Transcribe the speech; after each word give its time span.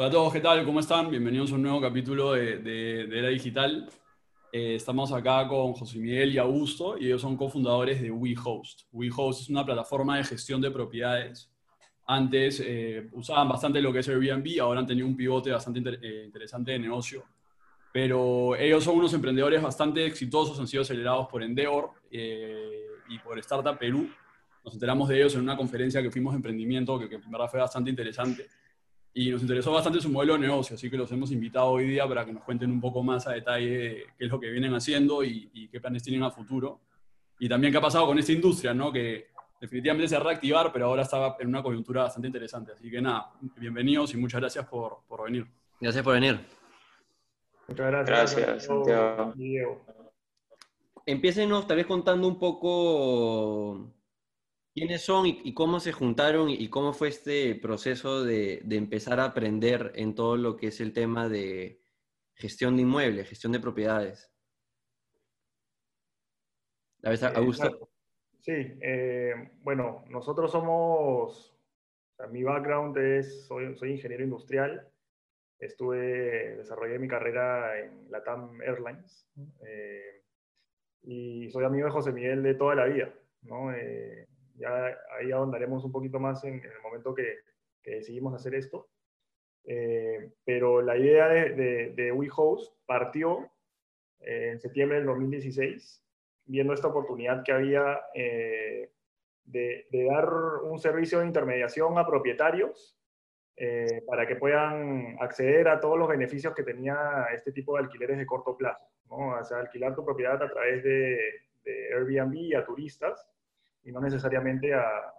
Hola 0.00 0.06
a 0.06 0.10
todos, 0.12 0.32
¿qué 0.32 0.38
tal? 0.38 0.64
¿Cómo 0.64 0.78
están? 0.78 1.10
Bienvenidos 1.10 1.50
a 1.50 1.56
un 1.56 1.62
nuevo 1.62 1.80
capítulo 1.80 2.34
de, 2.34 2.58
de, 2.58 3.08
de 3.08 3.18
Era 3.18 3.30
Digital. 3.30 3.90
Eh, 4.52 4.76
estamos 4.76 5.10
acá 5.10 5.48
con 5.48 5.72
José 5.72 5.98
Miguel 5.98 6.32
y 6.32 6.38
Augusto 6.38 6.96
y 6.96 7.06
ellos 7.06 7.20
son 7.20 7.36
cofundadores 7.36 8.00
de 8.00 8.08
WeHost. 8.08 8.82
WeHost 8.92 9.40
es 9.40 9.48
una 9.50 9.66
plataforma 9.66 10.16
de 10.16 10.22
gestión 10.22 10.60
de 10.60 10.70
propiedades. 10.70 11.50
Antes 12.06 12.62
eh, 12.64 13.08
usaban 13.10 13.48
bastante 13.48 13.82
lo 13.82 13.92
que 13.92 13.98
es 13.98 14.08
Airbnb, 14.08 14.60
ahora 14.60 14.78
han 14.78 14.86
tenido 14.86 15.04
un 15.04 15.16
pivote 15.16 15.50
bastante 15.50 15.80
inter 15.80 15.98
eh, 16.00 16.22
interesante 16.26 16.70
de 16.70 16.78
negocio. 16.78 17.24
Pero 17.92 18.54
ellos 18.54 18.84
son 18.84 18.98
unos 18.98 19.12
emprendedores 19.14 19.60
bastante 19.60 20.06
exitosos, 20.06 20.60
han 20.60 20.68
sido 20.68 20.84
acelerados 20.84 21.26
por 21.26 21.42
Endeavor 21.42 21.90
eh, 22.08 22.86
y 23.08 23.18
por 23.18 23.36
Startup 23.40 23.76
Perú. 23.76 24.08
Nos 24.64 24.74
enteramos 24.74 25.08
de 25.08 25.16
ellos 25.16 25.34
en 25.34 25.40
una 25.40 25.56
conferencia 25.56 26.00
que 26.00 26.12
fuimos 26.12 26.34
de 26.34 26.36
emprendimiento, 26.36 27.00
que, 27.00 27.08
que 27.08 27.16
en 27.16 27.30
verdad 27.32 27.48
fue 27.50 27.58
bastante 27.58 27.90
interesante 27.90 28.46
y 29.18 29.32
nos 29.32 29.42
interesó 29.42 29.72
bastante 29.72 30.00
su 30.00 30.10
modelo 30.10 30.34
de 30.34 30.38
negocio, 30.38 30.76
así 30.76 30.88
que 30.88 30.96
los 30.96 31.10
hemos 31.10 31.32
invitado 31.32 31.70
hoy 31.70 31.88
día 31.88 32.06
para 32.06 32.24
que 32.24 32.32
nos 32.32 32.44
cuenten 32.44 32.70
un 32.70 32.80
poco 32.80 33.02
más 33.02 33.26
a 33.26 33.32
detalle 33.32 34.06
qué 34.16 34.24
es 34.26 34.30
lo 34.30 34.38
que 34.38 34.48
vienen 34.48 34.72
haciendo 34.74 35.24
y, 35.24 35.50
y 35.54 35.66
qué 35.66 35.80
planes 35.80 36.04
tienen 36.04 36.22
a 36.22 36.30
futuro. 36.30 36.82
Y 37.40 37.48
también 37.48 37.72
qué 37.72 37.78
ha 37.78 37.80
pasado 37.80 38.06
con 38.06 38.16
esta 38.16 38.30
industria, 38.30 38.72
¿no? 38.72 38.92
que 38.92 39.26
definitivamente 39.60 40.06
se 40.06 40.14
va 40.14 40.20
a 40.20 40.24
reactivar, 40.24 40.72
pero 40.72 40.86
ahora 40.86 41.02
está 41.02 41.34
en 41.40 41.48
una 41.48 41.64
coyuntura 41.64 42.04
bastante 42.04 42.28
interesante. 42.28 42.70
Así 42.74 42.88
que 42.88 43.02
nada, 43.02 43.32
bienvenidos 43.56 44.14
y 44.14 44.18
muchas 44.18 44.40
gracias 44.40 44.68
por, 44.68 44.98
por 45.08 45.24
venir. 45.24 45.48
Gracias 45.80 46.04
por 46.04 46.14
venir. 46.14 46.38
Muchas 47.66 47.86
gracias. 47.88 48.36
Gracias, 48.36 48.66
Santiago. 48.66 49.34
Empiecenos 51.04 51.66
tal 51.66 51.78
vez 51.78 51.86
contando 51.86 52.28
un 52.28 52.38
poco 52.38 53.97
quiénes 54.78 55.02
son 55.02 55.26
y, 55.26 55.40
y 55.44 55.54
cómo 55.54 55.80
se 55.80 55.92
juntaron 55.92 56.48
y, 56.50 56.68
cómo 56.68 56.92
fue 56.92 57.08
este 57.08 57.54
proceso 57.56 58.24
de, 58.24 58.60
de, 58.64 58.76
empezar 58.76 59.18
a 59.20 59.24
aprender 59.24 59.92
en 59.96 60.14
todo 60.14 60.36
lo 60.36 60.56
que 60.56 60.68
es 60.68 60.80
el 60.80 60.92
tema 60.92 61.28
de 61.28 61.80
gestión 62.34 62.76
de 62.76 62.82
inmuebles, 62.82 63.28
gestión 63.28 63.52
de 63.52 63.60
propiedades. 63.60 64.32
¿La 67.00 67.10
vez, 67.10 67.22
Augusto? 67.22 67.90
Sí, 68.40 68.52
eh, 68.54 69.50
bueno, 69.62 70.04
nosotros 70.08 70.50
somos, 70.50 71.52
o 71.52 72.16
sea, 72.16 72.26
mi 72.28 72.42
background 72.42 72.96
es, 72.96 73.46
soy, 73.46 73.76
soy 73.76 73.92
ingeniero 73.92 74.24
industrial, 74.24 74.88
estuve, 75.58 76.56
desarrollé 76.56 76.98
mi 76.98 77.08
carrera 77.08 77.78
en 77.80 78.10
Latam 78.10 78.60
Airlines 78.62 79.28
eh, 79.66 80.22
y 81.02 81.50
soy 81.50 81.64
amigo 81.64 81.86
de 81.86 81.92
José 81.92 82.12
Miguel 82.12 82.42
de 82.42 82.54
toda 82.54 82.74
la 82.74 82.86
vida, 82.86 83.12
¿no? 83.42 83.72
Eh, 83.72 84.28
ya 84.58 84.96
ahí 85.18 85.30
ahondaremos 85.32 85.84
un 85.84 85.92
poquito 85.92 86.18
más 86.18 86.44
en, 86.44 86.54
en 86.54 86.70
el 86.70 86.82
momento 86.82 87.14
que, 87.14 87.38
que, 87.82 87.96
decidimos 87.96 88.34
hacer 88.34 88.54
esto. 88.54 88.88
Eh, 89.64 90.30
pero 90.44 90.82
la 90.82 90.96
idea 90.96 91.28
de, 91.28 91.50
de, 91.50 91.92
de 91.94 92.12
WeHost 92.12 92.74
partió 92.86 93.50
eh, 94.20 94.50
en 94.52 94.60
septiembre 94.60 94.98
del 94.98 95.06
2016, 95.06 96.04
viendo 96.46 96.72
esta 96.72 96.88
oportunidad 96.88 97.42
que 97.44 97.52
había 97.52 98.00
eh, 98.14 98.90
de, 99.44 99.86
de, 99.90 100.04
dar 100.04 100.28
un 100.64 100.78
servicio 100.78 101.20
de 101.20 101.26
intermediación 101.26 101.98
a 101.98 102.06
propietarios 102.06 102.98
eh, 103.56 104.02
para 104.06 104.26
que 104.26 104.36
puedan 104.36 105.16
acceder 105.20 105.68
a 105.68 105.80
todos 105.80 105.98
los 105.98 106.08
beneficios 106.08 106.54
que 106.54 106.62
tenía 106.62 107.26
este 107.34 107.52
tipo 107.52 107.74
de 107.74 107.84
alquileres 107.84 108.18
de 108.18 108.26
corto 108.26 108.56
plazo. 108.56 108.86
¿no? 109.08 109.38
O 109.38 109.44
sea, 109.44 109.58
alquilar 109.58 109.94
tu 109.94 110.04
propiedad 110.04 110.42
a 110.42 110.50
través 110.50 110.82
de, 110.82 111.18
de 111.64 111.94
Airbnb 111.94 112.56
a 112.56 112.64
turistas 112.64 113.26
y 113.88 113.92
no 113.92 114.00
necesariamente 114.00 114.74
a, 114.74 115.14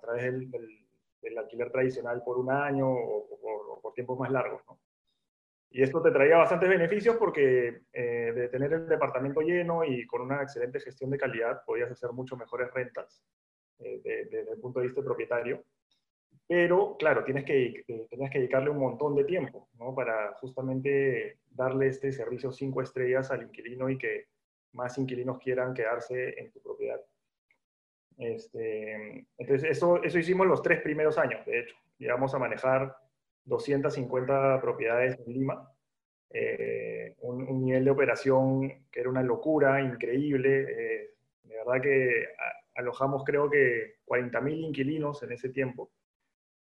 través 0.00 0.22
del, 0.22 1.38
alquiler 1.38 1.70
tradicional 1.70 2.22
por 2.24 2.38
un 2.38 2.50
año 2.50 2.88
o, 2.88 3.28
o, 3.30 3.72
o 3.74 3.80
por 3.80 3.92
tiempos 3.92 4.18
más 4.18 4.30
largos. 4.30 4.62
Y 5.70 5.82
esto 5.82 6.02
te 6.02 6.10
traía 6.10 6.36
bastantes 6.36 6.68
beneficios 6.68 7.16
porque 7.16 7.82
eh, 7.92 8.32
de 8.34 8.48
tener 8.48 8.72
el 8.72 8.88
departamento 8.88 9.40
lleno 9.40 9.84
y 9.84 10.06
con 10.06 10.20
una 10.20 10.42
excelente 10.42 10.80
gestión 10.80 11.10
de 11.10 11.18
calidad 11.18 11.62
podías 11.64 11.90
hacer 11.90 12.12
mucho 12.12 12.36
mejores 12.36 12.70
rentas 12.72 13.24
eh, 13.78 14.00
desde 14.04 14.24
de, 14.26 14.44
de 14.44 14.52
el 14.52 14.60
punto 14.60 14.80
de 14.80 14.86
vista 14.86 15.02
propietario. 15.02 15.64
Pero, 16.46 16.96
claro, 16.98 17.24
tienes 17.24 17.44
que, 17.44 17.84
eh, 17.86 18.06
tenías 18.10 18.30
que 18.30 18.38
dedicarle 18.38 18.70
un 18.70 18.78
montón 18.78 19.14
de 19.14 19.24
tiempo 19.24 19.68
¿no? 19.78 19.94
para 19.94 20.34
justamente 20.34 21.38
darle 21.48 21.86
este 21.88 22.12
servicio 22.12 22.52
cinco 22.52 22.82
estrellas 22.82 23.30
al 23.30 23.44
inquilino 23.44 23.88
y 23.88 23.96
que 23.96 24.26
más 24.72 24.98
inquilinos 24.98 25.38
quieran 25.38 25.74
quedarse 25.74 26.38
en 26.38 26.50
tu 26.50 26.60
propiedad. 26.60 27.00
Este, 28.18 29.26
entonces, 29.38 29.70
eso, 29.70 30.00
hicimos 30.04 30.46
los 30.46 30.62
tres 30.62 30.80
primeros 30.80 31.18
años, 31.18 31.44
de 31.46 31.60
hecho. 31.60 31.76
Llegamos 31.98 32.34
a 32.34 32.38
manejar 32.38 32.96
250 33.44 34.60
propiedades 34.60 35.18
en 35.18 35.32
Lima, 35.32 35.68
eh, 36.30 37.14
un, 37.20 37.64
nivel 37.64 37.84
de 37.84 37.90
operación 37.90 38.86
que 38.90 39.00
era 39.00 39.10
una 39.10 39.22
locura, 39.22 39.80
increíble. 39.80 40.66
Eh, 40.68 41.10
de 41.44 41.56
verdad 41.56 41.82
que 41.82 42.26
alojamos 42.74 43.24
creo 43.24 43.50
que 43.50 43.96
40.000 44.06 44.66
inquilinos 44.66 45.22
en 45.22 45.32
ese 45.32 45.50
tiempo. 45.50 45.90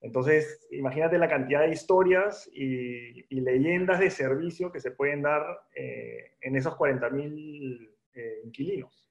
Entonces, 0.04 0.66
imagínate 0.70 1.16
la 1.16 1.28
cantidad 1.28 1.62
de 1.62 1.72
historias 1.72 2.46
y, 2.52 3.24
y 3.34 3.40
leyendas 3.40 4.00
de 4.00 4.10
servicio 4.10 4.70
que 4.70 4.78
se 4.78 4.90
pueden 4.90 5.22
dar 5.22 5.42
eh, 5.74 6.32
en 6.42 6.56
esos 6.56 6.74
40.000 6.74 7.90
eh, 8.12 8.40
inquilinos. 8.44 9.03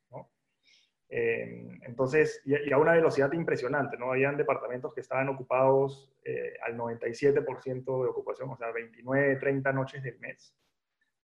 Eh, 1.15 1.77
entonces, 1.83 2.41
y, 2.43 2.55
y, 2.67 2.73
a 2.73 2.79
una 2.79 2.93
velocidad 2.93 3.31
impresionante, 3.33 3.97
¿no? 3.99 4.11
Habían 4.11 4.35
departamentos 4.35 4.95
que 4.95 5.01
estaban 5.01 5.29
ocupados 5.29 6.11
eh, 6.23 6.55
al 6.65 6.75
97% 6.75 8.03
de 8.03 8.09
ocupación, 8.09 8.49
o 8.49 8.57
sea, 8.57 8.71
29, 8.71 9.35
30 9.35 9.73
noches 9.73 10.01
del 10.01 10.17
mes. 10.17 10.55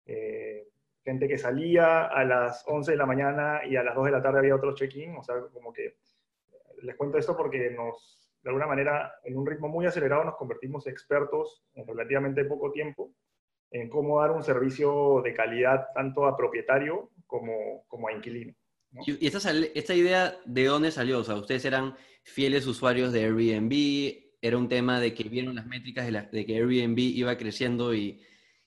Eh, 0.06 0.68
gente 1.06 1.30
que 1.30 1.38
salía 1.38 2.06
a 2.06 2.26
las 2.26 2.66
11 2.68 2.92
de 2.92 2.98
la 2.98 3.06
mañana 3.06 3.62
y 3.66 3.78
a 3.78 3.84
las 3.84 3.96
2 3.96 4.08
de 4.08 4.12
la 4.12 4.22
tarde 4.22 4.40
había 4.40 4.56
otro 4.58 4.76
check-in, 4.76 5.16
o 5.16 5.24
sea, 5.24 5.40
como 5.54 5.72
que 5.72 5.96
les 6.82 6.98
cuento 6.98 7.18
esto 7.18 7.38
porque 7.38 7.70
nos, 7.70 8.30
de 8.44 8.50
alguna 8.50 8.68
manera, 8.68 9.14
en 9.24 9.38
un 9.38 9.46
ritmo 9.46 9.70
muy 9.70 9.86
acelerado 9.86 10.26
nos 10.26 10.36
convertimos 10.36 10.86
expertos 10.88 11.64
en 11.76 11.88
relativamente 11.88 12.44
poco 12.44 12.74
tiempo 12.74 13.14
en 13.72 13.88
cómo 13.88 14.20
dar 14.20 14.32
un 14.32 14.44
servicio 14.44 15.22
de 15.24 15.34
calidad 15.34 15.88
tanto 15.94 16.26
a 16.26 16.36
propietario 16.36 17.10
como, 17.26 17.86
como 17.88 18.10
a 18.10 18.12
inquilino. 18.12 18.54
¿No? 18.98 19.04
¿Y 19.06 19.28
esta, 19.28 19.52
esta 19.52 19.96
idea 19.96 20.38
de 20.46 20.66
dónde 20.66 20.92
salió? 20.92 21.20
O 21.20 21.24
sea, 21.24 21.36
ustedes 21.36 21.66
eran 21.66 21.96
fieles 22.24 22.68
usuarios 22.68 23.14
de 23.14 23.24
Airbnb, 23.24 24.28
era 24.42 24.58
un 24.58 24.68
tema 24.68 25.00
de 25.00 25.14
que 25.14 25.24
vieron 25.24 25.56
las 25.56 25.66
métricas 25.66 26.06
de, 26.06 26.12
la, 26.12 26.24
de 26.24 26.46
que 26.46 26.56
Airbnb 26.56 27.00
iba 27.00 27.38
creciendo 27.38 27.94
y, 27.94 28.22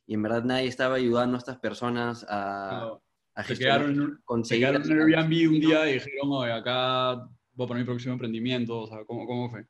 y, 0.06 0.14
en 0.14 0.22
verdad 0.22 0.44
nadie 0.44 0.66
estaba 0.66 0.96
ayudando 0.96 1.36
a 1.36 1.38
estas 1.38 1.58
personas 1.58 2.24
a, 2.28 2.80
no, 2.82 3.02
a 3.34 3.42
gestionar. 3.42 3.80
Se 3.80 3.86
quedaron, 3.86 4.20
conseguir 4.24 4.66
se 4.66 4.72
quedaron 4.72 4.92
en 4.92 5.00
Airbnb 5.00 5.50
un 5.50 5.60
día 5.60 5.90
y 5.90 5.94
dijeron, 5.94 6.32
oye, 6.32 6.52
acá 6.52 7.28
voy 7.52 7.66
para 7.66 7.80
mi 7.80 7.86
próximo 7.86 8.14
emprendimiento, 8.14 8.80
o 8.80 8.86
sea, 8.86 9.04
¿cómo, 9.04 9.26
cómo 9.26 9.50
fue? 9.50 9.66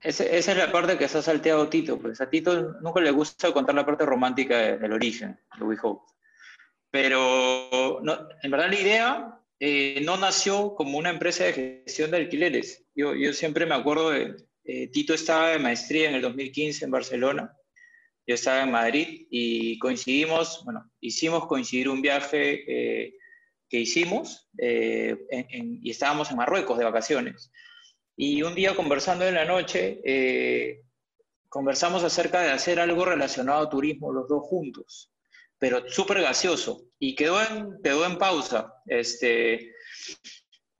Ese, 0.00 0.36
esa 0.36 0.52
es 0.52 0.58
la 0.58 0.70
parte 0.70 0.96
que 0.96 1.08
se 1.08 1.18
ha 1.18 1.22
salteado 1.22 1.68
Tito, 1.68 1.98
pues 1.98 2.20
a 2.20 2.30
Tito 2.30 2.74
nunca 2.80 3.00
le 3.00 3.10
gusta 3.10 3.52
contar 3.52 3.74
la 3.74 3.84
parte 3.84 4.06
romántica 4.06 4.76
del 4.78 4.92
origen 4.92 5.38
de 5.58 5.64
WeHope. 5.64 6.04
Pero 6.90 8.00
no, 8.02 8.28
en 8.42 8.50
verdad 8.50 8.68
la 8.70 8.80
idea 8.80 9.37
eh, 9.60 10.00
no 10.04 10.16
nació 10.16 10.74
como 10.76 10.98
una 10.98 11.10
empresa 11.10 11.44
de 11.44 11.82
gestión 11.84 12.10
de 12.10 12.18
alquileres. 12.18 12.84
Yo, 12.94 13.14
siempre 13.32 13.66
me 13.66 13.74
acuerdo 13.74 14.10
de, 14.10 14.36
eh, 14.64 14.88
Tito 14.88 15.14
estaba 15.14 15.50
de 15.50 15.58
maestría 15.58 16.08
en 16.08 16.14
el 16.14 16.22
2015 16.22 16.84
en 16.84 16.90
Barcelona, 16.90 17.56
yo 18.26 18.34
estaba 18.34 18.62
en 18.62 18.70
Madrid 18.70 19.26
y 19.30 19.78
coincidimos, 19.78 20.62
bueno, 20.64 20.88
hicimos 21.00 21.46
coincidir 21.46 21.88
un 21.88 22.02
viaje 22.02 22.64
eh, 22.68 23.14
que 23.68 23.80
hicimos 23.80 24.48
y 24.60 25.90
estábamos 25.90 26.30
en 26.30 26.36
Marruecos 26.36 26.78
de 26.78 26.84
vacaciones. 26.84 27.50
Y 28.16 28.42
un 28.42 28.54
día 28.54 28.74
conversando 28.74 29.26
en 29.26 29.34
la 29.34 29.44
noche, 29.44 30.00
conversamos 31.48 32.02
acerca 32.02 32.42
de 32.42 32.50
hacer 32.50 32.80
algo 32.80 33.04
relacionado 33.04 33.66
a 33.66 33.70
turismo 33.70 34.12
los 34.12 34.28
dos 34.28 34.42
juntos, 34.42 35.10
pero 35.58 35.88
súper 35.88 36.22
gaseoso. 36.22 36.86
Y 36.98 37.14
quedó 37.14 37.40
en, 37.42 37.80
quedó 37.82 38.06
en 38.06 38.18
pausa. 38.18 38.72
Este, 38.86 39.72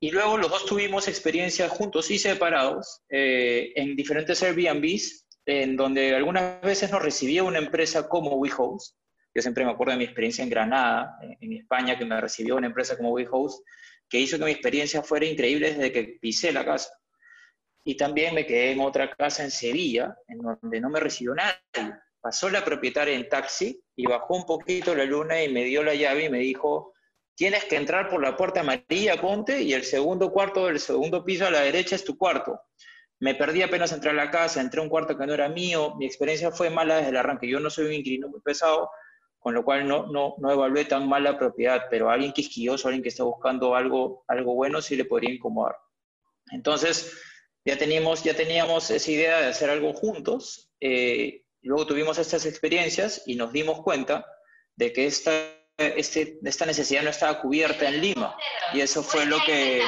y 0.00 0.10
luego 0.10 0.38
los 0.38 0.50
dos 0.50 0.64
tuvimos 0.66 1.08
experiencias 1.08 1.70
juntos 1.70 2.10
y 2.10 2.18
separados 2.18 3.02
eh, 3.08 3.72
en 3.74 3.96
diferentes 3.96 4.42
Airbnbs, 4.42 5.26
en 5.44 5.76
donde 5.76 6.14
algunas 6.14 6.60
veces 6.60 6.90
nos 6.90 7.02
recibía 7.02 7.42
una 7.42 7.58
empresa 7.58 8.08
como 8.08 8.36
WeHost. 8.36 8.96
Yo 9.34 9.42
siempre 9.42 9.64
me 9.64 9.72
acuerdo 9.72 9.92
de 9.92 9.98
mi 9.98 10.04
experiencia 10.04 10.44
en 10.44 10.50
Granada, 10.50 11.18
en, 11.40 11.52
España, 11.52 11.98
que 11.98 12.04
me 12.04 12.20
recibió 12.20 12.56
una 12.56 12.68
empresa 12.68 12.96
como 12.96 13.10
WeHost, 13.10 13.64
que 14.08 14.20
hizo 14.20 14.38
que 14.38 14.44
mi 14.44 14.52
experiencia 14.52 15.02
fuera 15.02 15.26
increíble 15.26 15.74
desde 15.74 15.92
que 15.92 16.18
pisé 16.20 16.52
la 16.52 16.64
casa. 16.64 16.90
Y 17.84 17.96
también 17.96 18.34
me 18.34 18.46
quedé 18.46 18.72
en 18.72 18.80
otra 18.80 19.10
casa 19.14 19.42
en 19.42 19.50
Sevilla, 19.50 20.16
en 20.28 20.38
donde 20.38 20.80
no 20.80 20.90
me 20.90 21.00
recibió 21.00 21.34
nadie. 21.34 21.94
Pasó 22.28 22.50
la 22.50 22.62
propietaria 22.62 23.14
en 23.14 23.26
taxi 23.26 23.82
y 23.96 24.04
bajó 24.04 24.36
un 24.36 24.44
poquito 24.44 24.94
la 24.94 25.06
luna 25.06 25.42
y 25.42 25.50
me 25.50 25.64
dio 25.64 25.82
la 25.82 25.94
llave 25.94 26.24
y 26.24 26.28
me 26.28 26.40
dijo, 26.40 26.92
tienes 27.34 27.64
que 27.64 27.76
entrar 27.76 28.10
por 28.10 28.22
la 28.22 28.36
puerta 28.36 28.60
amarilla, 28.60 29.18
ponte, 29.18 29.62
y 29.62 29.72
el 29.72 29.82
segundo 29.82 30.30
cuarto 30.30 30.66
del 30.66 30.78
segundo 30.78 31.24
piso 31.24 31.46
a 31.46 31.50
la 31.50 31.62
derecha 31.62 31.96
es 31.96 32.04
tu 32.04 32.18
cuarto. 32.18 32.60
me 33.18 33.34
perdí 33.34 33.62
apenas 33.62 33.92
entrar 33.92 34.12
a 34.12 34.24
la 34.26 34.30
casa, 34.30 34.60
entré 34.60 34.78
a 34.78 34.82
un 34.82 34.90
cuarto 34.90 35.16
que 35.16 35.26
no 35.26 35.32
era 35.32 35.48
mío, 35.48 35.94
mi 35.96 36.04
experiencia 36.04 36.50
fue 36.50 36.68
mala 36.68 36.96
desde 36.96 37.08
el 37.08 37.16
arranque. 37.16 37.48
Yo 37.48 37.60
no 37.60 37.70
soy 37.70 37.86
un 37.86 37.94
inquilino 37.94 38.28
muy 38.28 38.42
pesado, 38.42 38.90
con 39.38 39.54
lo 39.54 39.64
cual 39.64 39.88
no, 39.88 40.08
no, 40.08 40.34
no 40.36 40.52
evalué 40.52 40.84
tan 40.84 41.08
mal 41.08 41.24
la 41.24 41.38
propiedad, 41.38 41.84
pero 41.88 42.10
alguien 42.10 42.34
quisquilloso, 42.34 42.88
alguien 42.88 43.02
que 43.02 43.08
está 43.08 43.24
buscando 43.24 43.74
algo, 43.74 44.22
algo 44.28 44.54
bueno, 44.54 44.82
sí 44.82 44.96
le 44.96 45.06
podría 45.06 45.32
incomodar. 45.32 45.76
Entonces, 46.50 47.10
ya 47.64 47.78
teníamos, 47.78 48.22
ya 48.22 48.34
teníamos 48.34 48.90
esa 48.90 49.10
idea 49.10 49.40
de 49.40 49.46
hacer 49.46 49.70
algo 49.70 49.94
juntos, 49.94 50.70
eh, 50.78 51.46
luego 51.62 51.86
tuvimos 51.86 52.18
estas 52.18 52.46
experiencias 52.46 53.22
y 53.26 53.34
nos 53.34 53.52
dimos 53.52 53.82
cuenta 53.82 54.26
de 54.76 54.92
que 54.92 55.06
esta, 55.06 55.30
este, 55.76 56.38
esta 56.44 56.66
necesidad 56.66 57.02
no 57.02 57.10
estaba 57.10 57.40
cubierta 57.40 57.88
en 57.88 58.00
Lima, 58.00 58.36
y 58.72 58.80
eso 58.80 59.02
fue 59.02 59.26
lo 59.26 59.38
que, 59.44 59.82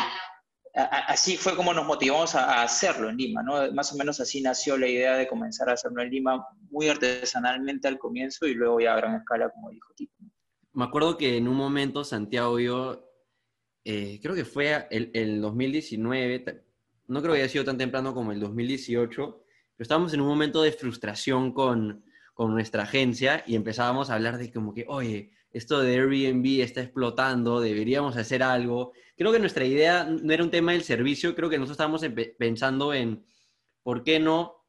así 0.75 1.37
fue 1.37 1.57
como 1.57 1.75
nos 1.75 1.87
motivamos 1.87 2.35
a, 2.35 2.63
hacerlo 2.63 3.09
en 3.09 3.17
Lima, 3.17 3.43
¿no? 3.43 3.73
Más 3.73 3.93
o 3.93 3.97
menos 3.97 4.21
así 4.21 4.41
nació 4.41 4.77
la 4.77 4.89
idea 4.89 5.17
de 5.17 5.29
comenzar 5.29 5.69
a 5.69 5.75
hacerlo 5.75 6.03
en 6.03 6.11
Lima 6.11 6.47
muy 6.71 6.89
artesanalmente 6.89 7.89
al 7.89 7.99
comienzo 7.99 8.47
y 8.47 8.55
luego 8.55 8.81
ya 8.81 8.95
a 8.95 8.97
gran 8.97 9.17
escala, 9.17 9.51
como 9.51 9.71
dijo 9.71 9.93
Tito. 9.95 10.15
Me 10.73 10.85
acuerdo 10.85 11.17
que 11.17 11.37
en 11.37 11.49
un 11.49 11.57
momento 11.57 12.05
Santiago 12.05 12.61
yo, 12.61 13.05
eh, 13.85 14.21
creo 14.23 14.35
que 14.35 14.45
fue 14.45 14.87
el, 14.91 15.11
el, 15.15 15.41
2019, 15.41 16.63
no 17.09 17.21
creo 17.23 17.35
que 17.35 17.41
haya 17.41 17.49
sido 17.49 17.65
tan 17.65 17.79
temprano 17.79 18.15
como 18.15 18.31
el 18.33 18.39
2018, 18.39 19.45
pero 19.81 19.85
estábamos 19.85 20.13
en 20.13 20.21
un 20.21 20.27
momento 20.27 20.61
de 20.61 20.73
frustración 20.73 21.53
con, 21.55 22.05
con 22.35 22.53
nuestra 22.53 22.83
agencia 22.83 23.43
y 23.47 23.57
empezábamos 23.57 24.11
a 24.11 24.15
hablar 24.17 24.37
de 24.37 24.53
como 24.53 24.75
que, 24.75 24.85
oye, 24.87 25.31
esto 25.53 25.81
de 25.81 25.95
Airbnb 25.95 26.61
está 26.61 26.83
explotando, 26.83 27.63
deberíamos 27.63 28.15
hacer 28.19 28.43
algo. 28.43 28.93
Creo 29.17 29.33
que 29.33 29.39
nuestra 29.39 29.65
idea 29.65 30.05
no 30.05 30.35
era 30.35 30.45
un 30.45 30.51
tema 30.51 30.73
del 30.73 30.83
servicio, 30.83 31.35
creo 31.35 31.49
que 31.49 31.57
nosotros 31.57 31.77
estábamos 31.77 32.05
pensando 32.39 32.93
en 32.93 33.25
por 33.83 34.05
qué 34.05 34.21
no 34.21 34.67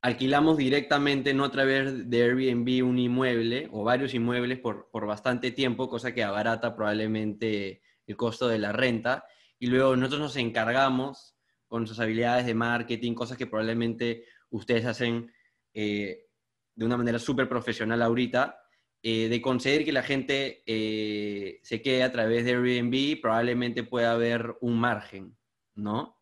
alquilamos 0.00 0.56
directamente, 0.56 1.34
no 1.34 1.44
a 1.44 1.50
través 1.50 2.08
de 2.08 2.22
Airbnb, 2.22 2.82
un 2.82 2.98
inmueble 2.98 3.68
o 3.70 3.84
varios 3.84 4.14
inmuebles 4.14 4.60
por, 4.60 4.88
por 4.90 5.04
bastante 5.04 5.50
tiempo, 5.50 5.90
cosa 5.90 6.14
que 6.14 6.24
abarata 6.24 6.74
probablemente 6.74 7.82
el 8.06 8.16
costo 8.16 8.48
de 8.48 8.60
la 8.60 8.72
renta. 8.72 9.26
Y 9.58 9.66
luego 9.66 9.94
nosotros 9.94 10.22
nos 10.22 10.36
encargamos 10.36 11.36
con 11.70 11.86
sus 11.86 12.00
habilidades 12.00 12.46
de 12.46 12.54
marketing, 12.54 13.14
cosas 13.14 13.38
que 13.38 13.46
probablemente 13.46 14.24
ustedes 14.50 14.84
hacen 14.86 15.32
eh, 15.72 16.26
de 16.74 16.84
una 16.84 16.96
manera 16.96 17.20
súper 17.20 17.48
profesional 17.48 18.02
ahorita, 18.02 18.60
eh, 19.00 19.28
de 19.28 19.40
conseguir 19.40 19.84
que 19.84 19.92
la 19.92 20.02
gente 20.02 20.64
eh, 20.66 21.60
se 21.62 21.80
quede 21.80 22.02
a 22.02 22.10
través 22.10 22.44
de 22.44 22.56
Airbnb, 22.56 23.20
probablemente 23.22 23.84
pueda 23.84 24.10
haber 24.10 24.56
un 24.60 24.80
margen, 24.80 25.38
¿no? 25.76 26.18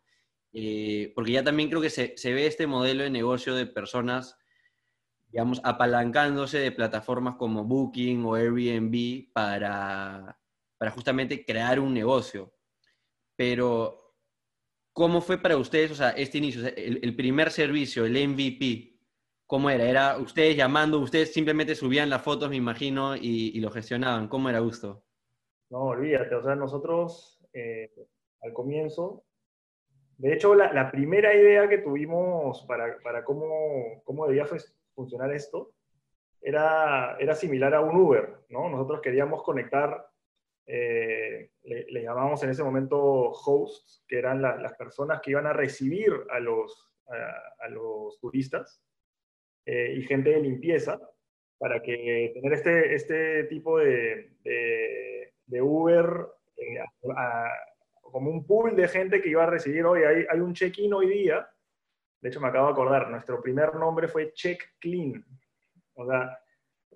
Porque 1.15 1.31
ya 1.31 1.43
también 1.43 1.69
creo 1.69 1.81
que 1.81 1.89
se, 1.89 2.15
se, 2.15 2.31
ve 2.31 2.45
este 2.45 2.67
modelo 2.67 3.03
de 3.03 3.09
negocio 3.09 3.55
de 3.55 3.65
personas, 3.65 4.37
digamos, 5.31 5.61
apalancándose 5.63 6.59
de 6.59 6.71
plataformas 6.71 7.37
como 7.37 7.63
Booking 7.63 8.23
o 8.23 8.35
Airbnb 8.35 9.31
para, 9.33 10.39
para 10.77 10.91
justamente 10.91 11.43
crear 11.43 11.79
un 11.79 11.93
negocio. 11.93 12.53
Pero, 13.35 13.98
¿cómo 14.99 15.21
fue 15.21 15.37
para 15.37 15.55
ustedes, 15.55 15.91
o 15.91 15.95
sea, 15.95 16.09
este 16.09 16.39
inicio, 16.39 16.67
el, 16.75 17.15
primer 17.15 17.51
servicio, 17.51 18.03
el 18.03 18.15
MVP? 18.27 18.99
¿Cómo 19.47 19.69
era? 19.69 19.85
¿Era 19.85 20.17
ustedes 20.17 20.57
llamando, 20.57 20.99
ustedes 20.99 21.31
simplemente 21.31 21.73
subían 21.73 22.09
las 22.09 22.21
fotos, 22.21 22.49
me 22.49 22.57
imagino, 22.57 23.15
y, 23.15 23.57
lo 23.61 23.71
gestionaban? 23.71 24.27
¿Cómo 24.27 24.49
era 24.49 24.59
Gusto? 24.59 25.05
No, 25.69 25.83
olvídate, 25.83 26.35
o 26.35 26.43
sea, 26.43 26.53
nosotros 26.55 27.39
eh, 27.53 27.89
al 28.41 28.51
comienzo, 28.51 29.23
de 30.17 30.33
hecho, 30.33 30.53
la, 30.53 30.91
primera 30.91 31.33
idea 31.33 31.69
que 31.69 31.77
tuvimos 31.77 32.63
para, 32.63 32.97
para 33.01 33.23
cómo, 33.23 34.03
cómo, 34.03 34.27
debía 34.27 34.47
funcionar 34.95 35.33
esto 35.33 35.71
era, 36.41 37.15
era 37.21 37.35
similar 37.35 37.73
a 37.73 37.79
un 37.79 37.95
Uber, 37.95 38.35
¿no? 38.49 38.67
Nosotros 38.67 38.99
queríamos 38.99 39.43
conectar, 39.43 40.08
eh, 40.71 41.49
le, 41.63 42.03
llamamos 42.03 42.43
en 42.43 42.51
ese 42.51 42.63
momento 42.63 42.99
hosts, 43.31 44.03
que 44.07 44.19
eran 44.19 44.39
las 44.39 44.73
personas 44.73 45.19
que 45.19 45.31
iban 45.31 45.47
a 45.47 45.53
recibir 45.53 46.13
a 46.29 46.39
los, 46.39 46.91
a 47.59 47.69
los 47.69 48.19
turistas 48.19 48.79
eh, 49.65 49.95
y 49.97 50.03
gente 50.03 50.29
de 50.29 50.41
limpieza 50.41 50.99
para 51.57 51.81
que 51.81 52.31
tener 52.35 52.53
este, 52.53 52.93
este 52.93 53.43
tipo 53.45 53.79
de, 53.79 54.31
de, 54.43 55.61
Uber 55.61 56.27
eh, 56.55 56.79
como 58.03 58.29
un 58.29 58.45
pool 58.45 58.75
de 58.75 58.87
gente 58.87 59.21
que 59.23 59.29
iba 59.29 59.43
a 59.43 59.49
recibir 59.49 59.83
hoy. 59.85 60.03
Hay, 60.03 60.25
hay 60.29 60.39
un 60.39 60.53
check-in 60.53 60.93
hoy 60.93 61.09
día. 61.09 61.49
De 62.21 62.29
hecho, 62.29 62.39
me 62.39 62.49
acabo 62.49 62.67
de 62.67 62.73
acordar, 62.73 63.09
nuestro 63.09 63.41
primer 63.41 63.73
nombre 63.73 64.07
fue 64.07 64.33
Check 64.33 64.75
Clean. 64.79 65.25
O 65.95 66.05
sea, 66.05 66.39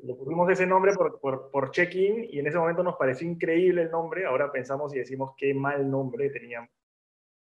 le 0.01 0.15
pusimos 0.15 0.49
ese 0.49 0.65
nombre 0.65 0.93
por, 0.93 1.19
por, 1.19 1.51
por 1.51 1.71
check-in 1.71 2.25
y 2.29 2.39
en 2.39 2.47
ese 2.47 2.57
momento 2.57 2.83
nos 2.83 2.95
pareció 2.95 3.27
increíble 3.27 3.83
el 3.83 3.91
nombre. 3.91 4.25
Ahora 4.25 4.51
pensamos 4.51 4.93
y 4.93 4.99
decimos 4.99 5.33
qué 5.37 5.53
mal 5.53 5.89
nombre 5.89 6.29
teníamos. 6.29 6.69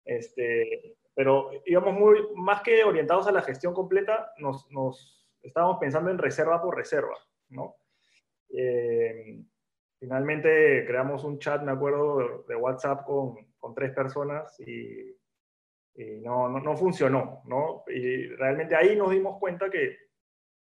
Este, 0.05 0.96
pero 1.14 1.50
íbamos 1.67 1.94
muy, 1.94 2.29
más 2.37 2.62
que 2.62 2.85
orientados 2.85 3.26
a 3.26 3.32
la 3.32 3.43
gestión 3.43 3.75
completa, 3.75 4.32
nos, 4.38 4.70
nos 4.70 5.29
estábamos 5.43 5.79
pensando 5.79 6.11
en 6.11 6.19
reserva 6.19 6.62
por 6.62 6.76
reserva, 6.76 7.17
¿no? 7.50 7.76
Eh, 8.50 9.43
finalmente 9.99 10.85
creamos 10.87 11.25
un 11.25 11.38
chat, 11.38 11.62
me 11.62 11.73
acuerdo, 11.73 12.44
de, 12.46 12.56
WhatsApp 12.56 13.05
con, 13.05 13.52
con, 13.58 13.75
tres 13.75 13.93
personas 13.93 14.58
y, 14.61 15.14
y 15.96 16.20
no, 16.20 16.49
no, 16.49 16.61
no, 16.61 16.76
funcionó, 16.76 17.43
¿no? 17.44 17.85
Y 17.88 18.29
realmente 18.29 18.75
ahí 18.75 18.96
nos 18.96 19.11
dimos 19.11 19.38
cuenta 19.38 19.69
que, 19.69 19.99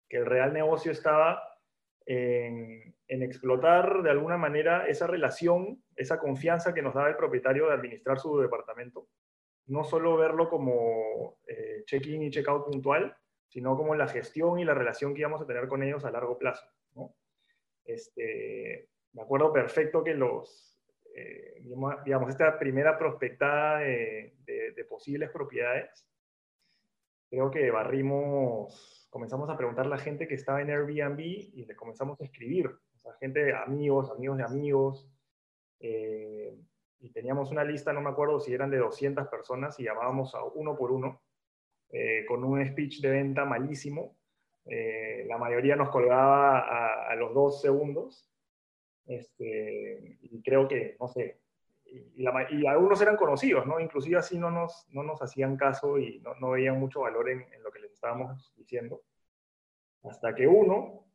que 0.07 0.17
el 0.17 0.25
real 0.25 0.53
negocio 0.53 0.91
estaba 0.91 1.41
en, 2.11 2.95
en, 3.07 3.23
explotar 3.23 4.01
de 4.03 4.09
alguna 4.09 4.37
manera 4.37 4.85
esa 4.87 5.07
relación, 5.07 5.83
esa 5.95 6.19
confianza 6.19 6.73
que 6.73 6.81
nos 6.81 6.93
daba 6.93 7.09
el 7.09 7.15
propietario 7.15 7.67
de 7.67 7.73
administrar 7.73 8.19
su 8.19 8.39
departamento 8.39 9.07
no 9.71 9.85
solo 9.85 10.17
verlo 10.17 10.49
como 10.49 11.37
eh, 11.47 11.83
check-in 11.85 12.23
y 12.23 12.29
check-out 12.29 12.65
puntual, 12.65 13.15
sino 13.47 13.77
como 13.77 13.95
la 13.95 14.07
gestión 14.07 14.59
y 14.59 14.65
la 14.65 14.73
relación 14.73 15.13
que 15.13 15.21
íbamos 15.21 15.41
a 15.41 15.47
tener 15.47 15.67
con 15.67 15.81
ellos 15.81 16.03
a 16.03 16.11
largo 16.11 16.37
plazo. 16.37 16.65
Este, 17.85 18.89
me 19.13 19.21
acuerdo 19.21 19.51
perfecto 19.51 20.03
que 20.03 20.13
los, 20.13 20.77
eh, 21.15 21.61
digamos, 21.61 22.29
esta 22.29 22.59
primera 22.59 22.97
prospectada 22.97 23.79
de, 23.79 24.33
posibles 24.89 25.29
propiedades, 25.29 26.05
creo 27.29 27.49
que 27.49 27.71
barrimos, 27.71 29.00
comenzamos 29.11 29.49
a 29.49 29.57
preguntar 29.57 29.85
a 29.85 29.89
la 29.89 29.97
gente 29.97 30.27
que 30.27 30.35
estaba 30.35 30.61
en 30.61 30.69
Airbnb 30.71 31.19
y 31.19 31.65
le 31.65 31.75
comenzamos 31.75 32.19
a 32.19 32.23
escribir, 32.23 32.67
o 32.67 32.99
sea, 32.99 33.13
gente, 33.19 33.53
amigos, 33.53 34.09
amigos 34.09 34.37
de 34.37 34.43
amigos, 34.43 35.11
eh, 35.81 36.57
y 36.99 37.09
teníamos 37.11 37.51
una 37.51 37.63
lista, 37.63 37.91
no 37.91 38.01
me 38.01 38.09
acuerdo 38.09 38.39
si 38.39 38.53
eran 38.53 38.71
de 38.71 38.77
200 38.77 39.27
personas 39.27 39.79
y 39.79 39.83
llamábamos 39.83 40.33
a 40.33 40.43
uno 40.43 40.77
por 40.77 40.91
uno 40.91 41.21
eh, 41.89 42.25
con 42.25 42.43
un 42.43 42.65
speech 42.65 43.01
de 43.01 43.09
venta 43.09 43.43
malísimo. 43.43 44.15
Eh, 44.65 45.25
la 45.27 45.37
mayoría 45.37 45.75
nos 45.75 45.89
colgaba 45.89 47.09
a, 47.09 47.15
los 47.15 47.33
dos 47.33 47.61
segundos. 47.61 48.31
Este, 49.07 50.19
y 50.21 50.41
creo 50.41 50.67
que, 50.67 50.95
no 50.99 51.07
sé, 51.09 51.41
y, 51.91 52.25
algunos 52.67 53.01
eran 53.01 53.17
conocidos, 53.17 53.65
¿no? 53.65 53.79
Inclusive 53.79 54.17
así 54.17 54.37
no 54.37 54.49
nos, 54.49 54.87
no 54.91 55.03
nos 55.03 55.21
hacían 55.21 55.57
caso 55.57 55.97
y 55.99 56.19
no, 56.19 56.35
no 56.35 56.51
veían 56.51 56.79
mucho 56.79 57.01
valor 57.01 57.29
en, 57.29 57.41
en, 57.53 57.63
lo 57.63 57.71
que 57.71 57.79
les 57.79 57.91
estábamos 57.91 58.53
diciendo. 58.55 59.01
Hasta 60.03 60.33
que 60.33 60.47
uno 60.47 61.05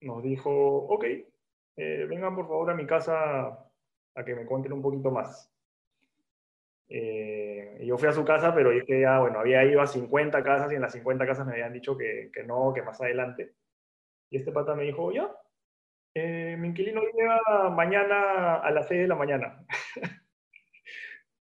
nos 0.00 0.22
dijo, 0.22 0.50
ok, 0.50 1.04
eh, 1.76 2.06
vengan 2.08 2.34
por 2.34 2.46
favor 2.46 2.70
a 2.70 2.74
mi 2.74 2.86
casa 2.86 3.46
a 4.14 4.24
que 4.24 4.34
me 4.34 4.46
cuenten 4.46 4.72
un 4.72 4.82
poquito 4.82 5.10
más. 5.10 5.50
Eh, 6.88 7.82
yo 7.86 7.96
fui 7.96 8.08
a 8.08 8.12
su 8.12 8.24
casa, 8.24 8.54
pero 8.54 8.70
que 8.86 9.00
ya, 9.00 9.20
bueno, 9.20 9.40
había 9.40 9.64
ido 9.64 9.80
a 9.80 9.86
50 9.86 10.42
casas 10.42 10.72
y 10.72 10.74
en 10.74 10.82
las 10.82 10.92
50 10.92 11.26
casas 11.26 11.46
me 11.46 11.52
habían 11.52 11.72
dicho 11.72 11.96
que, 11.96 12.30
que 12.32 12.44
no, 12.44 12.72
que 12.74 12.82
más 12.82 13.00
adelante. 13.00 13.54
Y 14.30 14.38
este 14.38 14.52
pata 14.52 14.74
me 14.74 14.84
dijo, 14.84 15.12
ya, 15.12 15.30
eh, 16.14 16.56
mi 16.58 16.68
inquilino 16.68 17.00
llega 17.02 17.70
mañana 17.70 18.56
a 18.56 18.70
las 18.70 18.88
6 18.88 19.02
de 19.02 19.08
la 19.08 19.14
mañana. 19.14 19.64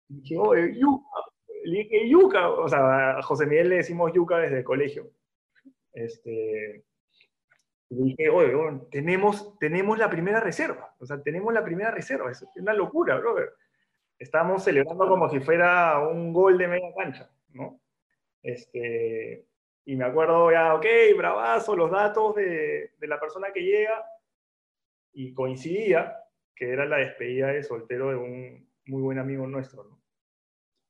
y 0.10 0.22
dije, 0.22 0.38
oh, 0.38 0.56
yuca. 0.56 1.08
Le 1.64 1.80
dije, 1.80 2.10
yuca. 2.10 2.50
O 2.50 2.68
sea, 2.68 3.18
a 3.18 3.22
José 3.24 3.46
Miguel 3.46 3.70
le 3.70 3.76
decimos 3.78 4.12
yuca 4.14 4.38
desde 4.38 4.60
el 4.60 4.64
colegio. 4.64 5.12
Este, 5.94 6.84
y 7.90 8.04
dije, 8.04 8.30
oye, 8.30 8.52
tenemos, 8.92 9.58
tenemos 9.60 9.98
la 9.98 10.10
primera 10.10 10.40
reserva, 10.40 10.94
o 11.00 11.06
sea, 11.06 11.22
tenemos 11.22 11.54
la 11.54 11.64
primera 11.64 11.92
reserva, 11.92 12.32
es 12.32 12.46
una 12.56 12.74
locura, 12.74 13.18
brother. 13.18 13.54
Estamos 14.20 14.64
celebrando 14.64 15.08
como 15.08 15.30
si 15.30 15.40
fuera 15.40 16.00
un 16.00 16.34
gol 16.34 16.58
de 16.58 16.68
media 16.68 16.94
cancha, 16.98 17.30
¿no? 17.54 17.80
Este, 18.42 19.46
y 19.86 19.96
me 19.96 20.06
acuerdo 20.06 20.52
ya, 20.52 20.76
ok, 20.76 20.86
bravazo, 21.18 21.76
los 21.76 21.92
datos 21.92 22.36
de, 22.36 22.92
de 22.98 23.08
la 23.08 23.20
persona 23.20 23.54
que 23.54 23.62
llega, 23.62 24.04
y 25.14 25.34
coincidía 25.34 26.18
que 26.56 26.72
era 26.72 26.86
la 26.86 26.98
despedida 26.98 27.48
de 27.48 27.64
soltero 27.64 28.10
de 28.10 28.16
un 28.16 28.65
muy 28.88 29.02
buen 29.02 29.20
amigo 29.20 29.48
nuestro, 29.48 29.84
¿no? 29.84 30.06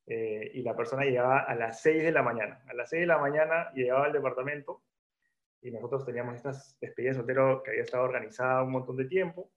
eh, 0.08 0.52
y 0.54 0.62
la 0.62 0.76
persona 0.76 1.04
llegaba 1.04 1.40
a 1.40 1.56
las 1.56 1.82
6 1.82 2.04
de 2.04 2.12
la 2.12 2.22
mañana. 2.22 2.64
A 2.68 2.74
las 2.74 2.90
6 2.90 3.02
de 3.02 3.08
la 3.08 3.18
mañana 3.18 3.72
llegaba 3.74 4.06
al 4.06 4.14
departamento 4.14 4.84
y 5.62 5.72
nosotros 5.72 6.06
teníamos 6.06 6.36
estas 6.36 6.78
despedidas 6.80 7.16
de 7.16 7.20
soltero 7.22 7.64
que 7.64 7.72
había 7.72 7.84
estado 7.84 8.04
organizada 8.04 8.64
un 8.64 8.72
montón 8.72 8.98
de 8.98 9.06
tiempo. 9.06 9.52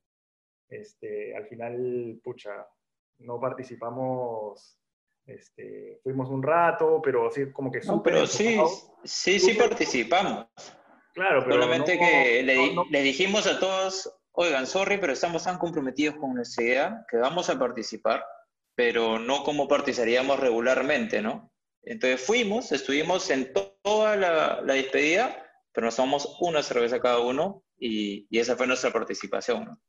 Este, 0.69 1.37
al 1.37 1.47
final, 1.47 2.21
pucha, 2.23 2.67
no 3.19 3.39
participamos, 3.41 4.79
este, 5.27 6.01
fuimos 6.03 6.31
un 6.31 6.43
rato, 6.43 7.01
pero 7.03 7.29
así 7.29 7.53
como 7.53 7.71
que... 7.71 7.81
No, 7.81 8.03
pero 8.03 8.27
sí, 8.27 8.59
sí, 9.05 9.39
sí 9.39 9.55
participamos. 9.55 10.47
Claro, 11.13 11.43
pero... 11.43 11.55
Solamente 11.55 11.99
que 11.99 12.43
le, 12.43 12.75
le 12.91 13.03
dijimos 13.03 13.47
a 13.47 13.59
todos, 13.59 14.18
oigan, 14.39 14.67
sorry, 14.67 14.99
pero 14.99 15.13
estamos 15.13 15.45
tan 15.45 15.59
comprometidos 15.59 16.17
con 16.17 16.35
nuestra 16.35 16.65
idea 16.65 17.07
que 17.11 17.17
vamos 17.17 17.51
a 17.51 17.59
participar 17.59 18.25
pero 18.79 19.19
no 19.19 19.43
como 19.43 19.67
participaríamos 19.67 20.39
regularmente, 20.39 21.21
¿no? 21.21 21.51
Entonces 21.83 22.25
fuimos, 22.25 22.71
estuvimos 22.71 23.29
en 23.29 23.53
toda 23.53 24.15
la, 24.15 24.63
despedida, 24.63 25.35
pero 25.73 25.87
nos 25.87 25.97
tomamos 25.97 26.39
una 26.41 26.63
cerveza 26.63 27.01
cada 27.01 27.19
uno 27.19 27.65
y, 27.77 28.29
esa 28.31 28.55
fue 28.55 28.69
nuestra 28.69 28.93
participación, 28.93 29.65
¿no? 29.65 29.81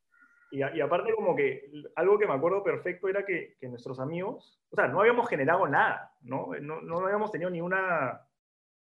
Y, 0.50 0.63
aparte 0.82 1.13
como 1.13 1.36
que 1.36 1.70
algo 1.98 2.18
que 2.18 2.25
me 2.25 2.34
acuerdo 2.34 2.63
perfecto 2.63 3.08
era 3.08 3.24
que, 3.24 3.58
nuestros 3.62 4.00
amigos, 4.00 4.60
o 4.72 4.75
sea, 4.75 4.88
no 4.88 5.01
habíamos 5.01 5.29
generado 5.29 5.68
nada, 5.68 6.12
¿no? 6.22 6.50
¿no? 6.60 6.82
No 6.82 7.06
habíamos 7.06 7.32
tenido 7.32 7.51
ni 7.51 7.62
una, 7.62 8.27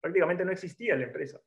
prácticamente 0.02 0.46
no 0.46 0.52
existía 0.52 0.96
la 0.96 1.06
empresa. 1.06 1.40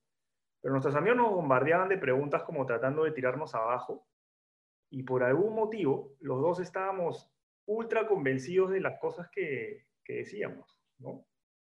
Pero 0.60 0.72
nuestros 0.72 0.94
amigos 0.96 1.16
nos 1.16 1.30
bombardeaban 1.30 1.88
de 1.88 1.98
preguntas 1.98 2.42
como 2.42 2.66
tratando 2.66 3.04
de 3.04 3.12
tirarnos 3.12 3.54
abajo 3.54 4.06
y 4.90 5.02
por 5.02 5.22
algún 5.22 5.54
motivo 5.54 6.16
los 6.20 6.40
dos 6.40 6.60
estábamos 6.60 7.30
ultra 7.66 8.06
convencidos 8.06 8.70
de 8.70 8.80
las 8.80 8.98
cosas 8.98 9.28
que, 9.30 9.86
decíamos, 10.06 10.80
¿no? 10.98 11.26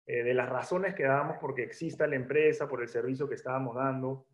Eh, 0.06 0.24
de 0.24 0.34
las 0.34 0.48
razones 0.48 0.94
que 0.94 1.04
dábamos 1.04 1.38
porque 1.40 1.62
exista 1.62 2.06
la 2.06 2.16
empresa, 2.16 2.68
por 2.68 2.82
el 2.82 2.88
servicio 2.88 3.28
que 3.28 3.36
estábamos 3.36 3.76
dando 3.76 4.26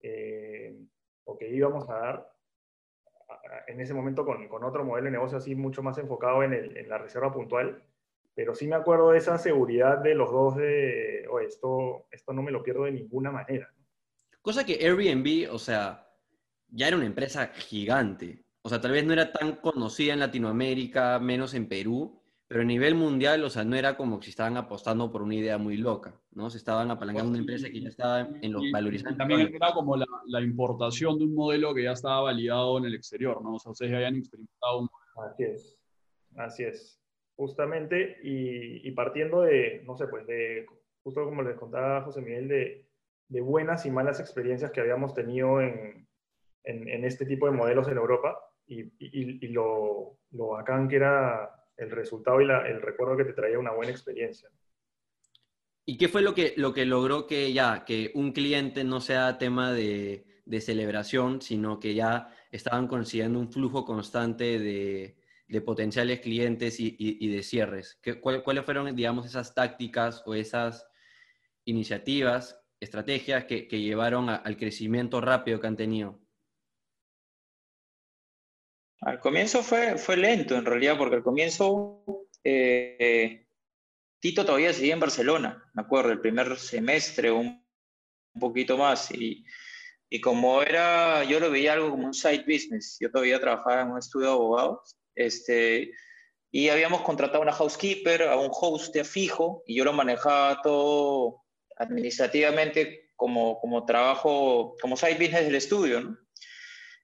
eh, 0.00 0.78
o 1.24 1.36
que 1.36 1.48
íbamos 1.48 1.90
a 1.90 1.94
dar 1.94 2.32
en 3.66 3.80
ese 3.80 3.94
momento 3.94 4.24
con, 4.24 4.64
otro 4.64 4.84
modelo 4.84 5.06
de 5.06 5.10
negocio 5.12 5.38
así 5.38 5.54
mucho 5.54 5.82
más 5.82 5.98
enfocado 5.98 6.42
en, 6.42 6.88
la 6.88 6.98
reserva 6.98 7.32
puntual, 7.32 7.82
pero 8.34 8.54
sí 8.54 8.66
me 8.66 8.76
acuerdo 8.76 9.10
de 9.10 9.18
esa 9.18 9.38
seguridad 9.38 9.98
de 9.98 10.14
los 10.14 10.30
dos 10.30 10.56
de, 10.56 11.26
oh, 11.30 11.40
esto, 11.40 12.06
esto 12.10 12.32
no 12.32 12.42
me 12.42 12.50
lo 12.50 12.62
pierdo 12.62 12.84
de 12.84 12.92
ninguna 12.92 13.30
manera. 13.30 13.72
Cosa 14.42 14.64
que 14.64 14.78
Airbnb, 14.84 15.52
o 15.52 15.58
sea, 15.58 16.10
ya 16.68 16.88
era 16.88 16.96
una 16.96 17.06
empresa 17.06 17.48
gigante. 17.48 18.44
O 18.62 18.68
sea, 18.68 18.80
tal 18.80 18.92
vez 18.92 19.04
no 19.04 19.12
era 19.12 19.32
tan 19.32 19.56
conocida 19.56 20.12
en 20.12 20.20
Latinoamérica, 20.20 21.18
menos 21.18 21.54
en 21.54 21.68
Perú, 21.68 22.20
pero 22.46 22.62
a 22.62 22.64
nivel 22.64 22.94
mundial, 22.94 23.44
o 23.44 23.48
sea, 23.48 23.64
no 23.64 23.76
era 23.76 23.96
como 23.96 24.20
si 24.20 24.30
estaban 24.30 24.56
apostando 24.56 25.10
por 25.12 25.22
una 25.22 25.36
idea 25.36 25.56
muy 25.56 25.76
loca, 25.76 26.20
¿no? 26.32 26.50
Se 26.50 26.58
estaban 26.58 26.90
apalancando 26.90 27.30
una 27.30 27.38
empresa 27.38 27.70
que 27.70 27.80
ya 27.80 27.88
estaba 27.88 28.28
en 28.42 28.52
los 28.52 28.64
valorizantes. 28.72 29.18
También 29.18 29.54
era 29.54 29.72
como 29.72 29.96
la, 29.96 30.06
la, 30.26 30.40
importación 30.40 31.16
de 31.18 31.26
un 31.26 31.34
modelo 31.34 31.72
que 31.72 31.84
ya 31.84 31.92
estaba 31.92 32.22
validado 32.22 32.78
en 32.78 32.86
el 32.86 32.94
exterior, 32.94 33.40
¿no? 33.40 33.54
O 33.54 33.58
sea, 33.60 33.70
ustedes 33.70 33.92
ya 33.92 33.98
habían 33.98 34.16
experimentado 34.16 34.80
un 34.80 34.88
Así 35.24 35.44
es, 35.44 35.78
así 36.36 36.64
es. 36.64 37.00
Justamente, 37.36 38.18
y, 38.24 38.86
y, 38.86 38.90
partiendo 38.92 39.42
de, 39.42 39.82
no 39.86 39.96
sé, 39.96 40.08
pues 40.08 40.26
de, 40.26 40.66
justo 41.04 41.24
como 41.24 41.42
les 41.42 41.56
contaba 41.56 42.02
José 42.02 42.20
Miguel, 42.20 42.48
de, 42.48 42.89
de 43.30 43.40
buenas 43.40 43.86
y 43.86 43.90
malas 43.90 44.20
experiencias 44.20 44.70
que 44.70 44.80
habíamos 44.80 45.14
tenido 45.14 45.62
en, 45.62 46.06
en, 46.64 46.88
en 46.88 47.04
este 47.04 47.24
tipo 47.24 47.46
de 47.46 47.52
modelos 47.52 47.88
en 47.88 47.96
Europa, 47.96 48.38
y, 48.66 49.48
lo, 49.48 50.18
lo, 50.30 50.48
bacán 50.48 50.88
que 50.88 50.96
era 50.96 51.50
el 51.76 51.90
resultado 51.90 52.40
y 52.40 52.44
el 52.44 52.80
recuerdo 52.80 53.16
que 53.16 53.24
te 53.24 53.32
traía 53.32 53.58
una 53.58 53.72
buena 53.72 53.90
experiencia. 53.90 54.48
¿Y 55.84 55.98
qué 55.98 56.08
fue 56.08 56.22
lo 56.22 56.34
que, 56.34 56.54
lo 56.56 56.72
que 56.72 56.84
logró 56.84 57.26
que 57.26 57.52
ya, 57.52 57.84
que 57.84 58.12
un 58.14 58.32
cliente 58.32 58.84
no 58.84 59.00
sea 59.00 59.38
tema 59.38 59.72
de, 59.72 60.24
de 60.44 60.60
celebración, 60.60 61.40
sino 61.40 61.80
que 61.80 61.94
ya 61.94 62.32
estaban 62.52 62.86
consiguiendo 62.86 63.40
un 63.40 63.50
flujo 63.50 63.84
constante 63.84 64.60
de, 64.60 65.16
de 65.48 65.60
potenciales 65.62 66.20
clientes 66.20 66.78
y, 66.78 66.94
y, 66.96 67.28
de 67.28 67.42
cierres? 67.42 67.98
¿Qué, 68.00 68.20
¿Cuáles 68.20 68.64
fueron, 68.64 68.94
digamos, 68.94 69.26
esas 69.26 69.52
tácticas 69.52 70.22
o 70.26 70.34
esas 70.34 70.86
iniciativas, 71.64 72.59
estrategias 72.80 73.44
que, 73.44 73.68
que 73.68 73.80
llevaron 73.80 74.30
al 74.30 74.56
crecimiento 74.56 75.20
rápido 75.20 75.60
que 75.60 75.66
han 75.66 75.76
tenido? 75.76 76.18
Al 79.02 79.18
comienzo 79.20 79.62
fue, 79.62 79.96
fue 79.96 80.16
lento 80.16 80.56
en 80.56 80.64
realidad, 80.64 80.98
porque 80.98 81.16
al 81.16 81.22
comienzo 81.22 82.04
eh, 82.44 83.46
Tito 84.20 84.44
todavía 84.44 84.72
seguía 84.72 84.94
en 84.94 85.00
Barcelona, 85.00 85.70
me 85.72 85.82
acuerdo, 85.82 86.12
el 86.12 86.20
primer 86.20 86.58
semestre, 86.58 87.30
un, 87.30 87.64
un 88.34 88.40
poquito 88.40 88.76
más. 88.76 89.10
Y, 89.10 89.44
y, 90.10 90.20
como 90.20 90.60
era, 90.60 91.24
yo 91.24 91.40
lo 91.40 91.50
veía 91.50 91.72
algo 91.72 91.90
como 91.90 92.06
un 92.06 92.14
side 92.14 92.44
business, 92.46 92.98
yo 93.00 93.10
todavía 93.10 93.40
trabajaba 93.40 93.82
en 93.82 93.92
un 93.92 93.98
estudio 93.98 94.26
de 94.26 94.32
abogados, 94.32 94.98
este, 95.14 95.92
y 96.50 96.68
habíamos 96.68 97.00
contratado 97.00 97.38
a 97.38 97.42
una 97.42 97.52
housekeeper, 97.52 98.24
a 98.24 98.36
un 98.36 98.50
host 98.52 98.94
fijo, 99.04 99.62
y 99.66 99.76
yo 99.76 99.84
lo 99.84 99.94
manejaba 99.94 100.60
todo 100.60 101.42
administrativamente 101.80 103.10
como, 103.16 103.58
como 103.60 103.84
trabajo, 103.84 104.76
como 104.80 104.96
side 104.96 105.14
business 105.14 105.44
del 105.44 105.54
estudio, 105.54 106.00
¿no? 106.00 106.18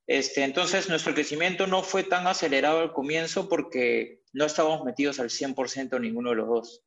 Este, 0.07 0.45
entonces, 0.45 0.89
nuestro 0.89 1.15
crecimiento 1.15 1.67
no 1.67 1.83
fue 1.83 2.05
tan 2.05 2.29
acelerado 2.29 2.81
al 2.81 2.93
comienzo 2.93 3.49
porque 3.49 4.23
no 4.33 4.45
estábamos 4.45 4.85
metidos 4.85 5.19
al 5.19 5.31
100% 5.31 6.01
ninguno 6.01 6.31
de 6.31 6.37
los 6.37 6.47
dos. 6.47 6.85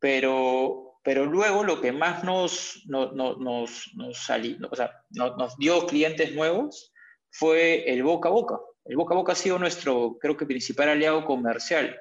Pero, 0.00 0.98
pero 1.04 1.26
luego 1.26 1.62
lo 1.62 1.80
que 1.80 1.92
más 1.92 2.24
nos, 2.24 2.82
nos, 2.86 3.14
nos, 3.14 3.38
nos, 3.38 4.30
o 4.70 4.76
sea, 4.76 4.90
nos, 5.10 5.56
dio 5.58 5.86
clientes 5.86 6.34
nuevos 6.34 6.92
fue 7.30 7.88
el 7.88 8.02
boca 8.02 8.28
a 8.28 8.32
boca. 8.32 8.58
El 8.84 8.96
boca 8.96 9.14
a 9.14 9.18
boca 9.18 9.32
ha 9.32 9.36
sido 9.36 9.58
nuestro, 9.58 10.18
creo 10.20 10.36
que, 10.36 10.44
principal 10.44 10.88
aliado 10.88 11.24
comercial. 11.24 11.96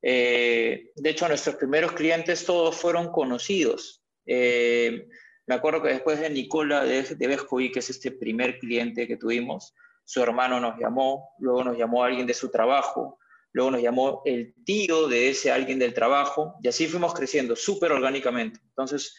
Eh, 0.00 0.92
de 0.96 1.10
hecho, 1.10 1.28
nuestros 1.28 1.56
primeros 1.56 1.92
clientes 1.92 2.46
todos 2.46 2.74
fueron 2.74 3.12
conocidos. 3.12 3.97
Eh, 4.30 5.08
me 5.46 5.54
acuerdo 5.54 5.82
que 5.82 5.88
después 5.88 6.20
de 6.20 6.28
Nicola 6.28 6.84
de, 6.84 7.02
de 7.02 7.70
que 7.72 7.78
es 7.78 7.90
este 7.90 8.12
primer 8.12 8.58
cliente 8.58 9.08
que 9.08 9.16
tuvimos, 9.16 9.74
su 10.04 10.22
hermano 10.22 10.60
nos 10.60 10.78
llamó, 10.78 11.30
luego 11.38 11.64
nos 11.64 11.78
llamó 11.78 12.04
alguien 12.04 12.26
de 12.26 12.34
su 12.34 12.50
trabajo, 12.50 13.18
luego 13.52 13.70
nos 13.70 13.82
llamó 13.82 14.20
el 14.26 14.54
tío 14.64 15.08
de 15.08 15.30
ese 15.30 15.50
alguien 15.50 15.78
del 15.78 15.94
trabajo, 15.94 16.56
y 16.62 16.68
así 16.68 16.86
fuimos 16.86 17.14
creciendo 17.14 17.56
súper 17.56 17.92
orgánicamente. 17.92 18.60
Entonces, 18.68 19.16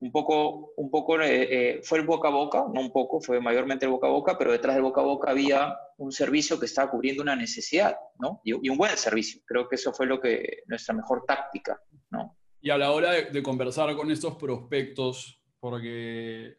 un 0.00 0.10
poco, 0.10 0.72
un 0.76 0.90
poco 0.90 1.20
eh, 1.20 1.76
eh, 1.76 1.80
fue 1.84 1.98
el 1.98 2.06
boca 2.06 2.28
a 2.28 2.32
boca, 2.32 2.64
no 2.72 2.80
un 2.80 2.92
poco, 2.92 3.20
fue 3.20 3.40
mayormente 3.40 3.84
el 3.84 3.92
boca 3.92 4.08
a 4.08 4.10
boca, 4.10 4.38
pero 4.38 4.50
detrás 4.50 4.74
del 4.74 4.82
boca 4.82 5.02
a 5.02 5.04
boca 5.04 5.30
había 5.30 5.76
un 5.98 6.10
servicio 6.10 6.58
que 6.58 6.66
estaba 6.66 6.90
cubriendo 6.90 7.22
una 7.22 7.36
necesidad, 7.36 7.96
¿no? 8.18 8.40
Y, 8.42 8.52
un 8.52 8.78
buen 8.78 8.96
servicio. 8.96 9.42
Creo 9.46 9.68
que 9.68 9.76
eso 9.76 9.92
fue 9.92 10.06
lo 10.06 10.20
que, 10.20 10.62
nuestra 10.66 10.94
mejor 10.94 11.24
táctica, 11.26 11.80
¿no? 12.10 12.39
Y 12.62 12.70
a 12.70 12.78
la 12.78 12.92
hora 12.92 13.12
de, 13.12 13.42
conversar 13.42 13.94
con 13.96 14.10
estos 14.10 14.36
prospectos, 14.36 15.40
porque 15.58 16.58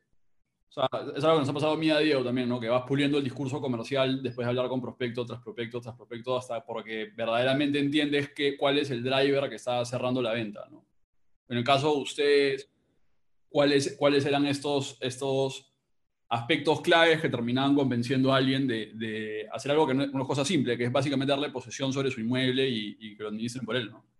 o 0.69 0.73
sea, 0.73 0.89
es 1.15 1.23
algo 1.23 1.35
que 1.35 1.41
nos 1.41 1.49
ha 1.49 1.53
pasado 1.53 1.73
a 1.73 1.77
mí 1.77 1.89
a 1.89 1.99
Diego 1.99 2.23
también, 2.23 2.49
¿no? 2.49 2.59
Que 2.59 2.69
vas 2.69 2.83
puliendo 2.87 3.17
el 3.17 3.23
discurso 3.23 3.61
comercial 3.61 4.23
después 4.23 4.45
de 4.45 4.49
hablar 4.49 4.67
con 4.67 4.81
prospecto 4.81 5.25
tras 5.25 5.41
prospecto 5.41 5.81
tras 5.81 5.95
prospecto, 5.95 6.37
hasta 6.37 6.65
porque 6.65 7.11
verdaderamente 7.15 7.77
entiendes 7.77 8.31
que, 8.31 8.57
cuál 8.57 8.79
es 8.79 8.89
el 8.89 9.03
driver 9.03 9.49
que 9.49 9.55
está 9.55 9.83
cerrando 9.85 10.21
la 10.21 10.33
venta, 10.33 10.67
¿no? 10.71 10.85
En 11.49 11.57
el 11.57 11.63
caso 11.63 11.93
de 11.93 12.01
ustedes, 12.01 12.69
¿cuáles, 13.49 13.95
cuáles 13.97 14.25
eran 14.25 14.45
estos, 14.45 14.97
estos 15.01 15.69
aspectos 16.29 16.79
claves 16.79 17.21
que 17.21 17.27
terminaban 17.27 17.75
convenciendo 17.75 18.33
a 18.33 18.37
alguien 18.37 18.65
de, 18.65 19.45
hacer 19.51 19.71
algo 19.71 19.85
que 19.85 19.93
no 19.93 20.03
es 20.03 20.09
una 20.13 20.23
cosa 20.23 20.45
simple, 20.45 20.77
que 20.77 20.85
es 20.85 20.91
básicamente 20.91 21.31
darle 21.31 21.49
posesión 21.49 21.91
sobre 21.91 22.09
su 22.09 22.21
inmueble 22.21 22.67
y, 22.67 22.97
y 22.97 23.17
que 23.17 23.23
lo 23.23 23.29
administren 23.29 23.65
por 23.65 23.75
él, 23.75 23.91
¿no? 23.91 24.10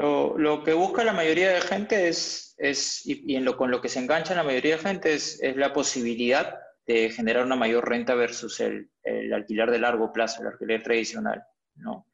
Lo, 0.00 0.64
que 0.64 0.72
busca 0.72 1.04
la 1.04 1.12
mayoría 1.12 1.50
de 1.50 1.60
gente 1.60 2.08
es, 2.08 2.54
es 2.58 3.04
y, 3.04 3.36
en 3.36 3.44
lo, 3.44 3.56
con 3.56 3.70
lo 3.70 3.82
que 3.82 3.90
se 3.90 3.98
engancha 3.98 4.34
la 4.34 4.42
mayoría 4.42 4.76
de 4.76 4.82
gente 4.82 5.12
es, 5.12 5.42
es 5.42 5.56
la 5.56 5.74
posibilidad 5.74 6.58
de 6.86 7.10
generar 7.10 7.44
una 7.44 7.56
mayor 7.56 7.86
renta 7.86 8.14
versus 8.14 8.60
el, 8.60 8.90
alquiler 9.34 9.70
de 9.70 9.78
largo 9.78 10.12
plazo, 10.12 10.40
el 10.40 10.48
alquiler 10.48 10.82
tradicional, 10.82 11.44
¿no? 11.74 12.06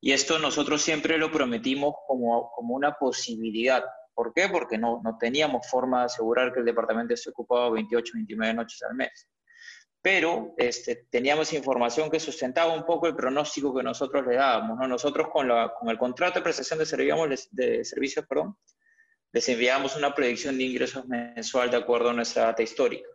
Y 0.00 0.10
esto 0.10 0.40
nosotros 0.40 0.82
siempre 0.82 1.16
lo 1.16 1.30
prometimos 1.30 1.94
como, 2.08 2.50
como 2.50 2.74
una 2.74 2.94
posibilidad. 2.94 3.84
¿Por 4.14 4.34
qué? 4.34 4.48
Porque 4.48 4.76
no, 4.76 5.00
no 5.04 5.16
teníamos 5.16 5.68
forma 5.70 6.00
de 6.00 6.06
asegurar 6.06 6.52
que 6.52 6.58
el 6.58 6.66
departamento 6.66 7.16
se 7.16 7.30
ocupaba 7.30 7.70
28, 7.70 8.12
29 8.14 8.54
noches 8.54 8.82
al 8.82 8.96
mes 8.96 9.28
pero 10.02 10.54
este, 10.58 11.06
teníamos 11.08 11.52
información 11.52 12.10
que 12.10 12.18
sustentaba 12.18 12.74
un 12.74 12.84
poco 12.84 13.06
el 13.06 13.14
pronóstico 13.14 13.74
que 13.74 13.84
nosotros 13.84 14.26
le 14.26 14.34
dábamos. 14.34 14.76
¿no? 14.78 14.88
Nosotros 14.88 15.28
con, 15.32 15.46
la, 15.46 15.72
con, 15.78 15.88
el 15.88 15.96
contrato 15.96 16.40
de 16.40 16.42
prestación 16.42 16.80
de, 16.80 16.86
servicios, 16.86 17.48
de 17.52 17.84
servicios 17.84 18.26
perdón, 18.26 18.56
les 19.32 19.48
enviábamos 19.48 19.96
una 19.96 20.14
predicción 20.14 20.58
de 20.58 20.64
ingresos 20.64 21.06
mensual 21.06 21.70
de 21.70 21.76
acuerdo 21.76 22.10
a 22.10 22.14
nuestra 22.14 22.46
data 22.46 22.62
histórica. 22.62 23.08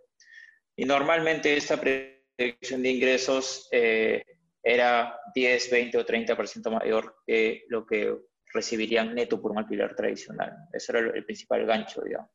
Y 0.75 0.85
normalmente 0.85 1.55
esta 1.57 1.77
predicción 1.77 2.81
de 2.81 2.89
ingresos 2.89 3.67
eh, 3.71 4.23
era 4.63 5.19
10, 5.35 5.71
20 5.71 5.97
o 5.97 6.05
30% 6.05 6.71
mayor 6.71 7.17
que 7.25 7.65
lo 7.67 7.85
que 7.85 8.15
recibirían 8.53 9.13
neto 9.13 9.41
por 9.41 9.51
un 9.51 9.59
alquiler 9.59 9.95
tradicional. 9.95 10.53
Ese 10.71 10.91
era 10.91 11.11
el, 11.13 11.25
principal 11.25 11.65
gancho, 11.65 12.01
digamos. 12.01 12.29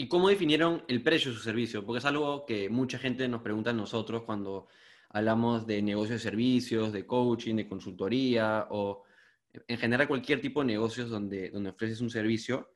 ¿Y 0.00 0.08
cómo 0.08 0.30
definieron 0.30 0.82
el 0.88 1.02
precio 1.02 1.30
de 1.30 1.36
su 1.36 1.42
servicio? 1.42 1.84
Porque 1.84 1.98
es 1.98 2.06
algo 2.06 2.46
que 2.46 2.70
mucha 2.70 2.98
gente 2.98 3.28
nos 3.28 3.42
pregunta 3.42 3.68
a 3.68 3.74
nosotros 3.74 4.22
cuando 4.22 4.66
hablamos 5.10 5.66
de 5.66 5.82
negocio 5.82 6.14
de 6.14 6.18
servicios, 6.18 6.90
de 6.90 7.04
coaching, 7.04 7.56
de 7.56 7.68
consultoría 7.68 8.66
o 8.70 9.04
en 9.52 9.76
general 9.76 10.08
cualquier 10.08 10.40
tipo 10.40 10.60
de 10.60 10.68
negocios 10.68 11.10
donde, 11.10 11.50
donde 11.50 11.68
ofreces 11.68 12.00
un 12.00 12.08
servicio. 12.08 12.70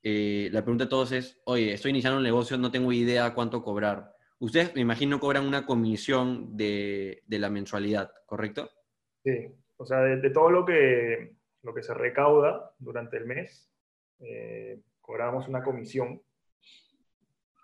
Eh, 0.00 0.48
la 0.52 0.62
pregunta 0.62 0.84
de 0.84 0.90
todos 0.90 1.10
es, 1.10 1.40
oye, 1.44 1.72
estoy 1.72 1.90
iniciando 1.90 2.18
un 2.18 2.22
negocio, 2.22 2.56
no 2.56 2.70
tengo 2.70 2.92
idea 2.92 3.34
cuánto 3.34 3.60
cobrar. 3.60 4.14
Ustedes, 4.38 4.72
me 4.76 4.80
imagino, 4.80 5.18
cobran 5.18 5.48
una 5.48 5.66
comisión 5.66 6.56
de, 6.56 7.24
de 7.26 7.38
la 7.40 7.50
mensualidad, 7.50 8.12
¿correcto? 8.26 8.70
Sí, 9.24 9.48
o 9.76 9.84
sea, 9.84 10.02
de, 10.02 10.30
todo 10.30 10.50
lo 10.50 10.64
que, 10.64 11.34
lo 11.64 11.74
que 11.74 11.82
se 11.82 11.94
recauda 11.94 12.76
durante 12.78 13.16
el 13.16 13.26
mes, 13.26 13.68
eh, 14.20 14.80
cobramos 15.00 15.48
una 15.48 15.64
comisión. 15.64 16.22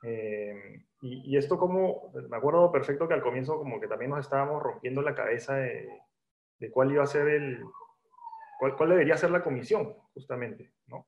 Eh, 0.03 0.85
y, 1.03 1.37
esto 1.37 1.59
como, 1.59 2.13
me 2.29 2.37
acuerdo 2.37 2.71
perfecto 2.71 3.09
que 3.09 3.15
al 3.15 3.23
comienzo 3.23 3.59
como 3.59 3.81
que 3.81 3.89
también 3.89 4.11
nos 4.11 4.21
estábamos 4.21 4.63
rompiendo 4.63 5.03
la 5.03 5.15
cabeza 5.15 5.57
de, 5.57 5.89
de 6.59 6.71
cuál 6.71 6.93
iba 6.93 7.03
a 7.03 7.07
ser 7.07 7.29
el, 7.29 7.63
cuál, 8.59 8.77
cuál, 8.77 8.91
debería 8.91 9.17
ser 9.17 9.31
la 9.31 9.43
comisión, 9.43 9.95
justamente, 10.13 10.73
¿no? 10.87 11.07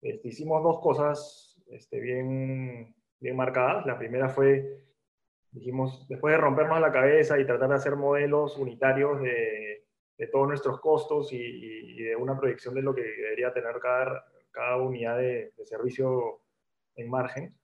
Este, 0.00 0.28
hicimos 0.28 0.62
dos 0.62 0.80
cosas 0.80 1.60
este, 1.66 2.00
bien, 2.00 2.94
bien 3.18 3.36
marcadas. 3.36 3.86
La 3.86 3.98
primera 3.98 4.28
fue, 4.28 4.84
dijimos, 5.50 6.06
después 6.08 6.32
de 6.32 6.38
rompernos 6.38 6.80
la 6.80 6.92
cabeza 6.92 7.38
y 7.38 7.46
tratar 7.46 7.70
de 7.70 7.74
hacer 7.74 7.96
modelos 7.96 8.56
unitarios 8.56 9.20
de, 9.20 9.86
de 10.18 10.26
todos 10.28 10.48
nuestros 10.48 10.80
costos 10.80 11.32
y, 11.32 11.36
y, 11.38 12.02
de 12.04 12.16
una 12.16 12.38
proyección 12.38 12.74
de 12.74 12.82
lo 12.82 12.94
que 12.94 13.02
debería 13.02 13.52
tener 13.52 13.78
cada, 13.80 14.24
cada 14.50 14.76
unidad 14.76 15.18
de, 15.18 15.52
de, 15.56 15.66
servicio 15.66 16.40
en 16.94 17.10
margen, 17.10 17.54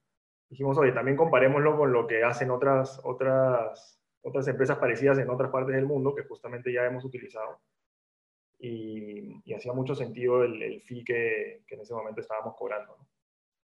dijimos, 0.53 0.77
oye, 0.77 0.93
también 0.93 1.17
comparémoslo 1.17 1.79
con 1.79 1.93
lo 1.93 2.07
que 2.07 2.23
hacen 2.23 2.51
otras, 2.51 3.01
otras, 3.05 3.99
otras 4.21 4.47
empresas 4.49 4.77
parecidas 4.77 5.19
en 5.19 5.31
otras 5.31 5.51
partes 5.51 5.75
del 5.75 5.87
mundo 5.87 6.15
que 6.15 6.25
justamente 6.25 6.71
ya 6.71 6.85
hemos 6.85 7.07
utilizado 7.07 7.59
y, 8.59 9.55
hacía 9.55 9.73
mucho 9.73 9.95
sentido 9.95 10.45
el, 10.45 10.63
el 10.63 10.83
fee 10.83 11.05
que, 11.05 11.63
que, 11.67 11.75
en 11.75 11.81
ese 11.81 11.95
momento 11.95 12.21
estábamos 12.21 12.55
cobrando. 12.55 12.99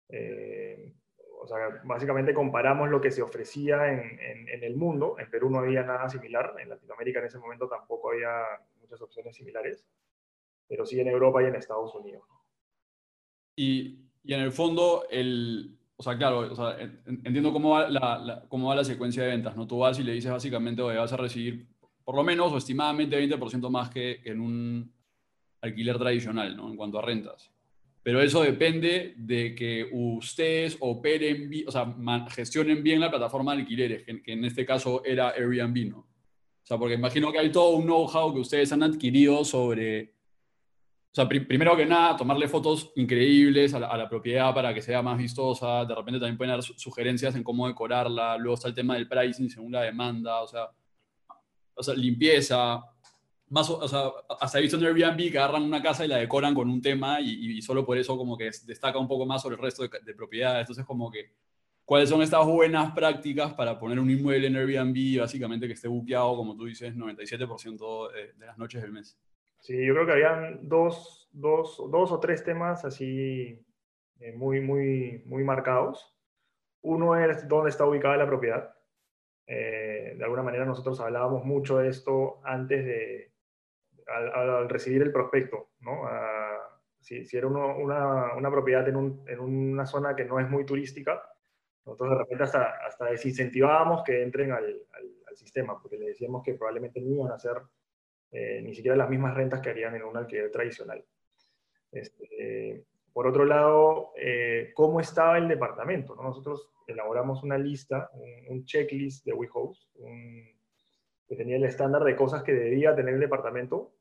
Eh, 0.10 0.96
o 1.39 1.46
sea, 1.46 1.80
básicamente 1.84 2.34
comparamos 2.34 2.89
lo 2.89 3.00
que 3.00 3.12
se 3.12 3.22
ofrecía 3.22 3.92
en, 3.92 4.20
en, 4.50 4.63
el 4.63 4.75
mundo. 4.75 5.18
En 5.20 5.30
Perú 5.30 5.51
no 5.51 5.60
había 5.60 5.84
nada 5.84 6.10
similar, 6.10 6.56
en 6.60 6.70
Latinoamérica 6.70 7.20
en 7.20 7.25
ese 7.25 7.38
momento 7.38 7.68
tampoco 7.68 8.12
había 8.12 8.32
muchas 8.82 9.00
opciones 9.00 9.36
similares, 9.36 9.86
pero 10.68 10.88
sí 10.88 11.00
en 11.00 11.08
Europa 11.08 11.44
y 11.44 11.46
en 11.48 11.56
Estados 11.56 11.94
Unidos. 11.94 12.24
Y, 13.56 14.10
y 14.24 14.34
en 14.34 14.39
el 14.39 14.51
fondo, 14.51 15.06
el, 15.12 15.77
o 16.03 16.05
sea, 16.05 16.17
claro, 16.17 16.39
o 16.39 16.55
sea, 16.55 16.77
entiendo 17.05 17.53
cómo 17.53 17.69
va 17.69 17.89
la, 17.89 18.43
cómo 18.50 18.67
va 18.67 18.75
la 18.75 18.83
secuencia 18.83 19.24
de 19.24 19.29
ventas, 19.29 19.55
¿no? 19.55 19.65
Tú 19.65 19.77
vas 19.77 19.98
y 20.00 20.03
le 20.03 20.12
dices 20.12 20.29
básicamente, 20.29 20.81
oye, 20.81 20.98
vas 20.98 21.13
a 21.13 21.17
recibir 21.17 21.65
por 22.03 22.15
lo 22.15 22.25
menos 22.25 22.51
o 22.51 22.57
estimadamente 22.57 23.17
20% 23.17 23.69
más 23.69 23.89
que, 23.89 24.19
en 24.25 24.41
un 24.41 24.93
alquiler 25.62 25.98
tradicional, 25.98 26.57
¿no? 26.57 26.69
En 26.69 26.75
cuanto 26.75 27.00
a 27.00 27.03
rentas. 27.03 27.50
Pero 28.03 28.22
eso 28.22 28.43
depende 28.43 29.13
de 29.15 29.55
que 29.55 29.88
ustedes 29.93 30.75
operen, 30.81 31.50
o 31.65 31.72
sea, 31.72 31.95
gestionen 32.31 32.83
bien 32.83 33.00
la 33.00 33.10
plataforma 33.10 33.55
de 33.55 33.62
alquileres, 33.62 34.03
que, 34.03 34.33
en 34.33 34.43
este 34.43 34.65
caso 34.65 35.05
era 35.05 35.29
Airbnb, 35.29 35.89
¿no? 35.89 36.00
O 36.00 36.65
sea, 36.65 36.77
porque 36.77 36.95
imagino 36.95 37.31
que 37.31 37.39
hay 37.39 37.50
todo 37.50 37.77
un 37.77 37.86
know-how 37.86 38.33
que 38.33 38.41
ustedes 38.41 38.74
han 38.74 38.83
adquirido 38.83 39.45
sobre, 39.45 40.12
o 41.13 41.15
sea, 41.15 41.29
primero 41.29 41.77
que 41.77 41.86
nada, 41.86 42.17
tomarle 42.17 42.48
fotos 42.48 42.91
increíbles 42.96 43.75
a 43.75 43.79
la, 43.79 43.88
a 43.88 43.98
la, 43.98 44.10
propiedad 44.10 44.51
para 44.51 44.74
que 44.74 44.82
sea 44.82 45.03
más 45.03 45.15
vistosa, 45.15 45.86
de 45.86 45.93
repente 45.93 46.19
también 46.19 46.38
pueden 46.38 46.56
dar 46.56 46.63
sugerencias 46.63 47.36
en 47.36 47.43
cómo 47.43 47.67
decorarla, 47.67 48.36
luego 48.38 48.56
está 48.56 48.67
el 48.67 48.73
tema 48.73 48.95
del 48.95 49.08
pricing 49.08 49.47
según 49.47 49.71
la 49.71 49.84
demanda, 49.84 50.41
o 50.41 50.47
sea, 50.47 50.69
o 51.76 51.84
sea, 51.84 51.93
limpieza, 51.93 52.84
más, 53.49 53.69
o 53.69 53.88
sea, 53.88 54.10
hasta 54.39 54.58
he 54.58 54.63
visto 54.63 54.78
en 54.78 54.86
Airbnb 54.86 55.32
que 55.32 55.38
agarran 55.38 55.62
una 55.62 55.80
casa 55.80 56.04
y 56.04 56.08
la 56.08 56.17
decoran 56.17 56.56
con 56.56 56.71
un 56.71 56.82
tema 56.82 57.21
y, 57.21 57.58
y 57.58 57.62
solo 57.62 57.86
por 57.86 57.95
eso 57.99 58.17
como 58.17 58.36
que 58.36 58.49
destaca 58.65 58.97
un 58.97 59.08
poco 59.08 59.28
más 59.28 59.43
sobre 59.43 59.58
el 59.58 59.62
resto 59.62 59.84
de, 59.84 59.89
de, 60.04 60.15
propiedades. 60.15 60.62
Entonces 60.62 60.84
como 60.84 61.12
que, 61.12 61.32
¿cuáles 61.86 62.10
son 62.10 62.23
estas 62.23 62.43
buenas 62.47 62.91
prácticas 62.93 63.54
para 63.54 63.78
poner 63.78 63.99
un 63.99 64.10
inmueble 64.10 64.47
en 64.47 64.56
Airbnb 64.56 65.19
básicamente 65.19 65.67
que 65.67 65.73
esté 65.73 65.88
buqueado, 65.88 66.36
como 66.36 66.56
tú 66.56 66.65
dices, 66.65 66.95
97% 66.95 68.12
de, 68.12 68.34
de, 68.34 68.45
las 68.47 68.58
noches 68.58 68.82
del 68.82 68.91
mes? 68.91 69.15
Sí, 69.63 69.86
yo 69.86 69.93
creo 69.93 70.06
que 70.06 70.12
habían 70.12 70.67
dos, 70.67 71.30
dos, 71.32 71.82
dos 71.89 72.12
o 72.12 72.19
tres 72.19 72.43
temas 72.43 72.84
así 72.84 73.65
eh, 74.19 74.34
muy, 74.34 74.60
muy, 74.60 75.23
muy 75.26 75.45
marcados. 75.45 76.13
Uno 76.82 77.15
es 77.15 77.47
dónde 77.47 77.69
está 77.69 77.86
ubicada 77.86 78.17
la 78.17 78.28
propiedad. 78.28 78.76
Eh, 79.47 80.15
de 80.17 80.23
alguna 80.23 80.43
manera 80.43 80.65
nosotros 80.65 80.99
hablábamos 80.99 81.45
mucho 81.45 81.78
de 81.78 81.88
esto 81.88 82.41
antes 82.43 82.84
de, 82.84 83.32
al, 84.08 84.30
al 84.34 84.69
recibir 84.69 85.02
el 85.02 85.13
prospecto, 85.13 85.69
¿no? 85.80 86.02
Si, 86.99 87.23
si, 87.23 87.38
era 87.38 87.47
uno, 87.47 87.78
una, 87.78 88.36
una, 88.36 88.52
propiedad 88.52 88.86
en, 88.89 88.97
un, 88.97 89.23
en, 89.28 89.39
una 89.39 89.86
zona 89.86 90.13
que 90.13 90.26
no 90.26 90.41
es 90.41 90.49
muy 90.49 90.65
turística, 90.65 91.23
nosotros 91.86 92.12
de 92.12 92.17
repente 92.17 92.43
hasta, 92.43 92.86
hasta 92.86 93.06
desincentivábamos 93.06 94.04
que 94.04 94.23
entren 94.23 94.52
al, 94.52 94.65
al, 94.65 95.10
al, 95.28 95.38
sistema, 95.38 95.82
porque 95.82 95.97
le 95.97 96.08
decíamos 96.08 96.43
que 96.43 96.54
probablemente 96.54 96.99
no 97.02 97.10
iban 97.10 97.32
a 97.32 97.36
hacer 97.36 97.62
eh, 98.34 98.62
ni 98.63 98.74
siquiera 98.74 98.98
las 98.98 99.10
mismas 99.10 99.36
rentas 99.36 99.62
que 99.62 99.69
harían 99.69 99.96
en 99.96 100.04
un 100.04 100.17
alquiler 100.17 100.50
tradicional. 100.50 101.06
Este, 101.91 102.84
por 103.13 103.28
otro 103.28 103.46
lado, 103.46 104.12
eh, 104.17 104.72
cómo 104.74 105.00
estaba 105.00 105.38
el 105.38 105.48
departamento. 105.48 106.15
¿no? 106.15 106.24
Nosotros 106.24 106.72
elaboramos 106.88 107.43
una 107.43 107.60
lista, 107.60 108.10
un, 108.50 108.65
checklist 108.65 109.24
de 109.24 109.34
WeHost, 109.34 109.96
un, 109.98 110.43
que 111.28 111.36
tenía 111.36 111.58
el 111.58 111.65
estándar 111.65 112.04
de 112.04 112.15
cosas 112.15 112.41
que 112.41 112.54
debía 112.54 112.96
tener 112.96 113.13
el 113.13 113.19
departamento 113.19 113.93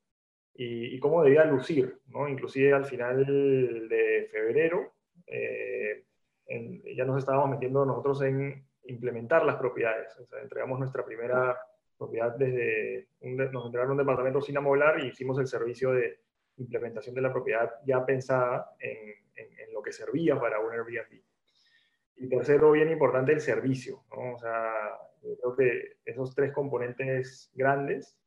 y, 0.55 0.99
cómo 0.99 1.23
debía 1.23 1.45
lucir. 1.45 2.01
¿no? 2.07 2.27
Inclusive 2.27 2.73
al 2.73 2.87
final 2.87 3.27
de 3.27 4.29
febrero 4.33 4.95
eh, 5.27 6.05
en, 6.47 6.83
ya 6.97 7.05
nos 7.05 7.19
estábamos 7.19 7.51
metiendo 7.51 7.85
nosotros 7.85 8.23
en 8.23 8.67
implementar 8.85 9.45
las 9.45 9.57
propiedades. 9.57 10.09
Entregamos 10.41 10.79
nuestra 10.79 11.05
primera 11.05 11.59
propiedad 12.03 12.35
desde, 12.37 13.09
un, 13.21 13.37
nos 13.37 13.67
entregaron 13.67 13.93
un 13.93 13.99
departamento 13.99 14.41
sin 14.41 14.57
amoblar 14.57 15.01
y 15.01 15.09
hicimos 15.09 15.39
el 15.39 15.47
servicio 15.47 15.93
de 15.93 16.21
implementación 16.57 17.15
de 17.15 17.23
la 17.23 17.33
propiedad 17.33 17.71
ya 17.85 18.05
pensada 18.05 18.75
en, 18.79 19.15
en, 19.35 19.59
en, 19.59 19.73
lo 19.73 19.83
que 19.83 19.93
servía 19.93 20.39
para 20.39 20.61
un 20.61 20.73
Airbnb. 20.73 21.23
Y 22.17 22.29
tercero, 22.29 22.73
bien 22.73 22.91
importante, 22.91 23.33
el 23.33 23.41
servicio. 23.41 24.05
¿no? 24.11 24.35
O 24.35 24.39
sea, 24.39 24.73
creo 25.21 25.57
que 25.57 25.97
esos 26.05 26.35
tres 26.35 26.53
componentes 26.53 27.51
grandes 27.55 28.19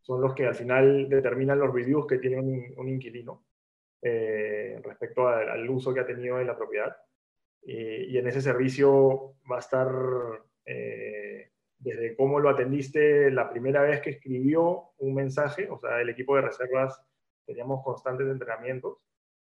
son 0.00 0.20
los 0.20 0.34
que 0.34 0.46
al 0.46 0.54
final 0.54 1.08
determinan 1.08 1.58
los 1.58 1.72
reviews 1.72 2.06
que 2.06 2.18
tiene 2.18 2.38
un, 2.38 2.74
un 2.76 2.88
inquilino 2.88 3.44
eh, 4.02 4.78
respecto 4.82 5.28
al 5.28 5.68
uso 5.70 5.94
que 5.94 6.00
ha 6.00 6.06
tenido 6.06 6.38
de 6.38 6.44
la 6.44 6.56
propiedad. 6.56 6.96
Y, 7.62 8.12
y 8.12 8.18
en 8.18 8.26
ese 8.26 8.42
servicio 8.42 9.36
va 9.50 9.56
a 9.56 9.60
estar 9.60 9.88
eh, 10.66 11.53
desde 11.84 12.16
cómo 12.16 12.40
lo 12.40 12.48
atendiste 12.48 13.30
la 13.30 13.50
primera 13.50 13.82
vez 13.82 14.00
que 14.00 14.10
escribió 14.10 14.92
un 14.98 15.14
mensaje, 15.14 15.68
o 15.70 15.78
sea, 15.78 16.00
el 16.00 16.08
equipo 16.08 16.34
de 16.34 16.42
reservas 16.42 16.98
teníamos 17.44 17.84
constantes 17.84 18.26
entrenamientos, 18.26 18.96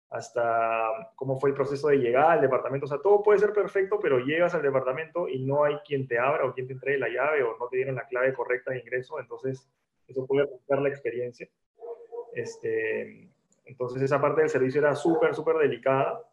hasta 0.09 1.11
cómo 1.15 1.39
fue 1.39 1.51
el 1.51 1.55
proceso 1.55 1.89
de 1.89 1.97
llegar 1.97 2.31
al 2.31 2.41
departamento. 2.41 2.85
O 2.85 2.89
sea, 2.89 2.97
todo 2.97 3.21
puede 3.21 3.37
ser 3.37 3.53
perfecto, 3.53 3.99
pero 4.01 4.17
llegas 4.17 4.55
al 4.55 4.63
departamento 4.63 5.29
y 5.29 5.43
no 5.45 5.65
hay 5.65 5.75
quien 5.85 6.07
te 6.07 6.17
abra 6.17 6.45
o 6.45 6.53
quien 6.53 6.65
te 6.65 6.73
entregue 6.73 6.97
la 6.97 7.09
llave 7.09 7.43
o 7.43 7.57
no 7.59 7.67
te 7.67 7.77
dieron 7.77 7.95
la 7.95 8.07
clave 8.07 8.33
correcta 8.33 8.71
de 8.71 8.79
ingreso, 8.79 9.19
entonces 9.19 9.69
eso 10.07 10.25
puede 10.25 10.45
afectar 10.45 10.81
la 10.81 10.89
experiencia. 10.89 11.47
Este, 12.33 13.29
entonces 13.65 14.01
esa 14.01 14.19
parte 14.19 14.41
del 14.41 14.49
servicio 14.49 14.81
era 14.81 14.95
súper, 14.95 15.35
súper 15.35 15.57
delicada, 15.57 16.23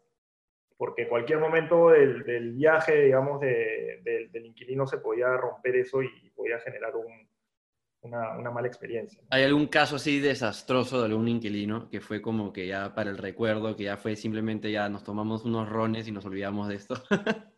porque 0.83 1.07
cualquier 1.07 1.39
momento 1.39 1.91
del, 1.91 2.23
del 2.25 2.51
viaje, 2.51 3.03
digamos, 3.03 3.39
de, 3.39 4.01
de, 4.03 4.27
del 4.33 4.47
inquilino 4.47 4.85
se 4.85 4.97
podía 4.97 5.27
romper 5.37 5.77
eso 5.77 6.03
y 6.03 6.29
podía 6.35 6.59
generar 6.59 6.93
un, 6.97 7.25
una, 8.01 8.37
una, 8.37 8.51
mala 8.51 8.67
experiencia. 8.67 9.23
¿Hay 9.29 9.43
algún 9.43 9.67
caso 9.67 9.95
así 9.95 10.19
desastroso 10.19 10.99
de 10.99 11.05
algún 11.05 11.29
inquilino 11.29 11.89
que 11.89 12.01
fue 12.01 12.21
como 12.21 12.51
que 12.51 12.67
ya 12.67 12.93
para 12.93 13.11
el 13.11 13.17
recuerdo, 13.17 13.77
que 13.77 13.85
ya 13.85 13.95
fue 13.95 14.17
simplemente 14.17 14.73
ya 14.73 14.89
nos 14.89 15.05
tomamos 15.05 15.45
unos 15.45 15.69
rones 15.69 16.05
y 16.09 16.11
nos 16.11 16.25
olvidamos 16.25 16.67
de 16.67 16.75
esto? 16.75 16.95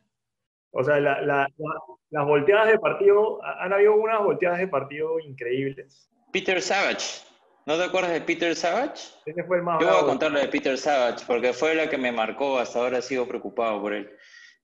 o 0.69 0.83
sea, 0.83 0.99
la, 0.99 1.19
la, 1.21 1.47
la, 1.57 1.79
las 2.11 2.25
volteadas 2.27 2.67
de 2.67 2.77
partido, 2.77 3.43
han 3.43 3.73
habido 3.73 3.95
unas 3.95 4.21
volteadas 4.21 4.59
de 4.59 4.67
partido 4.67 5.19
increíbles. 5.19 6.11
Peter 6.31 6.61
Savage. 6.61 7.25
¿No 7.65 7.77
te 7.77 7.83
acuerdas 7.83 8.11
de 8.11 8.21
Peter 8.21 8.55
Savage? 8.55 9.09
Ese 9.25 9.43
fue 9.43 9.57
el 9.57 9.63
más 9.63 9.81
Yo 9.81 9.87
voy 9.87 9.97
a 9.97 10.05
contarle 10.05 10.41
de 10.41 10.47
Peter 10.49 10.77
Savage 10.77 11.25
porque 11.25 11.51
fue 11.51 11.73
la 11.73 11.89
que 11.89 11.97
me 11.97 12.11
marcó, 12.11 12.59
hasta 12.59 12.79
ahora 12.79 13.01
sigo 13.01 13.27
preocupado 13.27 13.81
por 13.81 13.93
él. 13.93 14.11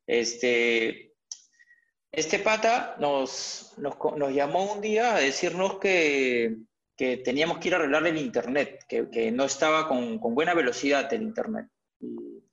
Este, 0.05 1.15
este 2.11 2.39
pata 2.39 2.95
nos, 2.99 3.73
nos, 3.77 3.95
nos, 4.17 4.33
llamó 4.33 4.71
un 4.71 4.81
día 4.81 5.15
a 5.15 5.19
decirnos 5.19 5.79
que, 5.79 6.57
que 6.95 7.17
teníamos 7.17 7.57
que 7.57 7.69
ir 7.69 7.73
a 7.73 7.77
arreglar 7.77 8.05
el 8.05 8.17
Internet, 8.17 8.85
que, 8.87 9.09
que 9.09 9.31
no 9.31 9.45
estaba 9.45 9.87
con, 9.87 10.19
con, 10.19 10.35
buena 10.35 10.53
velocidad 10.53 11.11
el 11.11 11.23
Internet. 11.23 11.67
Y, 11.99 12.43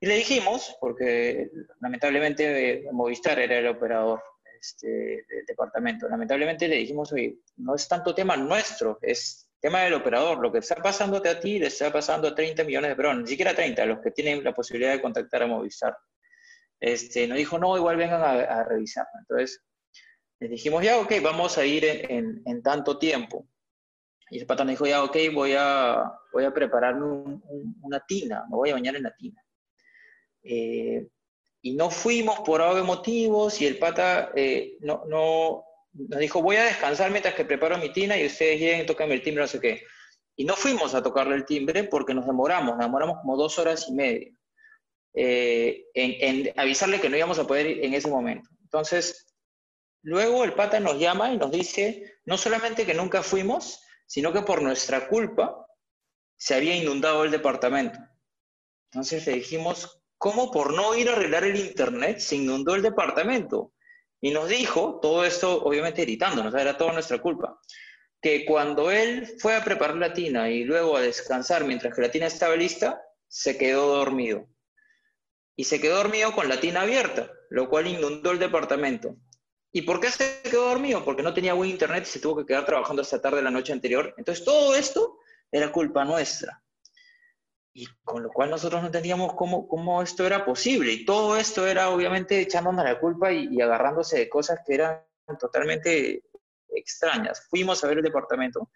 y, 0.00 0.06
le 0.06 0.16
dijimos, 0.16 0.76
porque 0.80 1.50
lamentablemente 1.80 2.84
Movistar 2.90 3.38
era 3.38 3.58
el 3.58 3.68
operador 3.68 4.20
este, 4.60 4.88
del 4.88 5.46
departamento, 5.46 6.08
lamentablemente 6.08 6.66
le 6.66 6.76
dijimos, 6.78 7.12
oye, 7.12 7.38
no 7.58 7.76
es 7.76 7.86
tanto 7.86 8.12
tema 8.12 8.36
nuestro, 8.36 8.98
es 9.02 9.47
tema 9.60 9.82
del 9.82 9.94
operador, 9.94 10.38
lo 10.38 10.52
que 10.52 10.58
está 10.58 10.76
pasándote 10.76 11.28
a 11.28 11.40
ti 11.40 11.58
le 11.58 11.66
está 11.66 11.92
pasando 11.92 12.28
a 12.28 12.34
30 12.34 12.64
millones 12.64 12.90
de 12.90 12.96
personas, 12.96 13.22
ni 13.22 13.28
siquiera 13.28 13.54
30, 13.54 13.86
los 13.86 14.00
que 14.00 14.10
tienen 14.10 14.42
la 14.44 14.54
posibilidad 14.54 14.92
de 14.92 15.02
contactar 15.02 15.42
a 15.42 15.46
Movistar. 15.46 15.96
Este, 16.80 17.26
nos 17.26 17.38
dijo, 17.38 17.58
no, 17.58 17.76
igual 17.76 17.96
vengan 17.96 18.22
a, 18.22 18.62
revisar. 18.64 19.06
Entonces, 19.18 19.64
les 20.38 20.50
dijimos, 20.50 20.84
ya, 20.84 20.98
ok, 20.98 21.12
vamos 21.22 21.58
a 21.58 21.64
ir 21.64 21.84
en, 21.84 22.62
tanto 22.62 22.98
tiempo. 22.98 23.48
Y 24.30 24.38
el 24.38 24.46
pata 24.46 24.64
me 24.64 24.72
dijo, 24.72 24.86
ya, 24.86 25.02
ok, 25.02 25.16
voy 25.34 25.54
a, 25.58 26.04
voy 26.32 26.44
a 26.44 26.54
prepararme 26.54 27.04
un, 27.04 27.42
un, 27.48 27.76
una 27.82 28.00
tina, 28.06 28.44
me 28.48 28.56
voy 28.56 28.70
a 28.70 28.74
bañar 28.74 28.94
en 28.94 29.02
la 29.02 29.14
tina. 29.16 29.42
Eh, 30.42 31.08
y 31.62 31.74
no 31.74 31.90
fuimos 31.90 32.40
por 32.40 32.62
algo 32.62 32.76
de 32.76 32.82
motivos 32.82 33.60
y 33.60 33.66
el 33.66 33.78
pata 33.78 34.30
eh, 34.34 34.76
no, 34.80 35.04
no, 35.06 35.64
nos 35.98 36.20
dijo, 36.20 36.42
voy 36.42 36.56
a 36.56 36.64
descansar 36.64 37.10
mientras 37.10 37.34
que 37.34 37.44
preparo 37.44 37.76
mi 37.78 37.92
tina 37.92 38.16
y 38.16 38.26
ustedes 38.26 38.60
lleguen, 38.60 38.86
tocan 38.86 39.10
el 39.10 39.22
timbre, 39.22 39.42
no 39.42 39.48
sé 39.48 39.60
qué. 39.60 39.82
Y 40.36 40.44
no 40.44 40.54
fuimos 40.54 40.94
a 40.94 41.02
tocarle 41.02 41.34
el 41.34 41.44
timbre 41.44 41.84
porque 41.84 42.14
nos 42.14 42.26
demoramos, 42.26 42.76
nos 42.76 42.86
demoramos 42.86 43.18
como 43.20 43.36
dos 43.36 43.58
horas 43.58 43.86
y 43.88 43.92
media 43.92 44.28
eh, 45.14 45.86
en, 45.94 46.46
en, 46.46 46.60
avisarle 46.60 47.00
que 47.00 47.08
no 47.08 47.16
íbamos 47.16 47.38
a 47.38 47.46
poder 47.46 47.66
ir 47.66 47.84
en 47.84 47.94
ese 47.94 48.08
momento. 48.08 48.48
Entonces, 48.62 49.34
luego 50.02 50.44
el 50.44 50.52
pata 50.52 50.78
nos 50.78 50.98
llama 50.98 51.32
y 51.32 51.38
nos 51.38 51.50
dice, 51.50 52.18
no 52.24 52.38
solamente 52.38 52.86
que 52.86 52.94
nunca 52.94 53.22
fuimos, 53.22 53.82
sino 54.06 54.32
que 54.32 54.42
por 54.42 54.62
nuestra 54.62 55.08
culpa 55.08 55.66
se 56.36 56.54
había 56.54 56.76
inundado 56.76 57.24
el 57.24 57.32
departamento. 57.32 57.98
Entonces 58.90 59.26
le 59.26 59.34
dijimos, 59.34 60.00
¿cómo 60.16 60.50
por 60.50 60.72
no 60.72 60.94
ir 60.94 61.08
a 61.08 61.12
arreglar 61.12 61.44
el 61.44 61.56
internet 61.56 62.20
se 62.20 62.36
inundó 62.36 62.74
el 62.74 62.82
departamento? 62.82 63.72
Y 64.20 64.30
nos 64.30 64.48
dijo, 64.48 64.98
todo 65.00 65.24
esto 65.24 65.62
obviamente 65.62 66.02
gritándonos, 66.02 66.54
era 66.54 66.76
toda 66.76 66.92
nuestra 66.92 67.18
culpa, 67.18 67.60
que 68.20 68.44
cuando 68.44 68.90
él 68.90 69.28
fue 69.38 69.54
a 69.54 69.64
preparar 69.64 69.96
la 69.96 70.12
tina 70.12 70.50
y 70.50 70.64
luego 70.64 70.96
a 70.96 71.02
descansar 71.02 71.64
mientras 71.64 71.94
que 71.94 72.02
la 72.02 72.10
tina 72.10 72.26
estaba 72.26 72.56
lista, 72.56 73.00
se 73.28 73.56
quedó 73.56 73.96
dormido. 73.96 74.48
Y 75.56 75.64
se 75.64 75.80
quedó 75.80 75.96
dormido 75.96 76.32
con 76.32 76.48
la 76.48 76.60
tina 76.60 76.82
abierta, 76.82 77.30
lo 77.50 77.68
cual 77.68 77.86
inundó 77.86 78.30
el 78.30 78.38
departamento. 78.38 79.16
¿Y 79.70 79.82
por 79.82 80.00
qué 80.00 80.10
se 80.10 80.40
quedó 80.42 80.68
dormido? 80.68 81.04
Porque 81.04 81.22
no 81.22 81.34
tenía 81.34 81.54
buen 81.54 81.70
internet 81.70 82.04
y 82.04 82.10
se 82.10 82.20
tuvo 82.20 82.38
que 82.38 82.46
quedar 82.46 82.64
trabajando 82.64 83.02
hasta 83.02 83.20
tarde 83.20 83.42
la 83.42 83.50
noche 83.50 83.72
anterior. 83.72 84.14
Entonces 84.16 84.44
todo 84.44 84.74
esto 84.74 85.18
era 85.52 85.70
culpa 85.70 86.04
nuestra. 86.04 86.62
Y 87.74 87.86
con 88.02 88.22
lo 88.22 88.30
cual 88.30 88.50
nosotros 88.50 88.80
no 88.80 88.86
entendíamos 88.86 89.34
cómo, 89.34 89.68
cómo 89.68 90.02
esto 90.02 90.26
era 90.26 90.44
posible. 90.44 90.92
Y 90.92 91.04
todo 91.04 91.36
esto 91.36 91.66
era 91.66 91.90
obviamente 91.90 92.40
echándonos 92.40 92.84
la 92.84 92.98
culpa 92.98 93.32
y, 93.32 93.48
y 93.50 93.60
agarrándose 93.60 94.18
de 94.18 94.28
cosas 94.28 94.60
que 94.66 94.74
eran 94.74 95.02
totalmente 95.38 96.24
extrañas. 96.70 97.46
Fuimos 97.50 97.82
a 97.82 97.88
ver 97.88 97.98
el 97.98 98.04
departamento 98.04 98.70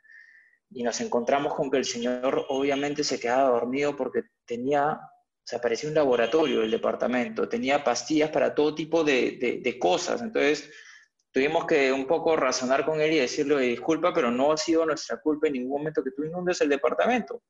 y 0.71 0.83
nos 0.83 1.01
encontramos 1.01 1.55
con 1.55 1.71
que 1.71 1.79
el 1.79 1.85
señor 1.85 2.47
obviamente 2.49 3.05
se 3.05 3.21
quedaba 3.21 3.51
dormido 3.51 3.97
porque 3.97 4.23
tenía, 4.47 4.93
o 4.93 5.45
sea, 5.45 5.61
parecía 5.61 5.89
un 5.89 5.95
laboratorio 5.95 6.63
el 6.63 6.71
departamento, 6.71 7.49
tenía 7.49 7.85
pastillas 7.85 8.31
para 8.31 8.55
todo 8.55 8.75
tipo 8.75 9.05
de, 9.05 9.39
de, 9.41 9.61
de 9.63 9.79
cosas. 9.79 10.23
Entonces, 10.23 10.71
tuvimos 11.31 11.67
que 11.67 11.93
un 11.93 12.07
poco 12.07 12.37
razonar 12.37 12.85
con 12.85 13.01
él 13.01 13.13
y 13.13 13.19
decirle, 13.19 13.59
disculpa, 13.61 14.13
pero 14.15 14.31
no 14.31 14.53
ha 14.53 14.57
sido 14.57 14.87
nuestra 14.87 15.21
culpa 15.21 15.47
en 15.47 15.55
ningún 15.55 15.79
momento 15.79 16.03
que 16.03 16.13
tú 16.13 16.25
inundes 16.25 16.61
el 16.61 16.69
departamento. 16.69 17.43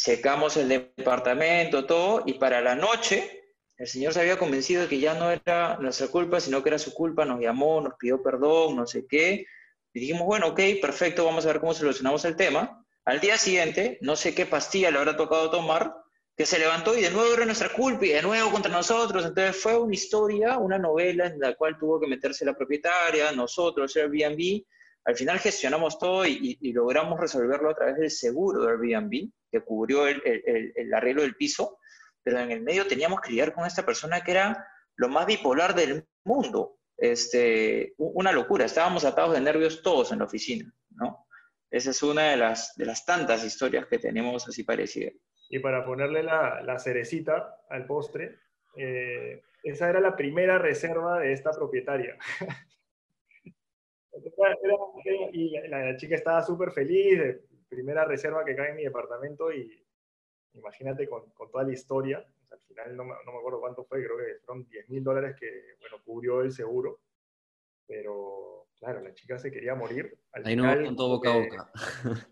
Secamos 0.00 0.56
el 0.56 0.70
departamento, 0.70 1.84
todo, 1.84 2.22
y 2.24 2.32
para 2.32 2.62
la 2.62 2.74
noche 2.74 3.42
el 3.76 3.86
señor 3.86 4.14
se 4.14 4.20
había 4.20 4.38
convencido 4.38 4.80
de 4.80 4.88
que 4.88 4.98
ya 4.98 5.12
no 5.12 5.30
era 5.30 5.76
nuestra 5.78 6.08
culpa, 6.08 6.40
sino 6.40 6.62
que 6.62 6.70
era 6.70 6.78
su 6.78 6.94
culpa, 6.94 7.26
nos 7.26 7.38
llamó, 7.38 7.82
nos 7.82 7.96
pidió 7.98 8.22
perdón, 8.22 8.76
no 8.76 8.86
sé 8.86 9.06
qué. 9.06 9.44
Y 9.92 10.00
dijimos, 10.00 10.24
bueno, 10.24 10.48
ok, 10.48 10.60
perfecto, 10.80 11.26
vamos 11.26 11.44
a 11.44 11.48
ver 11.48 11.60
cómo 11.60 11.74
solucionamos 11.74 12.24
el 12.24 12.34
tema. 12.34 12.82
Al 13.04 13.20
día 13.20 13.36
siguiente, 13.36 13.98
no 14.00 14.16
sé 14.16 14.34
qué 14.34 14.46
pastilla 14.46 14.90
le 14.90 14.96
habrá 14.96 15.18
tocado 15.18 15.50
tomar, 15.50 15.94
que 16.34 16.46
se 16.46 16.58
levantó 16.58 16.96
y 16.96 17.02
de 17.02 17.10
nuevo 17.10 17.34
era 17.34 17.44
nuestra 17.44 17.68
culpa 17.70 18.06
y 18.06 18.10
de 18.10 18.22
nuevo 18.22 18.50
contra 18.50 18.72
nosotros. 18.72 19.26
Entonces 19.26 19.54
fue 19.62 19.78
una 19.78 19.92
historia, 19.92 20.56
una 20.56 20.78
novela 20.78 21.26
en 21.26 21.38
la 21.38 21.54
cual 21.56 21.76
tuvo 21.78 22.00
que 22.00 22.06
meterse 22.06 22.46
la 22.46 22.56
propietaria, 22.56 23.32
nosotros, 23.32 23.94
Airbnb. 23.96 24.62
Al 25.04 25.14
final 25.14 25.38
gestionamos 25.40 25.98
todo 25.98 26.24
y, 26.24 26.58
logramos 26.72 27.20
resolverlo 27.20 27.68
a 27.68 27.74
través 27.74 27.96
del 27.98 28.10
seguro 28.10 28.62
de 28.62 28.70
Airbnb, 28.70 29.30
que 29.50 29.60
cubrió 29.60 30.06
el, 30.06 30.22
el, 30.24 30.72
el, 30.74 30.94
arreglo 30.94 31.22
del 31.22 31.36
piso, 31.36 31.78
pero 32.22 32.38
en 32.38 32.50
el 32.50 32.62
medio 32.62 32.86
teníamos 32.86 33.20
que 33.20 33.30
lidiar 33.30 33.52
con 33.52 33.66
esta 33.66 33.84
persona 33.84 34.22
que 34.22 34.32
era 34.32 34.66
lo 34.96 35.08
más 35.08 35.26
bipolar 35.26 35.74
del 35.74 36.06
mundo. 36.24 36.78
Este, 36.96 37.94
una 37.96 38.32
locura, 38.32 38.66
estábamos 38.66 39.04
atados 39.04 39.32
de 39.34 39.40
nervios 39.40 39.82
todos 39.82 40.12
en 40.12 40.18
la 40.18 40.26
oficina, 40.26 40.72
¿no? 40.90 41.26
Esa 41.70 41.90
es 41.90 42.02
una 42.02 42.30
de 42.30 42.36
las, 42.36 42.74
de 42.76 42.84
las 42.84 43.06
tantas 43.06 43.44
historias 43.44 43.86
que 43.86 43.98
tenemos 43.98 44.46
así 44.48 44.64
parecidas. 44.64 45.14
Y 45.48 45.60
para 45.60 45.84
ponerle 45.84 46.22
la, 46.22 46.60
la 46.62 46.78
cerecita 46.78 47.62
al 47.70 47.86
postre, 47.86 48.38
eh, 48.76 49.42
esa 49.62 49.88
era 49.88 50.00
la 50.00 50.16
primera 50.16 50.58
reserva 50.58 51.20
de 51.20 51.32
esta 51.32 51.52
propietaria. 51.52 52.16
y 55.32 55.50
la, 55.68 55.86
la, 55.86 55.96
chica 55.96 56.16
estaba 56.16 56.42
súper 56.42 56.72
feliz, 56.72 57.40
primera 57.70 58.04
reserva 58.04 58.44
que 58.44 58.54
cae 58.54 58.70
en 58.70 58.76
mi 58.76 58.84
departamento 58.84 59.50
y 59.52 59.82
imagínate 60.54 61.08
con, 61.08 61.30
con 61.30 61.50
toda 61.50 61.64
la 61.64 61.72
historia, 61.72 62.18
o 62.18 62.46
sea, 62.46 62.58
al 62.58 62.62
final 62.64 62.96
no, 62.96 63.04
no, 63.04 63.32
me 63.32 63.38
acuerdo 63.38 63.60
cuánto 63.60 63.84
fue, 63.84 64.04
creo 64.04 64.18
que 64.18 64.40
fueron 64.44 64.66
10 64.68 64.88
mil 64.90 65.04
dólares 65.04 65.36
que, 65.38 65.76
bueno, 65.80 66.02
cubrió 66.04 66.42
el 66.42 66.52
seguro, 66.52 67.00
pero 67.86 68.66
claro, 68.78 69.00
la 69.00 69.14
chica 69.14 69.38
se 69.38 69.50
quería 69.50 69.74
morir. 69.74 70.18
Al 70.32 70.46
Ahí 70.46 70.54
final, 70.56 70.80
no 70.80 70.86
contó 70.86 71.08
boca 71.08 71.32
a 71.32 71.36
boca. 71.36 71.72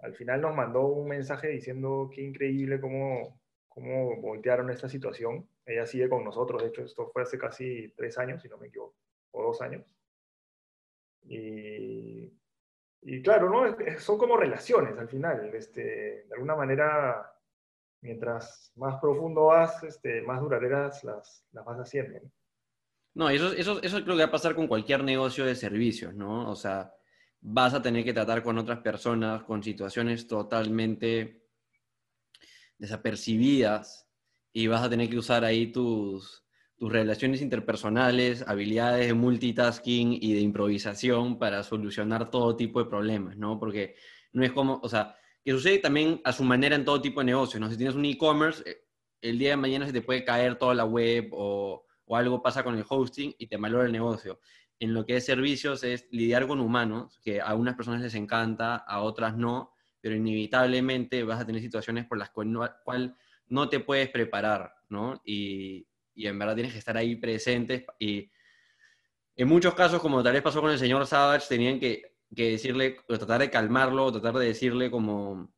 al 0.00 0.14
final 0.14 0.40
nos 0.40 0.54
mandó 0.54 0.86
un 0.86 1.08
mensaje 1.08 1.48
diciendo 1.48 2.08
qué 2.14 2.22
increíble 2.22 2.80
cómo, 2.80 3.40
cómo 3.68 4.20
voltearon 4.20 4.70
esta 4.70 4.88
situación. 4.88 5.48
Ella 5.66 5.86
sigue 5.86 6.08
con 6.08 6.24
nosotros, 6.24 6.62
de 6.62 6.68
hecho 6.68 6.82
esto 6.82 7.10
fue 7.12 7.22
hace 7.22 7.38
casi 7.38 7.92
tres 7.96 8.16
años, 8.18 8.40
si 8.40 8.48
no 8.48 8.58
me 8.58 8.68
equivoco, 8.68 8.94
o 9.32 9.42
dos 9.42 9.60
años. 9.60 9.84
Y, 11.24 11.97
y 13.02 13.22
claro, 13.22 13.50
¿no? 13.50 13.76
son 13.98 14.18
como 14.18 14.36
relaciones 14.36 14.98
al 14.98 15.08
final. 15.08 15.50
Este, 15.54 16.26
de 16.28 16.34
alguna 16.34 16.56
manera, 16.56 17.32
mientras 18.00 18.72
más 18.76 19.00
profundo 19.00 19.46
vas, 19.46 19.82
este, 19.84 20.22
más 20.22 20.40
duraderas 20.40 21.04
las, 21.04 21.44
las 21.52 21.64
vas 21.64 21.78
haciendo. 21.78 22.20
No, 23.14 23.30
eso, 23.30 23.52
eso, 23.52 23.82
eso 23.82 24.02
creo 24.04 24.16
que 24.16 24.22
va 24.22 24.28
a 24.28 24.32
pasar 24.32 24.54
con 24.54 24.66
cualquier 24.66 25.02
negocio 25.02 25.44
de 25.44 25.54
servicios, 25.54 26.14
¿no? 26.14 26.50
O 26.50 26.54
sea, 26.54 26.94
vas 27.40 27.74
a 27.74 27.82
tener 27.82 28.04
que 28.04 28.12
tratar 28.12 28.42
con 28.42 28.58
otras 28.58 28.80
personas 28.80 29.42
con 29.44 29.62
situaciones 29.62 30.26
totalmente 30.26 31.46
desapercibidas 32.78 34.08
y 34.52 34.66
vas 34.66 34.82
a 34.82 34.90
tener 34.90 35.08
que 35.08 35.18
usar 35.18 35.44
ahí 35.44 35.72
tus, 35.72 36.47
tus 36.78 36.92
relaciones 36.92 37.42
interpersonales, 37.42 38.44
habilidades 38.46 39.08
de 39.08 39.14
multitasking 39.14 40.12
y 40.12 40.32
de 40.32 40.40
improvisación 40.40 41.38
para 41.38 41.62
solucionar 41.62 42.30
todo 42.30 42.56
tipo 42.56 42.82
de 42.82 42.88
problemas, 42.88 43.36
¿no? 43.36 43.58
Porque 43.58 43.96
no 44.32 44.44
es 44.44 44.52
como, 44.52 44.80
o 44.82 44.88
sea, 44.88 45.16
que 45.44 45.52
sucede 45.52 45.78
también 45.78 46.20
a 46.24 46.32
su 46.32 46.44
manera 46.44 46.76
en 46.76 46.84
todo 46.84 47.00
tipo 47.00 47.20
de 47.20 47.26
negocios, 47.26 47.60
¿no? 47.60 47.70
Si 47.70 47.76
tienes 47.76 47.96
un 47.96 48.04
e-commerce, 48.04 48.62
eh, 48.64 48.84
el 49.20 49.38
día 49.38 49.50
de 49.50 49.56
mañana 49.56 49.86
se 49.86 49.92
te 49.92 50.02
puede 50.02 50.24
caer 50.24 50.56
toda 50.56 50.74
la 50.74 50.84
web 50.84 51.28
o, 51.32 51.84
o 52.04 52.16
algo 52.16 52.40
pasa 52.40 52.62
con 52.62 52.76
el 52.76 52.84
hosting 52.88 53.34
y 53.38 53.48
te 53.48 53.58
malora 53.58 53.86
el 53.86 53.92
negocio 53.92 54.40
en 54.80 54.94
lo 54.94 55.04
que 55.04 55.16
es 55.16 55.26
servicios 55.26 55.82
es 55.82 56.06
lidiar 56.10 56.46
con 56.46 56.60
humanos, 56.60 57.18
que 57.22 57.40
a 57.40 57.54
unas 57.54 57.74
personas 57.74 58.00
les 58.00 58.14
encanta, 58.14 58.76
a 58.76 59.00
otras 59.00 59.36
no, 59.36 59.72
pero 60.00 60.14
inevitablemente 60.14 61.24
vas 61.24 61.40
a 61.40 61.46
tener 61.46 61.60
situaciones 61.60 62.06
por 62.06 62.18
las 62.18 62.30
cuales 62.30 62.52
no, 62.52 62.68
no 63.48 63.68
te 63.68 63.80
puedes 63.80 64.08
preparar, 64.10 64.72
¿no? 64.88 65.20
Y, 65.24 65.86
y, 66.18 66.26
en 66.26 66.38
verdad 66.38 66.54
tienes 66.54 66.72
que 66.72 66.78
estar 66.78 66.96
ahí 66.96 67.16
presentes 67.16 67.84
y 67.98 68.30
en 69.38 69.46
muchos 69.46 69.74
casos, 69.74 70.02
como 70.02 70.20
tal 70.22 70.32
vez 70.32 70.42
pasó 70.42 70.60
con 70.60 70.72
el 70.72 70.80
señor 70.80 71.06
Savage, 71.06 71.46
tenían 71.48 71.78
que, 71.78 72.16
que 72.34 72.50
decirle, 72.50 72.96
o 73.08 73.16
tratar 73.16 73.40
de 73.40 73.50
calmarlo, 73.50 74.06
o 74.06 74.12
tratar 74.12 74.34
de 74.34 74.46
decirle 74.46 74.90
como, 74.90 75.54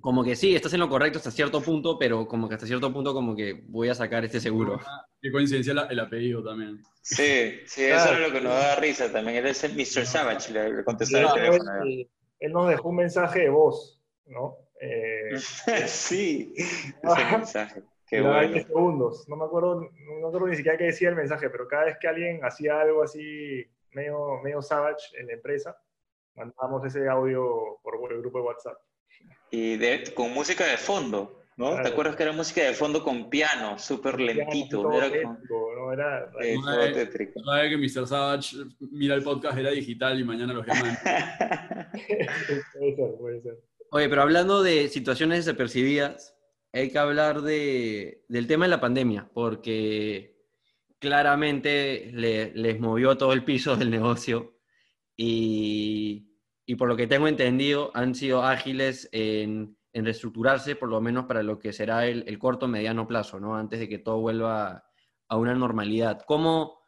como 0.00 0.24
que 0.24 0.34
sí, 0.34 0.56
estás 0.56 0.72
en 0.72 0.80
lo 0.80 0.88
correcto 0.88 1.18
hasta 1.18 1.30
cierto 1.30 1.62
punto, 1.62 1.96
pero 1.96 2.26
como 2.26 2.48
que 2.48 2.54
hasta 2.54 2.66
cierto 2.66 2.92
punto 2.92 3.14
como 3.14 3.36
que 3.36 3.62
voy 3.68 3.88
a 3.90 3.94
sacar 3.94 4.24
este 4.24 4.40
seguro. 4.40 4.80
Qué 5.22 5.30
coincidencia 5.30 5.86
el 5.88 6.00
apellido 6.00 6.42
también. 6.42 6.82
Sí, 7.00 7.60
sí, 7.64 7.84
eso 7.84 8.12
es 8.12 8.20
lo 8.20 8.32
que 8.32 8.40
nos 8.40 8.54
da 8.54 8.74
risa 8.74 9.12
también. 9.12 9.38
Él 9.38 9.46
es 9.46 9.62
el 9.62 9.74
Mr. 9.74 10.04
Savage, 10.04 10.52
le, 10.52 10.72
le 10.72 10.84
contestó 10.84 11.18
el 11.18 11.32
teléfono. 11.32 11.82
Él, 11.84 12.10
él, 12.40 12.52
nos 12.52 12.68
dejó 12.68 12.88
un 12.88 12.96
mensaje 12.96 13.42
de 13.42 13.50
voz, 13.50 14.02
¿no? 14.26 14.56
Eh, 14.80 15.36
sí, 15.86 16.54
ese 16.56 17.24
mensaje. 17.30 17.84
Qué 18.10 18.20
bueno. 18.20 18.38
20 18.38 18.64
segundos. 18.64 19.28
No 19.28 19.36
me, 19.36 19.44
acuerdo, 19.44 19.82
no 19.82 20.20
me 20.20 20.26
acuerdo 20.26 20.48
ni 20.48 20.56
siquiera 20.56 20.76
qué 20.76 20.84
decía 20.84 21.10
el 21.10 21.14
mensaje, 21.14 21.48
pero 21.48 21.68
cada 21.68 21.84
vez 21.84 21.96
que 22.00 22.08
alguien 22.08 22.44
hacía 22.44 22.80
algo 22.80 23.04
así 23.04 23.64
medio, 23.92 24.40
medio 24.42 24.60
savage 24.60 25.16
en 25.16 25.28
la 25.28 25.34
empresa, 25.34 25.80
mandábamos 26.34 26.84
ese 26.84 27.08
audio 27.08 27.78
por 27.82 28.12
el 28.12 28.20
grupo 28.20 28.38
de 28.38 28.44
WhatsApp. 28.44 28.78
Y 29.52 29.76
de, 29.76 30.12
con 30.12 30.32
música 30.32 30.66
de 30.66 30.76
fondo. 30.76 31.36
¿no? 31.56 31.80
¿Te 31.82 31.88
acuerdas 31.88 32.16
que 32.16 32.22
era 32.22 32.32
música 32.32 32.62
de 32.62 32.72
fondo 32.72 33.04
con 33.04 33.28
piano, 33.28 33.78
súper 33.78 34.18
lentito? 34.18 34.92
Era, 34.92 35.06
era, 35.06 35.38
¿no? 35.48 35.92
era 35.92 36.30
eh, 36.40 36.56
todo 36.64 36.92
tétrico. 36.92 37.44
Sabes 37.44 37.70
que 37.70 37.76
Mr. 37.76 38.06
Savage 38.06 38.56
mira 38.90 39.14
el 39.14 39.22
podcast, 39.22 39.58
era 39.58 39.70
digital 39.70 40.18
y 40.18 40.24
mañana 40.24 40.54
lo 40.54 40.64
llaman. 40.64 40.96
puede 42.72 42.96
ser, 42.96 43.14
puede 43.18 43.42
ser. 43.42 43.58
Oye, 43.92 44.08
pero 44.08 44.22
hablando 44.22 44.62
de 44.62 44.88
situaciones 44.88 45.44
desapercibidas, 45.44 46.34
hay 46.72 46.90
que 46.90 46.98
hablar 46.98 47.42
de, 47.42 48.24
del 48.28 48.46
tema 48.46 48.64
de 48.66 48.70
la 48.70 48.80
pandemia, 48.80 49.30
porque 49.32 50.38
claramente 50.98 52.10
le, 52.12 52.52
les 52.54 52.80
movió 52.80 53.16
todo 53.16 53.32
el 53.32 53.44
piso 53.44 53.76
del 53.76 53.90
negocio 53.90 54.58
y, 55.16 56.36
y 56.66 56.74
por 56.76 56.88
lo 56.88 56.96
que 56.96 57.06
tengo 57.06 57.28
entendido 57.28 57.90
han 57.94 58.14
sido 58.14 58.42
ágiles 58.42 59.08
en 59.12 59.76
en 59.92 60.04
reestructurarse, 60.04 60.76
por 60.76 60.88
lo 60.88 61.00
menos 61.00 61.26
para 61.26 61.42
lo 61.42 61.58
que 61.58 61.72
será 61.72 62.06
el, 62.06 62.24
el 62.26 62.38
corto 62.38 62.68
mediano 62.68 63.06
plazo, 63.06 63.40
¿no? 63.40 63.56
Antes 63.56 63.80
de 63.80 63.88
que 63.88 63.98
todo 63.98 64.20
vuelva 64.20 64.84
a 65.28 65.36
una 65.36 65.54
normalidad. 65.54 66.22
¿Cómo, 66.26 66.80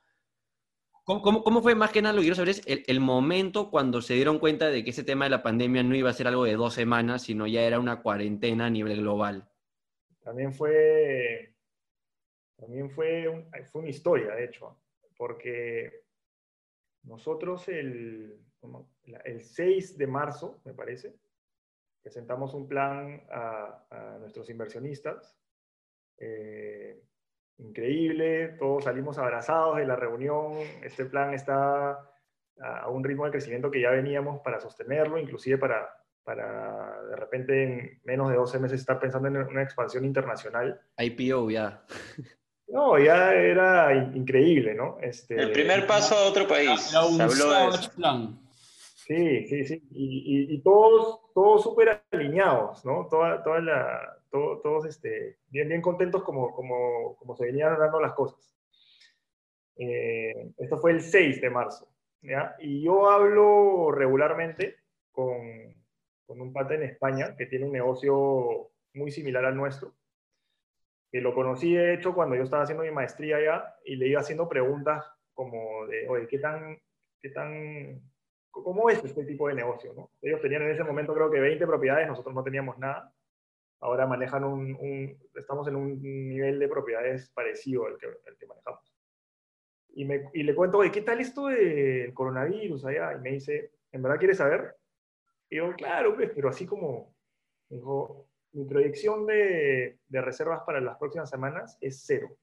cómo, 1.05 1.43
cómo 1.43 1.63
fue 1.63 1.75
más 1.75 1.91
que 1.91 2.03
nada 2.03 2.15
lo 2.15 2.21
que 2.21 2.27
quiero 2.27 2.37
saber 2.37 2.51
es 2.51 2.63
el, 2.67 2.85
el, 2.87 3.01
momento 3.01 3.71
cuando 3.71 4.03
se 4.03 4.15
dieron 4.15 4.39
cuenta 4.39 4.69
de 4.69 4.85
que 4.85 4.91
ese 4.91 5.05
tema 5.05 5.25
de 5.25 5.31
la 5.31 5.43
pandemia 5.43 5.83
no 5.83 5.97
iba 5.97 6.11
a 6.11 6.15
ser 6.15 6.29
algo 6.29 6.45
de 6.45 6.55
dos 6.55 6.75
semanas, 6.75 7.23
sino 7.23 7.47
ya 7.47 7.63
era 7.63 7.81
una 7.81 8.03
cuarentena 8.03 8.67
a 8.67 8.71
nivel 8.71 9.01
global? 9.01 9.49
También 10.23 10.53
fue, 10.53 11.55
también 12.57 12.91
fue, 12.91 13.29
un, 13.29 13.51
fue 13.71 13.81
una 13.81 13.91
historia, 13.91 14.35
de 14.35 14.45
hecho, 14.45 14.81
porque 15.17 16.05
nosotros 17.03 17.69
el, 17.69 18.41
el 19.25 19.41
6 19.41 19.99
de 19.99 20.07
marzo, 20.07 20.61
me 20.65 20.75
parece, 20.75 21.15
presentamos 22.03 22.55
un 22.55 22.69
plan 22.69 23.25
a, 23.31 24.19
nuestros 24.21 24.51
inversionistas. 24.51 25.37
Eh, 26.19 27.03
increíble, 27.59 28.57
todos 28.59 28.85
salimos 28.85 29.19
abrazados 29.19 29.79
de 29.79 29.87
la 29.87 29.97
reunión. 29.97 30.55
Este 30.83 31.05
plan 31.07 31.35
está 31.35 32.09
a 32.61 32.89
un 32.91 33.03
ritmo 33.03 33.25
de 33.25 33.33
crecimiento 33.33 33.71
que 33.71 33.81
ya 33.81 33.91
veníamos 33.91 34.41
para 34.41 34.61
sostenerlo, 34.61 35.19
inclusive 35.19 35.59
para, 35.59 36.02
para 36.25 37.03
de 37.09 37.17
repente 37.17 37.63
en 37.63 38.01
menos 38.05 38.31
de 38.31 38.37
12 38.37 38.59
meses 38.59 38.81
estar 38.81 39.01
pensando 39.01 39.29
en 39.29 39.37
una 39.37 39.63
expansión 39.63 40.05
internacional. 40.05 40.81
IPO 40.99 41.51
ya. 41.51 41.85
No, 42.69 42.99
ya 42.99 43.35
era 43.35 43.95
increíble, 44.15 44.75
¿no? 44.75 44.97
Este, 45.03 45.35
el 45.35 45.53
primer 45.53 45.87
paso 45.87 46.15
a 46.15 46.25
otro 46.25 46.49
país. 46.49 46.91
Era 46.91 47.05
un 47.05 47.19
plan. 47.97 48.41
Sí, 48.95 49.47
sí, 49.47 49.65
sí. 49.67 49.89
Y, 49.91 50.55
y, 50.55 50.63
todos, 50.63 51.33
todos 51.35 51.63
súper 51.63 52.03
alineados, 52.11 52.85
¿no? 52.85 53.09
Toda, 53.11 53.43
toda 53.43 53.61
la, 53.61 54.17
todos 54.31 54.87
este, 54.87 55.39
bien, 55.49 55.69
bien 55.69 55.83
contentos 55.83 56.23
como, 56.23 56.55
como, 56.55 57.17
como 57.17 57.37
se 57.37 57.47
venían 57.47 57.79
dando 57.79 58.01
las 58.01 58.13
cosas. 58.13 58.57
Eh, 59.77 60.53
esto 60.57 60.79
fue 60.79 60.93
el 60.93 61.03
6 61.03 61.41
de 61.41 61.51
marzo. 61.51 61.89
¿ya? 62.23 62.57
Y 62.61 62.83
yo 62.83 63.11
hablo 63.11 63.91
regularmente 63.91 64.77
con, 65.11 65.75
con 66.27 66.41
un 66.41 66.53
pata 66.53 66.75
en 66.75 66.85
España 66.85 67.37
que 67.37 67.47
tiene 67.47 67.67
un 67.67 67.73
negocio 67.73 68.71
muy 68.95 69.11
similar 69.11 69.45
al 69.45 69.57
nuestro. 69.57 69.95
Que 71.11 71.21
lo 71.21 71.35
conocí, 71.35 71.75
de 71.75 71.95
hecho, 71.95 72.15
cuando 72.15 72.37
yo 72.37 72.43
estaba 72.43 72.63
haciendo 72.63 72.85
mi 72.85 72.91
maestría 72.91 73.37
allá 73.37 73.75
y 73.85 73.97
le 73.97 74.09
iba 74.09 74.21
haciendo 74.21 74.49
preguntas 74.49 75.05
como 75.35 75.87
de, 75.87 76.09
oye, 76.09 76.27
¿qué 76.27 76.39
tan, 76.39 76.79
qué 77.21 77.31
tan 77.31 78.01
¿Cómo 78.53 78.91
es 78.91 79.03
este 79.03 79.25
tipo 79.25 79.49
de 79.49 79.55
negocio? 79.55 79.95
¿no? 79.95 80.11
Ellos 80.21 80.43
tenían 80.43 80.63
en 80.63 80.71
ese 80.71 80.85
momento 80.85 81.15
creo 81.15 81.31
que 81.31 81.41
20 81.41 81.67
propiedades, 81.67 82.07
nosotros 82.07 82.35
no 82.35 82.45
teníamos 82.45 82.79
nada. 82.79 83.13
Ahora 83.81 84.07
manejan 84.07 84.45
un, 84.45 85.19
estamos 85.35 85.67
en 85.67 85.75
un 85.75 86.01
nivel 86.29 86.59
de 86.59 86.69
propiedades 86.69 87.31
parecido 87.31 87.87
al 87.87 87.97
que, 87.97 88.09
que 88.39 88.47
manejamos. 88.47 88.95
Y, 89.95 90.05
me, 90.05 90.31
y, 90.35 90.43
le 90.43 90.55
cuento, 90.55 90.81
¿qué 90.93 91.01
tal 91.01 91.21
esto 91.21 91.47
del 91.47 92.13
coronavirus 92.13 92.85
allá? 92.85 93.15
Y 93.15 93.21
me 93.21 93.31
dice, 93.33 93.73
¿en 93.91 94.03
verdad 94.03 94.19
quieres 94.19 94.37
saber? 94.37 94.77
Y 95.53 95.57
yo, 95.57 95.71
claro, 95.75 96.17
pues, 96.17 96.31
pero 96.35 96.49
así 96.49 96.65
como, 96.65 97.15
dijo, 97.69 98.27
mi 98.53 98.65
proyección 98.65 99.27
de, 99.27 99.99
de, 100.09 100.21
reservas 100.23 100.63
para 100.63 100.81
las 100.81 100.97
próximas 100.97 101.29
semanas 101.29 101.77
es 101.79 102.05
cero. 102.07 102.35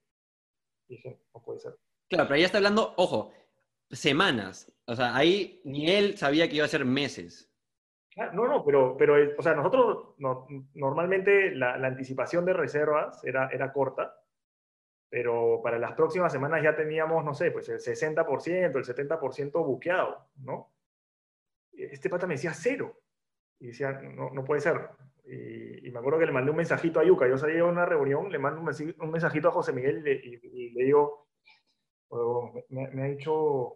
Y 0.86 0.94
dije, 0.94 1.18
no 1.34 1.42
puede 1.42 1.58
ser. 1.58 1.76
Claro, 2.08 2.28
pero 2.28 2.36
ahí 2.36 2.44
está 2.44 2.58
hablando, 2.58 2.94
ojo, 2.98 3.32
semanas. 3.90 4.72
O 4.86 4.94
sea, 4.94 5.16
ahí 5.16 5.60
ni 5.64 5.90
él 5.90 6.16
sabía 6.18 6.48
que 6.48 6.54
iba 6.54 6.64
a 6.64 6.68
ser 6.68 6.84
meses. 6.84 7.50
No, 8.32 8.46
no, 8.46 8.64
pero, 8.64 8.96
pero 8.96 9.16
o 9.36 9.42
sea, 9.42 9.54
nosotros 9.54 10.14
normalmente 10.74 11.50
la, 11.50 11.74
anticipación 11.84 12.44
de 12.44 12.52
reservas 12.52 13.24
era, 13.24 13.48
era 13.48 13.72
corta, 13.72 14.14
pero 15.08 15.60
para 15.64 15.80
las 15.80 15.94
próximas 15.94 16.30
semanas 16.30 16.62
ya 16.62 16.76
teníamos, 16.76 17.24
no 17.24 17.34
sé, 17.34 17.50
pues 17.50 17.68
el 17.70 17.80
60%, 17.80 18.76
el 18.76 18.84
70% 18.84 19.64
buqueado, 19.64 20.28
¿no? 20.36 20.70
Este 21.82 22.10
pata 22.10 22.26
me 22.26 22.34
decía 22.34 22.52
cero. 22.54 23.00
Y 23.58 23.68
decía, 23.68 23.92
no, 23.92 24.30
no 24.30 24.44
puede 24.44 24.60
ser. 24.60 24.90
Y, 25.24 25.90
me 25.90 25.98
acuerdo 25.98 26.18
que 26.18 26.26
le 26.26 26.32
mandé 26.32 26.50
un 26.50 26.56
mensajito 26.56 27.00
a 27.00 27.04
Yuka. 27.04 27.28
Yo 27.28 27.38
salí 27.38 27.58
a 27.58 27.64
una 27.64 27.84
reunión, 27.84 28.30
le 28.30 28.38
mando 28.38 28.60
un 28.60 29.10
mensajito 29.10 29.48
a 29.48 29.52
José 29.52 29.72
Miguel 29.72 30.06
y 30.06 30.70
le, 30.70 30.84
digo, 30.84 31.28
me, 32.68 33.02
ha 33.02 33.06
dicho 33.06 33.74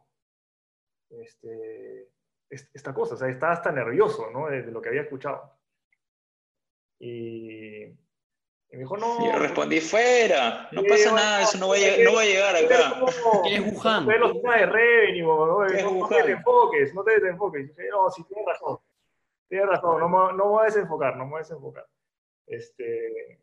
este, 1.11 2.09
esta 2.49 2.93
cosa, 2.93 3.14
o 3.14 3.17
sea, 3.17 3.29
estaba 3.29 3.53
hasta 3.53 3.71
nervioso, 3.73 4.31
¿no? 4.31 4.49
De, 4.49 4.62
lo 4.62 4.81
que 4.81 4.88
había 4.88 5.03
escuchado. 5.03 5.59
Y, 6.99 7.87
me 8.75 8.81
dijo, 8.81 8.97
no. 8.97 9.25
Yo 9.25 9.39
respondí, 9.39 9.81
fuera, 9.81 10.69
no 10.73 10.83
pasa 10.83 11.13
nada, 11.13 11.43
eso 11.43 11.59
no 11.59 11.69
va, 11.69 11.77
a, 11.77 12.05
no 12.05 12.15
va 12.15 12.23
a 12.23 12.25
llegar 12.25 12.57
acá. 12.57 13.01
¿Qué 13.45 13.57
es 13.57 13.61
Wuhan? 13.61 14.07
los 14.07 14.41
temas 14.41 14.61
de 14.61 14.67
revenue, 14.67 15.27
¿no? 15.27 15.65
No, 15.65 16.09
te 16.09 16.17
desenfoques, 16.17 16.95
no 16.95 17.05
te 17.05 17.21
desenfoques. 17.21 17.65
Y 17.65 17.69
dije, 17.69 17.89
no, 17.91 18.11
sí, 18.11 18.25
tienes 18.25 18.47
razón, 18.47 18.79
tienes 19.49 19.69
razón, 19.69 20.01
no, 20.01 20.09
no 20.09 20.45
me 20.45 20.51
voy 20.51 20.63
a 20.63 20.65
desenfocar, 20.67 21.17
no 21.17 21.25
me 21.25 21.31
voy 21.31 21.39
a 21.39 21.43
desenfocar. 21.43 21.87
Este, 22.47 23.41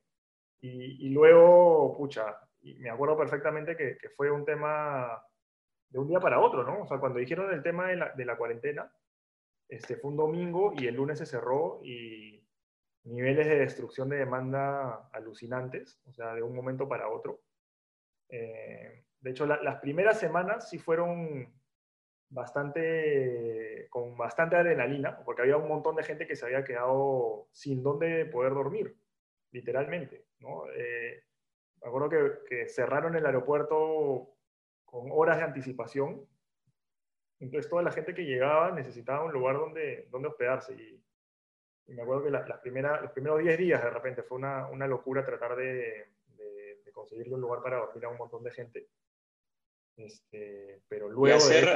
y, 0.61 1.07
y 1.07 1.09
luego, 1.09 1.95
pucha, 1.97 2.37
y 2.61 2.75
me 2.75 2.89
acuerdo 2.89 3.17
perfectamente 3.17 3.75
que, 3.75 3.97
que 3.97 4.09
fue 4.09 4.29
un 4.29 4.45
tema 4.45 5.23
de 5.89 5.99
un 5.99 6.07
día 6.07 6.19
para 6.19 6.39
otro, 6.39 6.63
¿no? 6.63 6.83
O 6.83 6.87
sea, 6.87 6.99
cuando 6.99 7.19
dijeron 7.19 7.53
el 7.53 7.63
tema 7.63 7.89
de 7.89 7.97
la, 7.97 8.09
de 8.13 8.25
la 8.25 8.37
cuarentena, 8.37 8.91
este, 9.67 9.95
fue 9.95 10.11
un 10.11 10.17
domingo 10.17 10.73
y 10.77 10.87
el 10.87 10.95
lunes 10.95 11.19
se 11.19 11.25
cerró 11.25 11.79
y 11.83 12.40
niveles 13.03 13.47
de 13.47 13.59
destrucción 13.59 14.09
de 14.09 14.17
demanda 14.17 15.09
alucinantes, 15.11 15.99
o 16.05 16.13
sea, 16.13 16.33
de 16.33 16.43
un 16.43 16.55
momento 16.55 16.87
para 16.87 17.09
otro. 17.09 17.41
Eh, 18.29 19.03
de 19.19 19.29
hecho, 19.29 19.45
las 19.45 19.79
primeras 19.81 20.19
semanas 20.19 20.69
sí 20.69 20.79
fueron 20.79 21.53
bastante, 22.29 23.87
con 23.89 24.17
bastante 24.17 24.55
adrenalina, 24.55 25.23
porque 25.23 25.41
había 25.43 25.57
un 25.57 25.67
montón 25.67 25.95
de 25.95 26.03
gente 26.03 26.25
que 26.25 26.35
se 26.35 26.45
había 26.45 26.63
quedado 26.63 27.47
sin 27.51 27.83
dónde 27.83 28.25
poder 28.25 28.53
dormir, 28.53 28.95
literalmente, 29.51 30.25
¿no? 30.39 30.63
Eh, 30.73 31.23
me 31.81 31.87
acuerdo 31.87 32.09
que, 32.09 32.31
que 32.47 32.69
cerraron 32.69 33.15
el 33.15 33.25
aeropuerto 33.25 34.35
con 34.85 35.07
horas 35.11 35.37
de 35.37 35.43
anticipación. 35.43 36.27
Entonces 37.39 37.69
toda 37.69 37.81
la 37.81 37.91
gente 37.91 38.13
que 38.13 38.25
llegaba 38.25 38.71
necesitaba 38.71 39.25
un 39.25 39.33
lugar 39.33 39.57
donde, 39.57 40.07
donde 40.11 40.27
hospedarse. 40.27 40.75
Y, 40.75 41.03
me 41.87 42.01
acuerdo 42.01 42.23
que 42.23 42.31
la, 42.31 42.47
las 42.47 42.59
primeras, 42.59 43.01
los 43.01 43.11
primeros 43.11 43.39
10 43.39 43.57
días 43.57 43.83
de 43.83 43.89
repente 43.89 44.23
fue 44.23 44.37
una, 44.37 44.67
una 44.67 44.87
locura 44.87 45.25
tratar 45.25 45.55
de, 45.55 46.07
de, 46.37 46.91
conseguirle 46.93 47.35
un 47.35 47.41
lugar 47.41 47.61
para 47.63 47.77
dormir 47.77 48.05
a 48.05 48.09
un 48.09 48.17
montón 48.17 48.43
de 48.43 48.51
gente. 48.51 48.87
Este, 49.95 50.81
pero 50.87 51.09
luego... 51.09 51.27
Y 51.27 51.31
hacer, 51.31 51.69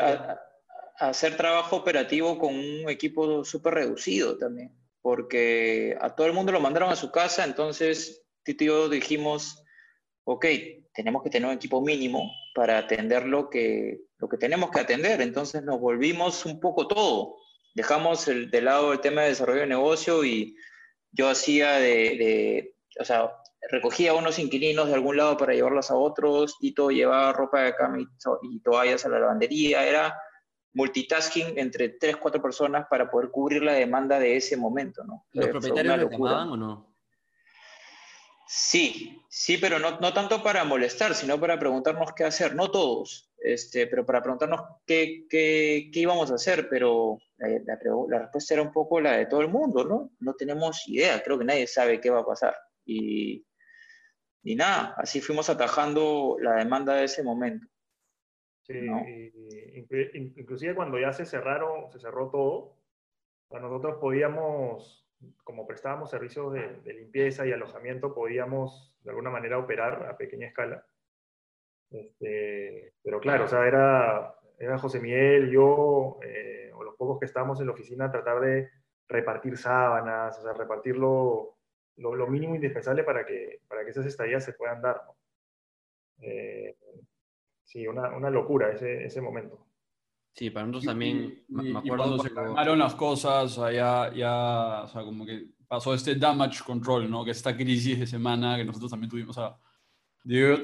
hacer 0.98 1.38
trabajo 1.38 1.78
operativo 1.78 2.38
con 2.38 2.54
un 2.54 2.89
equipo 2.89 3.44
súper 3.44 3.76
reducido 3.76 4.38
también, 4.38 4.72
porque 5.02 5.98
a 6.00 6.15
todo 6.15 6.28
el 6.28 6.34
mundo 6.34 6.52
lo 6.52 6.60
mandaron 6.60 6.89
a 6.89 6.96
su 6.96 7.12
casa, 7.12 7.44
entonces 7.44 8.26
Tito 8.44 8.63
y 8.63 8.68
yo 8.68 8.89
dijimos, 8.89 9.63
ok, 10.26 10.46
tenemos 10.94 11.24
que 11.24 11.30
tener 11.30 11.48
un 11.50 11.56
equipo 11.56 11.82
mínimo 11.82 12.32
para 12.54 12.78
atender 12.78 13.26
lo 13.26 13.50
que, 13.50 14.02
lo 14.18 14.30
que 14.30 14.38
tenemos 14.38 14.72
que 14.72 14.80
atender. 14.80 15.22
Entonces 15.22 15.63
nos 15.63 15.80
volvimos 15.80 16.46
un 16.46 16.60
poco 16.60 16.88
todo. 16.88 17.38
Dejamos 17.76 18.28
el, 18.28 18.50
de 18.50 18.62
lado 18.62 18.94
el 18.94 19.02
tema 19.02 19.22
de 19.22 19.30
desarrollo 19.30 19.62
de 19.62 19.68
negocio 19.68 20.24
y 20.24 20.56
yo 21.12 21.30
hacía 21.30 21.74
de, 21.74 22.76
o 23.00 23.06
sea, 23.06 23.32
recogía 23.70 24.14
unos 24.14 24.40
inquilinos 24.40 24.88
de 24.88 24.96
algún 24.96 25.18
lado 25.18 25.38
para 25.38 25.54
llevarlos 25.54 25.92
a 25.92 25.96
otros, 25.96 26.58
Tito 26.60 26.90
llevaba 26.90 27.34
ropa 27.34 27.62
de 27.62 27.76
cama 27.76 27.98
y, 28.42 28.60
toallas 28.62 29.06
a 29.06 29.10
la 29.10 29.20
lavandería, 29.20 29.86
era 29.86 30.18
multitasking 30.74 31.58
entre 31.58 31.90
tres, 31.90 32.18
cuatro 32.18 32.42
personas 32.42 32.88
para 32.90 33.10
poder 33.10 33.30
cubrir 33.30 33.62
la 33.62 33.74
demanda 33.74 34.20
de 34.20 34.36
ese 34.36 34.58
momento, 34.58 35.04
¿no? 35.04 35.26
¿Los 35.32 35.48
propietarios 35.48 36.00
lo 36.00 36.10
llamaban 36.10 36.50
o 36.50 36.58
no? 36.58 36.96
Sí, 38.48 39.22
sí, 39.30 39.58
pero 39.58 39.80
no, 39.80 40.00
no, 40.00 40.14
tanto 40.14 40.44
para 40.44 40.64
molestar, 40.64 41.16
sino 41.16 41.40
para 41.40 41.58
preguntarnos 41.58 42.14
qué 42.14 42.26
hacer. 42.26 42.56
No 42.56 42.70
todos. 42.70 43.32
Este, 43.45 43.88
pero 43.88 44.05
para 44.05 44.21
preguntarnos 44.21 44.62
qué, 44.86 45.25
qué, 45.29 45.89
qué 45.93 45.99
íbamos 45.99 46.31
a 46.31 46.36
hacer, 46.36 46.67
pero 46.69 47.19
la, 47.38 47.47
la, 47.47 47.79
la, 48.10 48.19
respuesta 48.19 48.55
era 48.55 48.63
un 48.63 48.71
poco 48.71 48.99
la 48.99 49.17
de 49.17 49.27
todo 49.27 49.41
el 49.41 49.49
mundo, 49.49 49.84
¿no? 49.84 50.12
No 50.19 50.34
tenemos 50.34 50.88
idea, 50.88 51.21
creo 51.23 51.38
que 51.38 51.45
nadie 51.45 51.67
sabe 51.67 52.01
qué 52.01 52.10
va 52.10 52.21
a 52.21 52.25
pasar. 52.25 52.55
Y, 52.86 53.45
y 54.43 54.55
nada, 54.55 54.95
así 54.97 55.21
fuimos 55.21 55.49
atajando 55.49 56.38
la 56.39 56.55
demanda 56.55 56.95
de 56.95 57.05
ese 57.05 57.23
momento. 57.23 57.67
Sí, 58.63 58.81
¿no? 58.81 59.03
inclusive 59.05 60.73
cuando 60.73 60.97
ya 60.97 61.13
se 61.13 61.25
cerraron, 61.25 61.91
se 61.91 61.99
cerró 61.99 62.31
todo, 62.31 62.75
nosotros 63.51 63.97
podíamos, 63.99 65.08
como 65.43 65.67
prestábamos 65.67 66.10
servicios 66.10 66.51
de, 66.53 66.81
de, 66.81 66.93
limpieza 66.93 67.45
y 67.45 67.51
alojamiento, 67.51 68.13
podíamos 68.13 68.95
de 69.01 69.12
alguna 69.12 69.29
manera 69.29 69.60
operar 69.60 70.08
a 70.08 70.17
pequeña 70.17 70.47
escala. 70.47 70.86
Este, 71.89 72.93
pero 73.04 73.19
claro, 73.19 73.45
o 73.45 73.48
sea, 73.48 73.65
era, 73.67 74.36
era 74.58 74.78
José 74.78 75.00
Miguel, 75.00 75.50
yo, 75.52 76.19
eh, 76.24 76.71
o 76.74 76.84
los 76.84 76.95
pocos 76.95 77.19
que 77.19 77.26
estábamos 77.26 77.60
en 77.60 77.67
la 77.67 77.74
oficina, 77.74 78.12
tratar 78.12 78.39
de 78.41 78.69
repartir 79.08 79.58
sábanas, 79.58 80.38
o 80.39 80.41
sea, 80.41 80.54
repartir 80.54 80.98
lo, 80.98 81.58
lo, 81.98 82.15
lo 82.15 82.28
mínimo 82.28 82.56
indispensable 82.56 83.04
para 83.04 83.26
que, 83.26 83.62
para 83.67 83.84
que 83.84 83.91
esas 83.91 84.06
estadías 84.06 84.43
se 84.43 84.54
puedan 84.54 84.82
dar. 84.82 85.02
¿no? 85.06 85.15
Eh, 86.21 86.76
sí, 87.63 87.88
una, 87.88 88.15
una, 88.15 88.30
locura 88.30 88.71
ese, 88.71 89.06
ese 89.06 89.21
momento. 89.21 89.65
Sí, 90.34 90.50
para 90.50 90.65
nosotros 90.65 90.86
también, 90.86 91.45
y, 91.48 91.54
me 91.54 91.80
acuerdo. 91.80 91.86
Y 91.86 91.98
cuando 91.98 92.19
se 92.19 92.34
calmaron 92.34 92.80
las 92.80 92.95
cosas, 92.95 93.58
o 93.58 93.62
sea, 93.62 93.71
ya, 93.71 94.13
ya, 94.13 94.84
o 94.84 94.88
sea, 94.88 95.04
como 95.04 95.26
que 95.26 95.48
pasó 95.67 95.93
este 95.93 96.15
damage 96.15 96.63
control, 96.63 97.10
¿no? 97.10 97.24
Que 97.24 97.32
esta 97.32 97.56
crisis 97.56 98.00
de 98.00 98.08
semana 98.08 98.58
que 98.58 98.65
nosotros 98.65 98.91
también 98.91 99.10
tuvimos, 99.10 99.38
o 99.38 99.41
sea, 99.41 99.58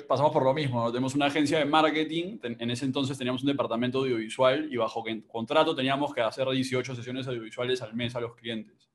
pasamos 0.08 0.32
por 0.32 0.44
lo 0.44 0.54
mismo. 0.54 0.92
Tenemos 0.92 1.14
una 1.14 1.28
agencia 1.28 1.60
de 1.60 1.66
marketing, 1.66 2.40
en 2.42 2.72
ese 2.72 2.86
entonces 2.86 3.18
teníamos 3.18 3.44
un 3.44 3.48
departamento 3.48 4.00
audiovisual 4.00 4.68
y 4.72 4.78
bajo 4.78 5.04
contrato 5.28 5.76
teníamos 5.76 6.14
que 6.14 6.22
hacer 6.22 6.50
18 6.50 6.96
sesiones 6.96 7.28
audiovisuales 7.28 7.82
al 7.82 7.94
mes 7.94 8.16
a 8.16 8.22
los 8.22 8.36
clientes. 8.36 8.90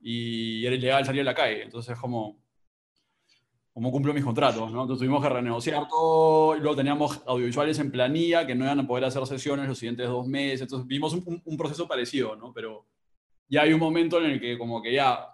Y 0.00 0.66
era 0.66 0.76
ilegal 0.76 1.04
salir 1.06 1.22
a 1.22 1.24
la 1.24 1.34
calle. 1.34 1.62
Entonces, 1.62 1.98
como, 1.98 2.36
¿cómo 3.72 3.90
cumplo 3.90 4.12
mis 4.12 4.24
contratos? 4.24 4.70
¿no? 4.70 4.82
Entonces 4.82 4.98
tuvimos 4.98 5.22
que 5.22 5.30
renegociar 5.30 5.88
todo. 5.88 6.56
Y 6.56 6.60
luego 6.60 6.76
teníamos 6.76 7.22
audiovisuales 7.26 7.78
en 7.78 7.90
planilla 7.90 8.46
que 8.46 8.54
no 8.54 8.64
iban 8.64 8.80
a 8.80 8.86
poder 8.86 9.06
hacer 9.06 9.24
sesiones 9.26 9.66
los 9.66 9.78
siguientes 9.78 10.08
dos 10.08 10.26
meses. 10.26 10.62
Entonces 10.62 10.86
vimos 10.86 11.14
un, 11.14 11.40
un 11.42 11.56
proceso 11.56 11.88
parecido, 11.88 12.36
¿no? 12.36 12.52
Pero 12.52 12.84
ya 13.48 13.62
hay 13.62 13.72
un 13.72 13.80
momento 13.80 14.18
en 14.18 14.32
el 14.32 14.40
que 14.40 14.58
como 14.58 14.82
que 14.82 14.92
ya 14.92 15.28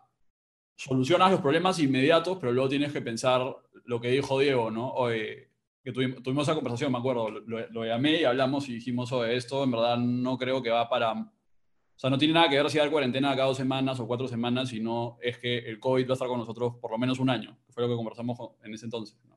solucionas 0.76 1.32
los 1.32 1.40
problemas 1.40 1.80
inmediatos, 1.80 2.38
pero 2.38 2.52
luego 2.52 2.68
tienes 2.68 2.92
que 2.92 3.00
pensar 3.00 3.56
lo 3.88 4.00
que 4.00 4.10
dijo 4.10 4.38
Diego, 4.38 4.70
¿no? 4.70 4.90
Oye, 4.92 5.48
que 5.82 5.92
tuvimos, 5.92 6.22
tuvimos, 6.22 6.46
esa 6.46 6.54
conversación, 6.54 6.92
me 6.92 6.98
acuerdo, 6.98 7.30
lo, 7.30 7.84
llamé 7.86 8.20
y 8.20 8.24
hablamos 8.24 8.68
y 8.68 8.74
dijimos, 8.74 9.10
oye, 9.12 9.34
esto 9.34 9.64
en 9.64 9.70
verdad 9.70 9.96
no 9.96 10.36
creo 10.36 10.62
que 10.62 10.70
va 10.70 10.88
para... 10.90 11.12
O 11.12 12.00
sea, 12.00 12.10
no 12.10 12.18
tiene 12.18 12.34
nada 12.34 12.50
que 12.50 12.56
ver 12.56 12.70
si 12.70 12.76
dar 12.76 12.90
cuarentena 12.90 13.34
cada 13.34 13.48
dos 13.48 13.56
semanas 13.56 13.98
o 13.98 14.06
cuatro 14.06 14.28
semanas, 14.28 14.68
sino 14.68 15.16
es 15.22 15.38
que 15.38 15.58
el 15.58 15.80
COVID 15.80 16.06
va 16.06 16.10
a 16.10 16.12
estar 16.12 16.28
con 16.28 16.38
nosotros 16.38 16.74
por 16.80 16.90
lo 16.90 16.98
menos 16.98 17.18
un 17.18 17.30
año, 17.30 17.58
que 17.66 17.72
fue 17.72 17.82
lo 17.82 17.88
que 17.88 17.96
conversamos 17.96 18.38
en 18.62 18.74
ese 18.74 18.84
entonces. 18.84 19.18
¿no? 19.26 19.36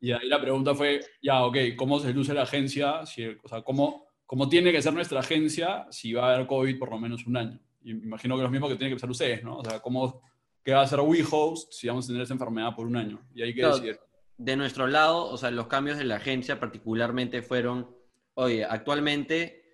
Y 0.00 0.10
ahí 0.10 0.26
la 0.26 0.40
pregunta 0.40 0.74
fue, 0.74 1.00
ya, 1.22 1.44
ok, 1.44 1.56
¿cómo 1.76 2.00
se 2.00 2.12
luce 2.12 2.34
la 2.34 2.42
agencia? 2.42 3.06
Si, 3.06 3.24
o 3.24 3.48
sea, 3.48 3.62
¿cómo, 3.62 4.04
¿cómo 4.26 4.48
tiene 4.48 4.72
que 4.72 4.82
ser 4.82 4.92
nuestra 4.92 5.20
agencia 5.20 5.86
si 5.90 6.12
va 6.12 6.28
a 6.28 6.34
haber 6.34 6.48
COVID 6.48 6.76
por 6.76 6.90
lo 6.90 6.98
menos 6.98 7.24
un 7.24 7.36
año? 7.36 7.60
Y 7.82 7.94
me 7.94 8.06
imagino 8.06 8.36
que 8.36 8.42
lo 8.42 8.50
mismo 8.50 8.68
que 8.68 8.74
tienen 8.74 8.90
que 8.90 8.96
pensar 8.96 9.10
ustedes, 9.10 9.44
¿no? 9.44 9.58
O 9.58 9.64
sea, 9.64 9.80
¿cómo, 9.80 10.20
que 10.70 10.74
va 10.74 10.82
a 10.82 10.86
ser 10.86 11.00
WeHost 11.00 11.72
si 11.72 11.88
vamos 11.88 12.04
a 12.04 12.08
tener 12.08 12.22
esa 12.22 12.34
enfermedad 12.34 12.76
por 12.76 12.86
un 12.86 12.94
año. 12.94 13.20
Y 13.34 13.42
hay 13.42 13.52
que 13.52 13.60
claro, 13.60 13.78
decir. 13.78 13.98
De 14.38 14.56
nuestro 14.56 14.86
lado, 14.86 15.26
o 15.26 15.36
sea, 15.36 15.50
los 15.50 15.66
cambios 15.66 15.98
de 15.98 16.04
la 16.04 16.16
agencia 16.16 16.60
particularmente 16.60 17.42
fueron, 17.42 17.90
oye, 18.34 18.64
actualmente 18.64 19.64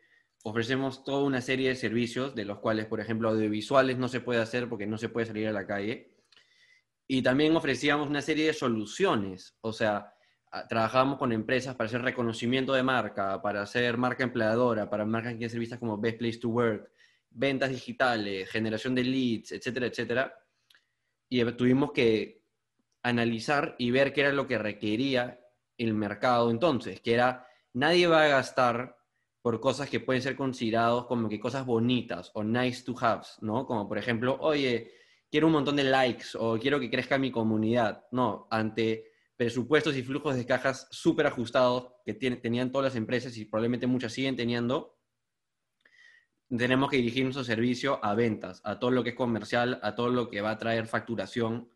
ofrecemos 0.43 1.05
toda 1.05 1.25
una 1.25 1.43
serie 1.43 1.69
de 1.69 1.75
servicios, 1.75 2.35
de 2.35 2.47
los 2.47 2.61
cuales, 2.61 2.87
por 2.87 3.01
ejemplo, 3.01 3.29
audiovisuales 3.29 3.99
no 3.99 4.09
se 4.09 4.21
puede 4.21 4.41
hacer 4.41 4.71
porque 4.71 4.87
no 4.87 4.97
se 4.97 5.11
puede 5.11 5.27
salir 5.27 5.49
a 5.49 5.53
la 5.53 5.67
calle. 5.67 6.15
Y 7.07 7.21
también 7.21 7.55
ofrecíamos 7.55 8.09
una 8.09 8.23
serie 8.23 8.47
de 8.47 8.55
soluciones, 8.55 9.55
o 9.61 9.75
sea, 9.75 10.15
trabajábamos 10.67 11.19
con 11.19 11.31
empresas 11.31 11.75
para 11.75 11.89
hacer 11.89 12.01
reconocimiento 12.01 12.73
de 12.73 12.83
marca, 12.83 13.43
para 13.43 13.61
hacer 13.61 13.99
marca 13.99 14.25
empleadora, 14.25 14.89
para 14.89 15.05
marcas 15.05 15.33
que 15.33 15.39
quieren 15.41 15.51
ser 15.51 15.61
vistas 15.61 15.79
como 15.79 15.99
Best 15.99 16.17
Place 16.17 16.39
to 16.39 16.49
Work, 16.49 16.91
ventas 17.29 17.69
digitales, 17.69 18.49
generación 18.49 18.95
de 18.95 19.05
leads, 19.05 19.53
etcétera, 19.53 19.89
etcétera 19.89 20.35
y 21.29 21.45
tuvimos 21.53 21.93
que 21.93 22.43
analizar 23.03 23.75
y 23.79 23.91
ver 23.91 24.13
qué 24.13 24.23
era 24.23 24.33
lo 24.33 24.47
que 24.47 24.59
requería 24.59 25.41
el 25.79 25.95
mercado 25.95 26.51
entonces, 26.51 27.01
que 27.01 27.15
era 27.15 27.47
nadie 27.75 28.07
va 28.07 28.25
a 28.25 28.29
gastar 28.29 28.97
por 29.43 29.61
cosas 29.61 29.89
que 29.89 30.01
pueden 30.01 30.23
ser 30.23 30.35
considerados 30.35 31.07
como 31.07 31.29
que 31.29 31.39
cosas 31.39 31.65
bonitas 31.65 32.33
o 32.35 32.43
nice 32.43 32.83
to 32.83 32.97
have, 32.99 33.23
¿no? 33.43 33.65
Como 33.65 33.89
por 33.89 33.97
ejemplo, 33.97 34.37
oye, 34.41 34.91
quiero 35.31 35.47
un 35.47 35.53
montón 35.53 35.77
de 35.77 35.85
likes 35.85 36.27
o 36.35 36.59
quiero 36.59 36.81
que 36.81 36.91
crezca 36.91 37.17
mi 37.17 37.31
comunidad. 37.31 38.05
No, 38.11 38.49
ante 38.51 39.13
presupuestos 39.37 39.97
y 39.97 40.03
flujos 40.03 40.35
de 40.35 40.47
cajas 40.47 40.89
súper 40.91 41.27
ajustados 41.27 41.93
que 42.05 42.15
tenían 42.15 42.73
todas 42.73 42.87
las 42.93 42.97
empresas 42.97 43.37
y 43.37 43.45
probablemente 43.45 43.87
muchas 43.87 44.13
siguen 44.13 44.35
teniendo, 44.35 44.96
tenemos 46.49 46.91
que 46.91 46.97
dirigir 46.99 47.25
nuestro 47.25 47.45
servicio 47.45 47.99
a 48.05 48.15
ventas, 48.15 48.61
a 48.65 48.79
todo 48.79 48.91
lo 48.91 49.03
que 49.03 49.11
es 49.11 49.17
comercial, 49.17 49.81
a 49.83 49.95
todo 49.95 50.09
lo 50.09 50.29
que 50.29 50.41
va 50.41 50.53
a 50.53 50.59
traer 50.59 50.87
facturación. 50.87 51.71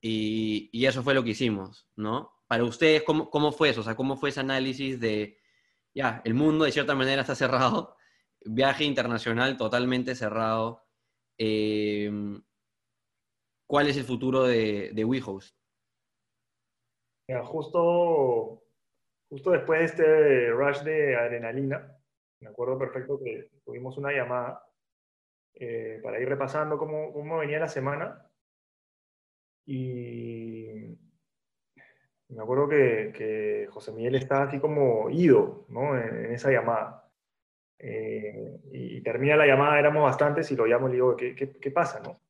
Y, 0.00 0.70
y 0.72 0.86
eso 0.86 1.02
fue 1.02 1.14
lo 1.14 1.24
que 1.24 1.30
hicimos, 1.30 1.88
¿no? 1.96 2.32
Para 2.46 2.64
ustedes, 2.64 3.02
¿cómo, 3.02 3.30
¿cómo, 3.30 3.52
fue 3.52 3.70
eso? 3.70 3.80
O 3.80 3.84
sea, 3.84 3.96
¿cómo 3.96 4.16
fue 4.16 4.30
ese 4.30 4.40
análisis 4.40 4.98
de, 5.00 5.38
ya, 5.94 6.22
el 6.24 6.34
mundo 6.34 6.64
de 6.64 6.72
cierta 6.72 6.94
manera 6.94 7.22
está 7.22 7.34
cerrado, 7.34 7.96
viaje 8.44 8.84
internacional 8.84 9.56
totalmente 9.56 10.14
cerrado? 10.14 10.86
Eh, 11.36 12.10
¿Cuál 13.66 13.88
es 13.88 13.96
el 13.98 14.04
futuro 14.04 14.44
de, 14.44 14.92
de 14.94 15.04
WeHost? 15.04 15.54
Mira, 17.28 17.44
justo, 17.44 18.64
justo 19.28 19.50
después 19.50 19.80
de 19.80 19.84
este 19.84 20.50
rush 20.52 20.78
de 20.78 21.16
adrenalina, 21.16 21.97
me 22.40 22.48
acuerdo 22.48 22.78
perfecto 22.78 23.18
que 23.18 23.50
tuvimos 23.64 23.96
una 23.98 24.12
llamada 24.12 24.64
eh, 25.54 26.00
para 26.02 26.20
ir 26.20 26.28
repasando 26.28 26.78
cómo, 26.78 27.12
cómo, 27.12 27.38
venía 27.38 27.58
la 27.58 27.68
semana. 27.68 28.30
Y 29.66 30.96
me 32.28 32.42
acuerdo 32.42 32.68
que, 32.68 33.12
que 33.14 33.68
José 33.70 33.92
Miguel 33.92 34.14
estaba 34.14 34.44
así 34.44 34.60
como 34.60 35.10
ido 35.10 35.66
¿no? 35.68 35.98
en, 35.98 36.26
en 36.26 36.32
esa 36.32 36.50
llamada. 36.50 37.10
Eh, 37.78 38.60
y 38.72 39.00
termina 39.02 39.36
la 39.36 39.46
llamada, 39.46 39.78
éramos 39.78 40.02
bastantes, 40.02 40.50
y 40.50 40.56
lo 40.56 40.66
llamo 40.66 40.88
y 40.88 40.90
le 40.90 40.94
digo, 40.96 41.16
¿qué, 41.16 41.34
qué, 41.34 41.52
qué 41.58 41.70
pasa? 41.70 42.00
No? 42.00 42.20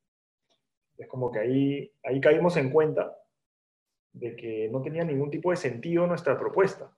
Es 0.96 1.06
como 1.06 1.30
que 1.30 1.38
ahí, 1.38 1.92
ahí 2.02 2.20
caímos 2.20 2.56
en 2.56 2.70
cuenta 2.70 3.16
de 4.12 4.34
que 4.34 4.68
no 4.70 4.82
tenía 4.82 5.04
ningún 5.04 5.30
tipo 5.30 5.50
de 5.50 5.56
sentido 5.56 6.06
nuestra 6.06 6.38
propuesta. 6.38 6.92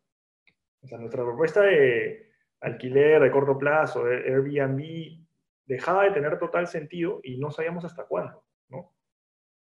O 0.82 0.86
sea, 0.86 0.98
nuestra 0.98 1.22
propuesta 1.22 1.62
de 1.62 2.29
alquiler 2.60 3.22
de 3.22 3.30
corto 3.30 3.58
plazo, 3.58 4.04
Airbnb, 4.04 5.20
dejaba 5.66 6.04
de 6.04 6.10
tener 6.10 6.38
total 6.38 6.66
sentido 6.66 7.20
y 7.22 7.38
no 7.38 7.50
sabíamos 7.50 7.84
hasta 7.84 8.04
cuándo, 8.04 8.44
¿no? 8.68 8.92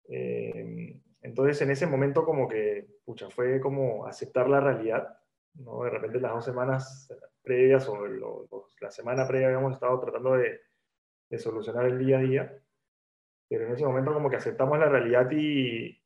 Eh, 0.09 1.01
entonces 1.23 1.61
en 1.63 1.71
ese 1.71 1.87
momento 1.87 2.25
como 2.25 2.49
que, 2.49 2.87
pucha, 3.05 3.31
fue 3.31 3.61
como 3.61 4.07
aceptar 4.07 4.49
la 4.49 4.61
realidad, 4.61 5.17
¿no? 5.55 5.85
De 5.85 5.91
repente 5.91 6.21
las 6.21 6.33
dos 6.33 6.45
semanas 6.45 7.13
previas 7.43 7.89
o 7.89 8.07
lo, 8.07 8.49
la 8.81 8.91
semana 8.91 9.27
previa 9.27 9.49
habíamos 9.49 9.75
estado 9.75 10.01
tratando 10.01 10.35
de, 10.35 10.61
de, 11.29 11.39
solucionar 11.39 11.87
el 11.87 11.99
día 11.99 12.19
a 12.19 12.23
día, 12.23 12.63
pero 13.49 13.67
en 13.67 13.73
ese 13.73 13.85
momento 13.85 14.13
como 14.13 14.31
que 14.31 14.37
aceptamos 14.37 14.79
la 14.79 14.89
realidad 14.89 15.31
y, 15.31 16.03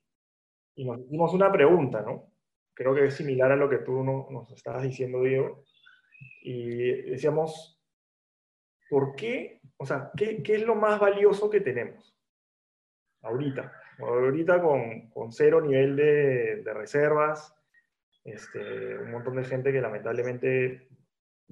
y 0.75 0.85
nos 0.85 1.01
hicimos 1.01 1.33
una 1.33 1.51
pregunta, 1.51 2.03
¿no? 2.03 2.33
Creo 2.75 2.95
que 2.95 3.07
es 3.07 3.15
similar 3.15 3.53
a 3.53 3.57
lo 3.57 3.71
que 3.71 3.79
tú 3.79 4.05
no, 4.05 4.27
nos 4.31 4.51
estabas 4.51 4.83
diciendo, 4.83 5.23
Diego, 5.23 5.65
y 6.43 7.11
decíamos, 7.11 7.81
¿por 8.89 9.15
qué? 9.17 9.61
O 9.77 9.87
sea, 9.87 10.11
¿qué, 10.17 10.43
qué 10.43 10.57
es 10.57 10.63
lo 10.63 10.75
más 10.75 11.01
valioso 11.01 11.51
que 11.51 11.61
tenemos 11.61 12.17
ahorita? 13.23 13.73
Ahorita 13.99 14.61
con, 14.61 15.09
con 15.11 15.33
cero 15.33 15.61
nivel 15.61 15.97
de, 15.97 16.63
de 16.63 16.75
reservas, 16.75 17.55
este, 18.25 18.99
un 18.99 19.11
montón 19.11 19.37
de 19.37 19.45
gente 19.45 19.73
que 19.73 19.81
lamentablemente 19.81 20.89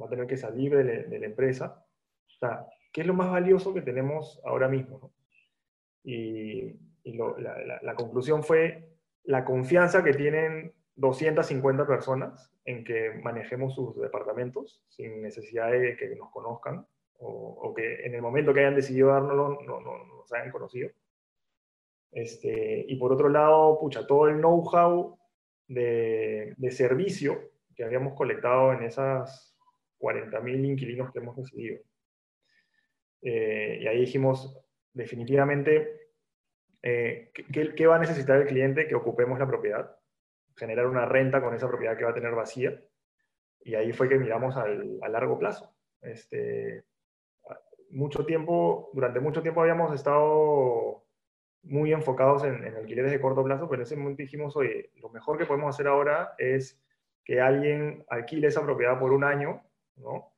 va 0.00 0.06
a 0.06 0.10
tener 0.10 0.26
que 0.26 0.36
salir 0.36 0.76
de, 0.76 1.04
de, 1.04 1.18
la 1.18 1.26
empresa. 1.26 1.86
O 2.26 2.38
sea, 2.38 2.66
¿qué 2.92 3.02
es 3.02 3.06
lo 3.06 3.14
más 3.14 3.30
valioso 3.30 3.72
que 3.72 3.82
tenemos 3.82 4.40
ahora 4.44 4.68
mismo? 4.68 4.98
¿no? 5.00 5.12
Y, 6.02 6.76
y 7.04 7.12
lo, 7.14 7.38
la, 7.38 7.58
la, 7.64 7.80
la, 7.82 7.94
conclusión 7.94 8.42
fue 8.42 8.96
la 9.22 9.44
confianza 9.44 10.04
que 10.04 10.12
tienen 10.12 10.74
250 10.96 11.86
personas 11.86 12.52
en 12.64 12.84
que 12.84 13.12
manejemos 13.22 13.74
sus 13.74 14.00
departamentos 14.00 14.82
sin 14.88 15.22
necesidad 15.22 15.70
de 15.72 15.96
que 15.96 16.14
nos 16.16 16.30
conozcan 16.30 16.86
o, 17.18 17.72
que 17.74 18.04
en 18.04 18.14
el 18.14 18.22
momento 18.22 18.52
que 18.52 18.60
hayan 18.60 18.74
decidido 18.74 19.08
dárnoslo 19.08 19.60
no, 19.66 19.80
no, 19.80 20.04
no 20.04 20.16
nos 20.16 20.32
hayan 20.32 20.50
conocido. 20.50 20.90
Este, 22.12 22.84
y 22.86 22.96
por 22.96 23.12
otro 23.12 23.28
lado, 23.28 23.78
pucha, 23.80 24.06
todo 24.06 24.28
el 24.28 24.36
know-how 24.36 25.18
de, 25.66 26.54
de, 26.56 26.70
servicio 26.70 27.50
que 27.74 27.82
habíamos 27.82 28.14
colectado 28.14 28.72
en 28.72 28.84
esas 28.84 29.56
40.000 29.98 30.64
inquilinos 30.64 31.12
que 31.12 31.18
hemos 31.18 31.36
recibido. 31.36 31.80
Eh, 33.22 33.78
y 33.80 33.86
ahí 33.86 34.00
dijimos, 34.00 34.56
definitivamente, 34.92 36.10
eh, 36.82 37.30
¿qué, 37.32 37.74
¿qué, 37.74 37.86
va 37.86 37.96
a 37.96 38.00
necesitar 38.00 38.40
el 38.40 38.46
cliente? 38.46 38.86
Que 38.86 38.94
ocupemos 38.94 39.38
la 39.38 39.46
propiedad, 39.46 39.96
generar 40.56 40.86
una 40.86 41.06
renta 41.06 41.40
con 41.40 41.54
esa 41.54 41.68
propiedad 41.68 41.96
que 41.96 42.04
va 42.04 42.10
a 42.10 42.14
tener 42.14 42.34
vacía. 42.34 42.80
Y 43.60 43.74
ahí 43.74 43.92
fue 43.92 44.08
que 44.08 44.18
miramos 44.18 44.56
al, 44.56 44.98
a 45.02 45.08
largo 45.08 45.38
plazo. 45.38 45.74
Este, 46.00 46.84
mucho 47.90 48.26
tiempo, 48.26 48.90
durante 48.92 49.20
mucho 49.20 49.42
tiempo 49.42 49.60
habíamos 49.60 49.94
estado 49.94 51.04
muy 51.62 51.92
enfocados 51.92 52.44
en, 52.44 52.64
en, 52.64 52.76
alquileres 52.76 53.10
de 53.10 53.20
corto 53.20 53.42
plazo, 53.42 53.68
pero 53.68 53.80
en 53.80 53.86
ese 53.86 53.96
momento 53.96 54.22
dijimos, 54.22 54.54
oye, 54.56 54.90
lo 54.96 55.08
mejor 55.08 55.38
que 55.38 55.46
podemos 55.46 55.74
hacer 55.74 55.86
ahora 55.86 56.34
es 56.36 56.82
que 57.24 57.40
alguien 57.40 58.04
alquile 58.08 58.48
esa 58.48 58.62
propiedad 58.62 58.98
por 58.98 59.12
un 59.12 59.24
año, 59.24 59.62
¿no? 59.96 60.34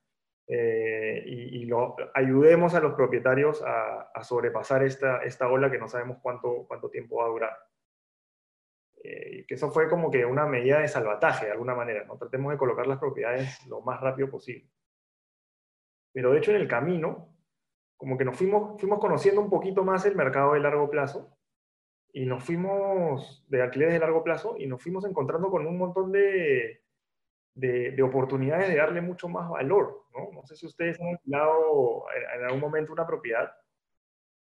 Eh, 0.48 1.24
y, 1.26 1.62
y, 1.62 1.64
lo, 1.64 1.96
ayudemos 2.14 2.74
a 2.74 2.80
los 2.80 2.94
propietarios 2.94 3.62
a, 3.62 4.02
a, 4.14 4.22
sobrepasar 4.22 4.84
esta, 4.84 5.24
esta 5.24 5.48
ola 5.48 5.72
que 5.72 5.78
no 5.78 5.88
sabemos 5.88 6.18
cuánto, 6.22 6.64
cuánto 6.68 6.88
tiempo 6.88 7.16
va 7.16 7.24
a 7.24 7.30
durar. 7.30 7.58
Eh, 9.08 9.44
que 9.46 9.54
eso 9.54 9.70
fue 9.70 9.88
como 9.88 10.10
que 10.10 10.24
una 10.24 10.46
medida 10.46 10.80
de 10.80 10.88
salvataje, 10.88 11.46
de 11.46 11.52
alguna 11.52 11.76
manera, 11.76 12.04
¿no? 12.04 12.16
Tratemos 12.16 12.50
de 12.50 12.58
colocar 12.58 12.88
las 12.88 12.98
propiedades 12.98 13.64
lo 13.68 13.80
más 13.80 14.00
rápido 14.00 14.28
posible. 14.28 14.68
Pero 16.12 16.32
de 16.32 16.38
hecho 16.38 16.50
en 16.50 16.56
el 16.56 16.66
camino, 16.66 17.32
como 17.96 18.18
que 18.18 18.24
nos 18.24 18.36
fuimos, 18.36 18.80
fuimos 18.80 18.98
conociendo 18.98 19.40
un 19.40 19.48
poquito 19.48 19.84
más 19.84 20.04
el 20.06 20.16
mercado 20.16 20.54
de 20.54 20.60
largo 20.60 20.90
plazo 20.90 21.38
y 22.12 22.26
nos 22.26 22.42
fuimos 22.42 23.46
de 23.48 23.62
alquileres 23.62 23.94
de 23.94 24.00
largo 24.00 24.24
plazo 24.24 24.56
y 24.58 24.66
nos 24.66 24.82
fuimos 24.82 25.04
encontrando 25.04 25.50
con 25.50 25.64
un 25.68 25.78
montón 25.78 26.10
de, 26.10 26.82
de, 27.54 27.92
de 27.92 28.02
oportunidades 28.02 28.68
de 28.68 28.76
darle 28.76 29.02
mucho 29.02 29.28
más 29.28 29.48
valor. 29.48 30.06
¿no? 30.12 30.32
no 30.32 30.44
sé 30.46 30.56
si 30.56 30.66
ustedes 30.66 31.00
han 31.00 31.10
alquilado 31.10 32.06
en, 32.10 32.40
en 32.40 32.46
algún 32.46 32.60
momento 32.60 32.92
una 32.92 33.06
propiedad, 33.06 33.52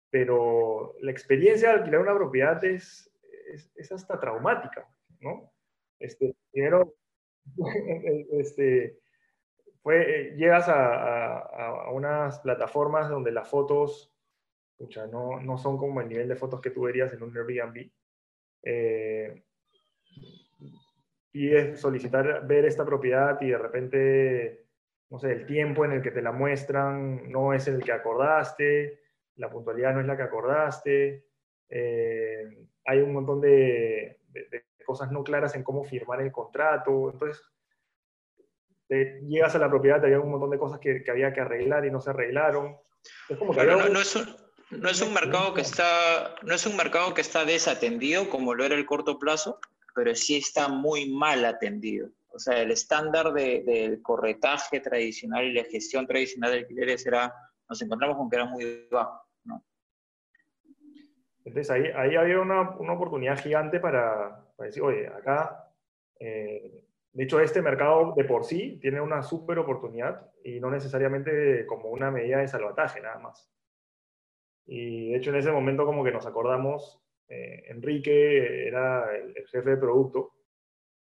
pero 0.09 0.95
la 1.01 1.11
experiencia 1.11 1.69
de 1.69 1.75
alquilar 1.75 2.01
una 2.01 2.15
propiedad 2.15 2.63
es, 2.65 3.14
es, 3.53 3.71
es 3.75 3.91
hasta 3.91 4.19
traumática. 4.19 4.87
¿no? 5.19 5.51
Este, 5.99 6.35
primero, 6.51 6.95
este, 8.31 8.99
llegas 10.35 10.65
a, 10.67 11.91
unas 11.91 12.39
plataformas 12.39 13.09
donde 13.09 13.31
las 13.31 13.47
fotos 13.47 14.11
escucha, 14.71 15.07
no, 15.07 15.39
no 15.39 15.57
son 15.57 15.77
como 15.77 16.01
el 16.01 16.09
nivel 16.09 16.27
de 16.27 16.35
fotos 16.35 16.59
que 16.59 16.71
tú 16.71 16.81
verías 16.81 17.13
en 17.13 17.23
un 17.23 17.37
Airbnb. 17.37 17.89
Eh, 18.63 19.43
pides 21.31 21.79
solicitar 21.79 22.45
ver 22.47 22.65
esta 22.65 22.85
propiedad 22.85 23.39
y 23.41 23.49
de 23.49 23.57
repente, 23.57 24.65
no 25.09 25.19
sé, 25.19 25.31
el 25.31 25.45
tiempo 25.45 25.85
en 25.85 25.93
el 25.93 26.01
que 26.01 26.11
te 26.11 26.21
la 26.21 26.31
muestran 26.31 27.31
no 27.31 27.53
es 27.53 27.67
el 27.67 27.83
que 27.83 27.91
acordaste, 27.91 29.01
la 29.35 29.49
puntualidad 29.49 29.93
no 29.93 30.01
es 30.01 30.07
la 30.07 30.17
que 30.17 30.23
acordaste, 30.23 31.25
eh, 31.69 32.67
hay 32.85 33.01
un 33.01 33.13
montón 33.13 33.41
de, 33.41 34.19
de, 34.29 34.47
de, 34.49 34.65
cosas 34.85 35.11
no 35.11 35.23
claras 35.23 35.55
en 35.55 35.63
cómo 35.63 35.83
firmar 35.83 36.21
el 36.21 36.31
contrato, 36.31 37.09
entonces 37.11 37.43
te 38.87 39.21
llegas 39.21 39.55
a 39.55 39.59
la 39.59 39.69
propiedad, 39.69 40.03
había 40.03 40.19
un 40.19 40.29
montón 40.29 40.51
de 40.51 40.59
cosas 40.59 40.79
que, 40.79 41.03
que, 41.03 41.11
había 41.11 41.33
que 41.33 41.41
arreglar 41.41 41.85
y 41.85 41.91
no 41.91 41.99
se 41.99 42.11
arreglaron. 42.11 42.77
Es 43.27 43.37
como 43.37 43.51
que 43.51 43.61
Pero 43.61 43.77
no, 43.77 43.89
no, 43.89 43.99
es 43.99 44.15
un, 44.15 44.35
no, 44.69 44.89
es 44.89 45.01
un, 45.01 45.13
mercado 45.13 45.53
que 45.53 45.61
está, 45.61 46.35
no 46.43 46.53
es 46.53 46.65
un 46.65 46.75
mercado 46.75 47.13
que 47.13 47.21
está 47.21 47.45
desatendido 47.45 48.29
como 48.29 48.53
lo 48.53 48.63
era 48.63 48.75
el 48.75 48.85
corto 48.85 49.17
plazo, 49.17 49.59
pero 49.95 50.13
sí 50.13 50.37
está 50.37 50.67
muy 50.67 51.11
mal 51.11 51.43
atendido. 51.45 52.09
O 52.29 52.39
sea, 52.39 52.61
el 52.61 52.71
estándar 52.71 53.31
del 53.33 53.65
de 53.65 53.99
corretaje 54.03 54.81
tradicional 54.81 55.45
y 55.45 55.53
la 55.53 55.63
gestión 55.63 56.05
tradicional 56.05 56.51
de 56.51 56.59
alquileres 56.59 57.05
era, 57.05 57.33
nos 57.69 57.81
encontramos 57.81 58.17
con 58.17 58.29
que 58.29 58.35
era 58.35 58.45
muy 58.45 58.87
bajo. 58.91 59.24
Entonces 61.45 61.71
ahí, 61.71 61.85
ahí 61.95 62.15
había 62.15 62.41
una, 62.41 62.71
una 62.71 62.93
oportunidad 62.93 63.39
gigante 63.39 63.79
para, 63.79 64.43
decir, 64.57 64.83
oye, 64.83 65.07
acá 65.07 65.71
eh, 66.19 66.85
de 67.15 67.23
hecho, 67.23 67.39
este 67.39 67.61
mercado 67.61 68.13
de 68.13 68.25
por 68.25 68.43
sí 68.43 68.77
tiene 68.81 68.99
una 68.99 69.23
súper 69.23 69.57
oportunidad 69.57 70.29
y 70.43 70.59
no 70.59 70.69
necesariamente 70.69 71.65
como 71.65 71.89
una 71.89 72.11
medida 72.11 72.39
de 72.39 72.47
salvataje 72.49 72.99
nada 72.99 73.19
más. 73.19 73.49
Y 74.65 75.11
de 75.11 75.15
hecho 75.15 75.29
en 75.29 75.37
ese 75.37 75.49
momento 75.49 75.85
como 75.85 76.03
que 76.03 76.11
nos 76.11 76.25
acordamos, 76.25 77.01
eh, 77.29 77.63
Enrique 77.67 78.67
era 78.67 79.15
el, 79.15 79.29
el, 79.37 79.47
jefe 79.47 79.69
de 79.69 79.77
producto 79.77 80.33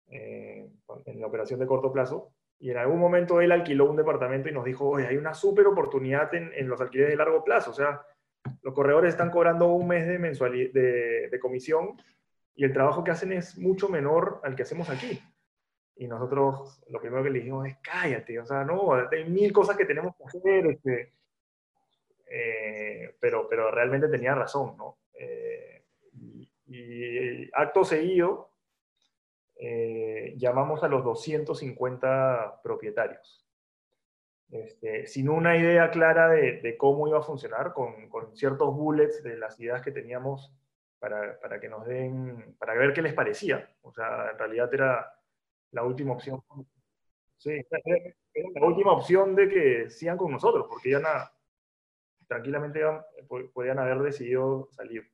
eh, 0.07 0.67
en 1.05 1.21
la 1.21 1.27
operación 1.27 1.59
de 1.59 1.67
corto 1.67 1.93
plazo 1.93 2.33
y 2.57 2.71
en 2.71 2.77
algún 2.77 2.97
momento 2.97 3.39
él 3.39 3.51
alquiló 3.51 3.87
un 3.87 3.95
departamento 3.95 4.49
y 4.49 4.51
nos 4.51 4.65
dijo, 4.65 4.89
oye, 4.89 5.05
hay 5.05 5.17
una 5.17 5.35
súper 5.35 5.67
oportunidad 5.67 6.33
en, 6.33 6.51
en, 6.55 6.67
los 6.67 6.81
alquileres 6.81 7.11
de 7.11 7.17
largo 7.17 7.43
plazo. 7.43 7.69
O 7.69 7.75
sea, 7.75 8.01
los 8.61 8.73
corredores 8.73 9.11
están 9.11 9.31
cobrando 9.31 9.67
un 9.67 9.87
mes 9.87 10.07
de, 10.07 10.19
mensualidad, 10.19 10.71
de, 10.73 11.39
comisión 11.41 12.01
y 12.55 12.65
el 12.65 12.73
trabajo 12.73 13.03
que 13.03 13.11
hacen 13.11 13.31
es 13.31 13.57
mucho 13.57 13.89
menor 13.89 14.41
al 14.43 14.55
que 14.55 14.63
hacemos 14.63 14.89
aquí. 14.89 15.21
Y 15.95 16.07
nosotros 16.07 16.81
lo 16.89 16.99
primero 17.01 17.23
que 17.23 17.29
le 17.29 17.39
dijimos 17.39 17.67
es, 17.67 17.77
cállate, 17.81 18.39
o 18.39 18.45
sea, 18.45 18.63
no, 18.63 18.93
hay 18.93 19.29
mil 19.29 19.51
cosas 19.51 19.75
que 19.75 19.85
tenemos 19.85 20.15
que 20.15 20.23
hacer, 20.23 20.65
este, 20.67 21.13
eh, 22.29 23.15
pero, 23.19 23.47
pero 23.49 23.71
realmente 23.71 24.07
tenía 24.07 24.35
razón, 24.35 24.77
¿no? 24.77 24.99
Eh, 25.13 25.83
y, 26.13 26.49
y, 26.67 27.49
acto 27.53 27.83
seguido, 27.83 28.51
eh, 29.61 30.35
llamamos 30.37 30.83
a 30.83 30.87
los 30.87 31.03
250 31.03 32.61
propietarios. 32.63 33.45
Este, 34.51 35.05
sin 35.05 35.29
una 35.29 35.55
idea 35.57 35.91
clara 35.91 36.27
de, 36.29 36.75
cómo 36.77 37.07
iba 37.07 37.19
a 37.19 37.23
funcionar, 37.23 37.71
con, 37.73 38.09
ciertos 38.35 38.73
bullets 38.75 39.23
de 39.23 39.37
las 39.37 39.59
ideas 39.59 39.81
que 39.81 39.91
teníamos 39.91 40.51
para, 40.97 41.59
que 41.59 41.69
nos 41.69 41.85
den, 41.85 42.55
para 42.57 42.73
ver 42.73 42.93
qué 42.93 43.01
les 43.01 43.13
parecía. 43.13 43.69
O 43.81 43.91
sea, 43.91 44.31
en 44.31 44.37
realidad 44.37 44.73
era 44.73 45.13
la 45.71 45.83
última 45.83 46.13
opción. 46.13 46.43
Sí, 47.37 47.51
era 47.71 48.59
la 48.59 48.67
última 48.67 48.93
opción 48.93 49.35
de 49.35 49.49
que 49.49 49.89
sigan 49.89 50.17
con 50.17 50.31
nosotros, 50.31 50.65
porque 50.67 50.91
ya 50.91 50.99
nada, 50.99 51.31
tranquilamente 52.27 52.81
podían 53.53 53.79
haber 53.79 53.99
decidido 53.99 54.67
salir. 54.71 55.09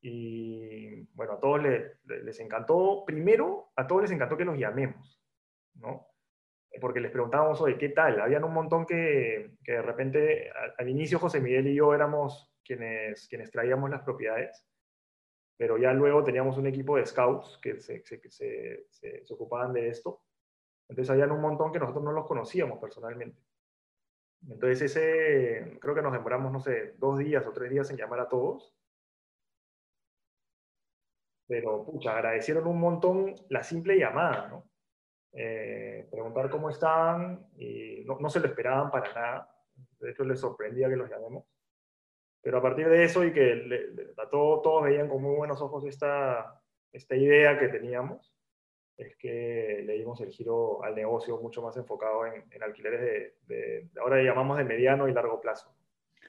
Y 0.00 1.02
bueno, 1.14 1.34
a 1.34 1.40
todos 1.40 1.62
les, 1.62 1.98
les, 2.04 2.38
encantó, 2.38 3.04
primero, 3.04 3.72
a 3.74 3.86
todos 3.86 4.02
les 4.02 4.12
encantó 4.12 4.36
que 4.36 4.44
los 4.44 4.56
llamemos, 4.56 5.20
¿no? 5.74 6.07
Porque 6.80 7.00
les 7.00 7.10
preguntábamos, 7.10 7.60
oye, 7.60 7.78
¿qué 7.78 7.88
tal? 7.88 8.20
Habían 8.20 8.44
un 8.44 8.52
montón 8.52 8.86
que, 8.86 9.52
que 9.64 9.72
de 9.72 9.82
repente, 9.82 10.50
al, 10.50 10.74
al, 10.78 10.88
inicio 10.88 11.18
José 11.18 11.40
Miguel 11.40 11.66
y 11.68 11.74
yo 11.74 11.94
éramos 11.94 12.52
quienes, 12.64 13.26
quienes 13.28 13.50
traíamos 13.50 13.90
las 13.90 14.02
propiedades 14.02 14.68
pero 15.58 15.76
ya 15.76 15.92
luego 15.92 16.22
teníamos 16.22 16.56
un 16.56 16.68
equipo 16.68 16.96
de 16.96 17.04
scouts 17.04 17.58
que 17.60 17.80
se, 17.80 18.04
se, 18.04 18.20
se, 18.30 18.86
se, 19.24 19.34
ocupaban 19.34 19.72
de 19.72 19.88
esto. 19.88 20.22
Entonces 20.88 21.10
habían 21.10 21.32
un 21.32 21.40
montón 21.40 21.72
que 21.72 21.80
nosotros 21.80 22.04
no 22.04 22.12
los 22.12 22.26
conocíamos 22.26 22.78
personalmente. 22.78 23.42
Entonces 24.48 24.82
ese, 24.82 25.78
creo 25.80 25.96
que 25.96 26.02
nos 26.02 26.12
demoramos, 26.12 26.52
no 26.52 26.60
sé, 26.60 26.94
dos 26.96 27.18
días 27.18 27.44
o 27.44 27.52
tres 27.52 27.72
días 27.72 27.90
en 27.90 27.96
llamar 27.96 28.20
a 28.20 28.28
todos. 28.28 28.72
Pero, 31.48 31.84
pucha, 31.84 32.12
agradecieron 32.12 32.68
un 32.68 32.78
montón 32.78 33.34
la 33.48 33.64
simple 33.64 33.98
llamada, 33.98 34.46
¿no? 34.48 34.67
Eh, 35.32 36.08
preguntar 36.10 36.50
cómo 36.50 36.70
estaban 36.70 37.46
y 37.56 38.02
no, 38.04 38.18
no 38.18 38.30
se 38.30 38.40
lo 38.40 38.46
esperaban 38.46 38.90
para 38.90 39.12
nada. 39.12 39.54
De 40.00 40.10
hecho, 40.10 40.24
les 40.24 40.40
sorprendía 40.40 40.88
que 40.88 40.96
los 40.96 41.10
llamemos. 41.10 41.44
Pero 42.40 42.58
a 42.58 42.62
partir 42.62 42.88
de 42.88 43.04
eso 43.04 43.24
y 43.24 43.32
que 43.32 43.54
le, 43.54 43.90
le, 43.90 44.14
a 44.16 44.28
todo, 44.28 44.60
todos 44.62 44.84
veían 44.84 45.08
con 45.08 45.22
muy 45.22 45.36
buenos 45.36 45.60
ojos 45.60 45.84
esta, 45.84 46.62
esta 46.92 47.16
idea 47.16 47.58
que 47.58 47.68
teníamos, 47.68 48.32
es 48.96 49.16
que 49.16 49.82
le 49.84 49.94
dimos 49.94 50.20
el 50.20 50.30
giro 50.30 50.82
al 50.82 50.94
negocio 50.94 51.38
mucho 51.38 51.62
más 51.62 51.76
enfocado 51.76 52.26
en, 52.26 52.44
en 52.50 52.62
alquileres 52.62 53.00
de, 53.00 53.36
de, 53.46 53.88
de, 53.92 54.00
ahora 54.00 54.22
llamamos 54.22 54.58
de 54.58 54.64
mediano 54.64 55.08
y 55.08 55.12
largo 55.12 55.40
plazo. 55.40 55.74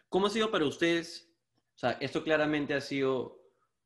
¿Cómo 0.09 0.27
ha 0.27 0.29
sido 0.29 0.51
para 0.51 0.65
ustedes? 0.65 1.31
O 1.75 1.77
sea, 1.77 1.91
esto 2.01 2.23
claramente 2.23 2.73
ha 2.73 2.81
sido 2.81 3.39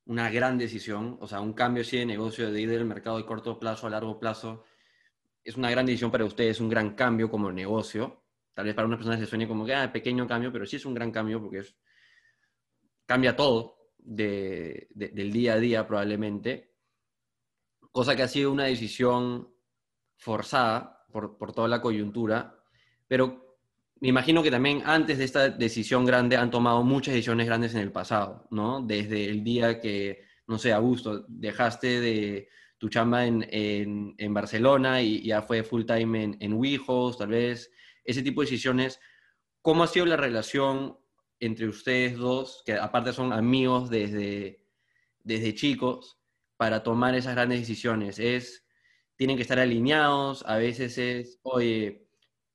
una 0.05 0.29
gran 0.29 0.57
decisión, 0.57 1.17
o 1.21 1.27
sea, 1.27 1.39
un 1.39 1.53
cambio 1.53 1.81
así 1.81 1.97
de 1.97 2.05
negocio 2.05 2.51
de 2.51 2.61
ir 2.61 2.69
del 2.69 2.85
mercado 2.85 3.17
de 3.17 3.25
corto 3.25 3.59
plazo 3.59 3.87
a 3.87 3.89
largo 3.89 4.19
plazo. 4.19 4.63
Es 5.43 5.57
una 5.57 5.69
gran 5.69 5.85
decisión 5.85 6.11
para 6.11 6.25
ustedes, 6.25 6.59
un 6.59 6.69
gran 6.69 6.95
cambio 6.95 7.29
como 7.29 7.51
negocio. 7.51 8.23
Tal 8.53 8.65
vez 8.65 8.75
para 8.75 8.87
unas 8.87 8.97
personas 8.97 9.19
se 9.19 9.25
suene 9.25 9.47
como 9.47 9.65
que, 9.65 9.73
ah, 9.73 9.91
pequeño 9.91 10.27
cambio, 10.27 10.51
pero 10.51 10.65
sí 10.65 10.77
es 10.77 10.85
un 10.85 10.93
gran 10.93 11.11
cambio 11.11 11.41
porque 11.41 11.59
es 11.59 11.75
cambia 13.05 13.35
todo 13.35 13.91
de, 13.97 14.87
de, 14.91 15.09
del 15.09 15.31
día 15.31 15.53
a 15.53 15.59
día 15.59 15.87
probablemente, 15.87 16.75
cosa 17.91 18.15
que 18.15 18.23
ha 18.23 18.27
sido 18.27 18.51
una 18.51 18.65
decisión 18.65 19.53
forzada 20.17 21.05
por, 21.11 21.37
por 21.37 21.53
toda 21.53 21.67
la 21.67 21.81
coyuntura, 21.81 22.63
pero 23.07 23.57
me 23.99 24.09
imagino 24.09 24.43
que 24.43 24.51
también 24.51 24.81
antes 24.85 25.17
de 25.17 25.23
esta 25.23 25.49
decisión 25.49 26.05
grande 26.05 26.35
han 26.35 26.51
tomado 26.51 26.83
muchas 26.83 27.13
decisiones 27.13 27.47
grandes 27.47 27.73
en 27.73 27.81
el 27.81 27.91
pasado, 27.91 28.47
¿no? 28.51 28.81
Desde 28.81 29.25
el 29.29 29.43
día 29.43 29.79
que, 29.79 30.25
no 30.47 30.57
sé, 30.57 30.73
Augusto, 30.73 31.25
dejaste 31.27 32.01
de 32.01 32.49
tu 32.83 32.89
chamba 32.89 33.25
en, 33.25 34.33
Barcelona 34.33 35.01
y 35.01 35.23
ya 35.23 35.41
fue 35.41 35.63
full 35.63 35.85
time 35.85 36.21
en, 36.21 36.37
en 36.41 36.53
WeHost, 36.55 37.19
tal 37.19 37.29
vez 37.29 37.71
ese 38.03 38.21
tipo 38.21 38.41
de 38.41 38.47
decisiones. 38.47 38.99
¿Cómo 39.61 39.85
ha 39.85 39.87
sido 39.87 40.05
la 40.05 40.17
relación 40.17 40.99
entre 41.39 41.69
ustedes 41.69 42.17
dos, 42.17 42.61
que 42.65 42.73
aparte 42.73 43.13
son 43.13 43.31
amigos 43.31 43.89
desde, 43.89 44.65
desde 45.23 45.55
chicos, 45.55 46.19
para 46.57 46.83
tomar 46.83 47.15
esas 47.15 47.35
grandes 47.35 47.61
decisiones? 47.61 48.19
Es, 48.19 48.65
tienen 49.15 49.37
que 49.37 49.43
estar 49.43 49.59
alineados, 49.59 50.43
a 50.45 50.57
veces 50.57 50.97
es, 50.97 51.39
oye, 51.43 52.05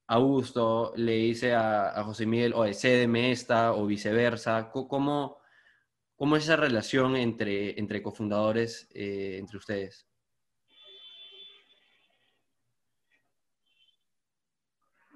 Augusto 0.08 0.92
le 0.96 1.12
dice 1.12 1.54
a, 1.54 2.02
José 2.04 2.26
Miguel, 2.26 2.52
oye, 2.54 2.74
cédeme 2.74 3.32
esta, 3.32 3.72
o 3.72 3.86
viceversa. 3.86 4.70
¿Cómo, 4.70 5.38
cómo 6.16 6.36
es 6.36 6.44
esa 6.44 6.56
relación 6.56 7.16
entre, 7.16 7.80
entre 7.80 8.02
cofundadores, 8.02 8.90
eh, 8.92 9.38
entre 9.38 9.56
ustedes? 9.56 10.07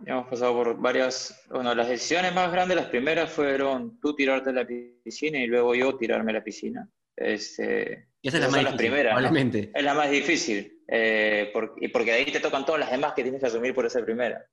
Hemos 0.07 0.29
pasado 0.29 0.55
por 0.55 0.81
varias, 0.81 1.45
bueno, 1.51 1.75
las 1.75 1.89
decisiones 1.89 2.35
más 2.35 2.51
grandes, 2.51 2.77
las 2.77 2.87
primeras 2.87 3.31
fueron 3.31 3.99
tú 4.01 4.15
tirarte 4.15 4.51
a 4.51 4.53
la 4.53 4.67
piscina 4.67 5.39
y 5.39 5.47
luego 5.47 5.75
yo 5.75 5.97
tirarme 5.97 6.33
a 6.33 6.35
la 6.35 6.45
piscina. 6.45 6.89
Este, 7.17 8.09
y 8.21 8.29
esa 8.29 8.39
es 8.39 8.45
la 8.45 8.51
más 8.51 8.61
difícil, 8.61 8.77
primera, 8.77 9.11
probablemente. 9.11 9.71
Es 9.75 9.85
la 9.85 9.95
más 9.95 10.11
difícil, 10.11 10.83
eh, 10.89 11.51
porque, 11.53 11.89
porque 11.89 12.13
de 12.13 12.17
ahí 12.19 12.33
te 12.33 12.41
tocan 12.41 12.65
todas 12.65 12.81
las 12.81 12.91
demás 12.91 13.13
que 13.15 13.23
tienes 13.23 13.41
que 13.41 13.47
asumir 13.47 13.75
por 13.75 13.87
esa 13.87 14.05
primera. 14.05 14.45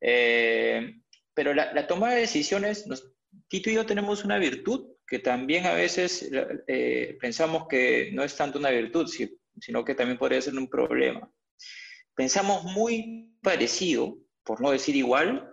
Eh, 0.00 1.00
pero 1.34 1.54
la, 1.54 1.86
toma 1.86 2.12
de 2.12 2.20
decisiones, 2.20 2.86
Tito 3.48 3.70
y 3.70 3.74
yo 3.74 3.86
tenemos 3.86 4.24
una 4.24 4.38
virtud 4.38 4.94
que 5.06 5.18
también 5.18 5.66
a 5.66 5.74
veces 5.74 6.30
eh, 6.66 7.16
pensamos 7.20 7.66
que 7.68 8.10
no 8.12 8.22
es 8.22 8.36
tanto 8.36 8.58
una 8.58 8.70
virtud, 8.70 9.10
sino 9.60 9.84
que 9.84 9.94
también 9.94 10.18
podría 10.18 10.40
ser 10.40 10.54
un 10.54 10.68
problema. 10.68 11.30
Pensamos 12.14 12.64
muy 12.64 13.36
parecido 13.42 14.18
por 14.44 14.60
no 14.60 14.70
decir 14.70 14.96
igual, 14.96 15.52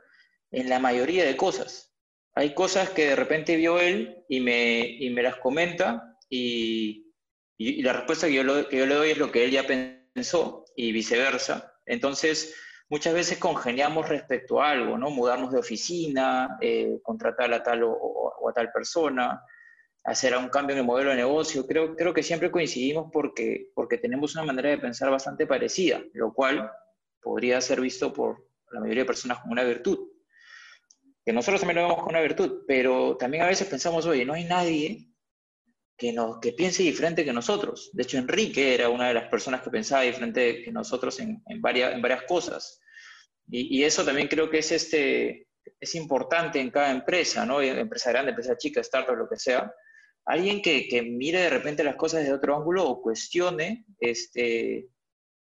en 0.52 0.70
la 0.70 0.80
mayoría 0.80 1.26
de 1.26 1.38
cosas. 1.38 1.94
Hay 2.34 2.54
cosas 2.54 2.90
que 2.90 3.08
de 3.08 3.16
repente 3.16 3.56
vio 3.56 3.80
él 3.80 4.24
y 4.30 4.40
me, 4.40 4.98
me 5.12 5.24
las 5.24 5.38
comenta 5.38 6.18
y, 6.30 7.08
la 7.58 7.94
respuesta 7.94 8.28
que 8.28 8.34
yo, 8.34 8.44
le 8.44 8.96
doy 8.96 9.12
es 9.12 9.18
lo 9.20 9.32
que 9.32 9.44
él 9.44 9.52
ya 9.52 9.64
pensó 9.68 10.66
y 10.76 10.92
viceversa. 10.92 11.76
Entonces, 11.86 12.56
muchas 12.90 13.14
veces 13.14 13.38
congeniamos 13.38 14.10
respecto 14.10 14.62
a 14.62 14.72
algo, 14.72 14.98
¿no? 14.98 15.12
Mudarnos 15.12 15.52
de 15.52 15.60
oficina, 15.60 16.58
eh, 16.60 17.00
contratar 17.04 17.54
a 17.54 17.62
tal 17.62 17.84
o, 17.84 18.50
a 18.50 18.54
tal 18.54 18.72
persona, 18.72 19.44
hacer 20.04 20.36
un 20.36 20.50
cambio 20.50 20.74
en 20.74 20.80
el 20.80 20.88
modelo 20.88 21.12
de 21.12 21.18
negocio. 21.18 21.68
Creo, 21.68 21.96
creo 21.96 22.16
que 22.16 22.24
siempre 22.24 22.50
coincidimos 22.50 23.12
porque, 23.14 23.70
porque 23.76 24.00
tenemos 24.00 24.34
una 24.34 24.46
manera 24.46 24.70
de 24.70 24.80
pensar 24.80 25.12
bastante 25.12 25.46
parecida, 25.46 26.02
lo 26.14 26.34
cual 26.34 26.72
podría 27.22 27.62
ser 27.62 27.80
visto 27.80 28.12
por, 28.12 28.51
la 28.72 28.80
mayoría 28.80 29.04
de 29.04 29.08
personas 29.08 29.40
como 29.40 29.54
una 29.54 29.64
virtud. 29.64 30.10
Que 31.26 31.34
nosotros 31.34 31.62
también 31.62 31.78
lo 31.78 31.84
vemos 31.84 31.98
como 31.98 32.10
una 32.10 32.22
virtud, 32.22 32.64
pero 32.68 33.16
también 33.18 33.44
a 33.44 33.48
veces 33.48 33.68
pensamos, 33.68 34.06
oye, 34.06 34.26
no 34.26 34.34
hay 34.34 34.46
nadie 34.46 35.12
que, 35.98 36.12
nos, 36.12 36.40
que 36.40 36.54
piense 36.54 36.82
diferente 36.84 37.24
que 37.24 37.34
nosotros. 37.34 37.92
De 37.94 38.04
hecho, 38.04 38.18
Enrique 38.18 38.74
era 38.74 38.90
una 38.90 39.08
de 39.08 39.14
las 39.14 39.30
personas 39.30 39.62
que 39.62 39.70
pensaba 39.70 40.02
diferente 40.02 40.64
que 40.64 40.72
nosotros 40.72 41.20
en, 41.20 41.44
en 41.46 41.62
varias, 41.62 41.94
en 41.94 42.02
varias 42.02 42.24
cosas. 42.24 42.82
Y, 43.48 43.78
y, 43.78 43.84
eso 43.84 44.04
también 44.04 44.28
creo 44.28 44.50
que 44.50 44.60
es, 44.60 44.72
este, 44.72 45.48
es 45.80 45.96
importante 45.96 46.60
en 46.60 46.72
cada 46.72 46.92
empresa, 46.92 47.46
¿no? 47.46 47.62
Empresa 47.62 48.12
grande, 48.12 48.32
empresa 48.32 48.58
chica, 48.58 48.82
startup, 48.82 49.16
lo 49.16 49.30
que 49.30 49.38
sea. 49.38 49.72
Alguien 50.26 50.62
que, 50.62 50.88
que 50.88 51.02
mire 51.02 51.40
de 51.40 51.50
repente 51.50 51.84
las 51.84 51.96
cosas 51.96 52.22
desde 52.22 52.34
otro 52.34 52.56
ángulo 52.56 52.88
o 52.88 53.02
cuestione 53.02 53.86
este, 54.00 54.90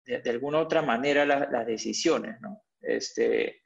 de, 0.05 0.29
alguna 0.29 0.59
otra 0.59 0.81
manera 0.81 1.25
las 1.25 1.65
decisiones, 1.65 2.39
¿no? 2.41 2.63
Este, 2.81 3.61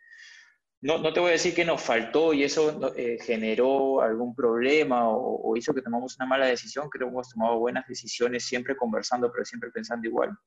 no, 0.81 0.99
no, 0.99 1.13
te 1.13 1.19
voy 1.19 1.29
a 1.29 1.33
decir 1.33 1.55
que 1.55 1.65
nos 1.65 1.81
faltó 1.81 2.33
y 2.33 2.43
eso 2.43 2.93
eh, 2.95 3.17
generó 3.21 4.01
algún 4.01 4.35
problema 4.35 5.09
o, 5.09 5.55
hizo 5.57 5.73
que 5.73 5.81
tomamos 5.81 6.15
una 6.17 6.27
mala 6.27 6.45
decisión. 6.45 6.89
Creo 6.89 7.07
que 7.07 7.13
hemos 7.13 7.29
tomado 7.29 7.57
buenas 7.57 7.87
decisiones 7.87 8.45
siempre 8.45 8.75
conversando, 8.75 9.31
pero 9.31 9.45
siempre 9.45 9.71
pensando 9.71 10.07
igual. 10.07 10.37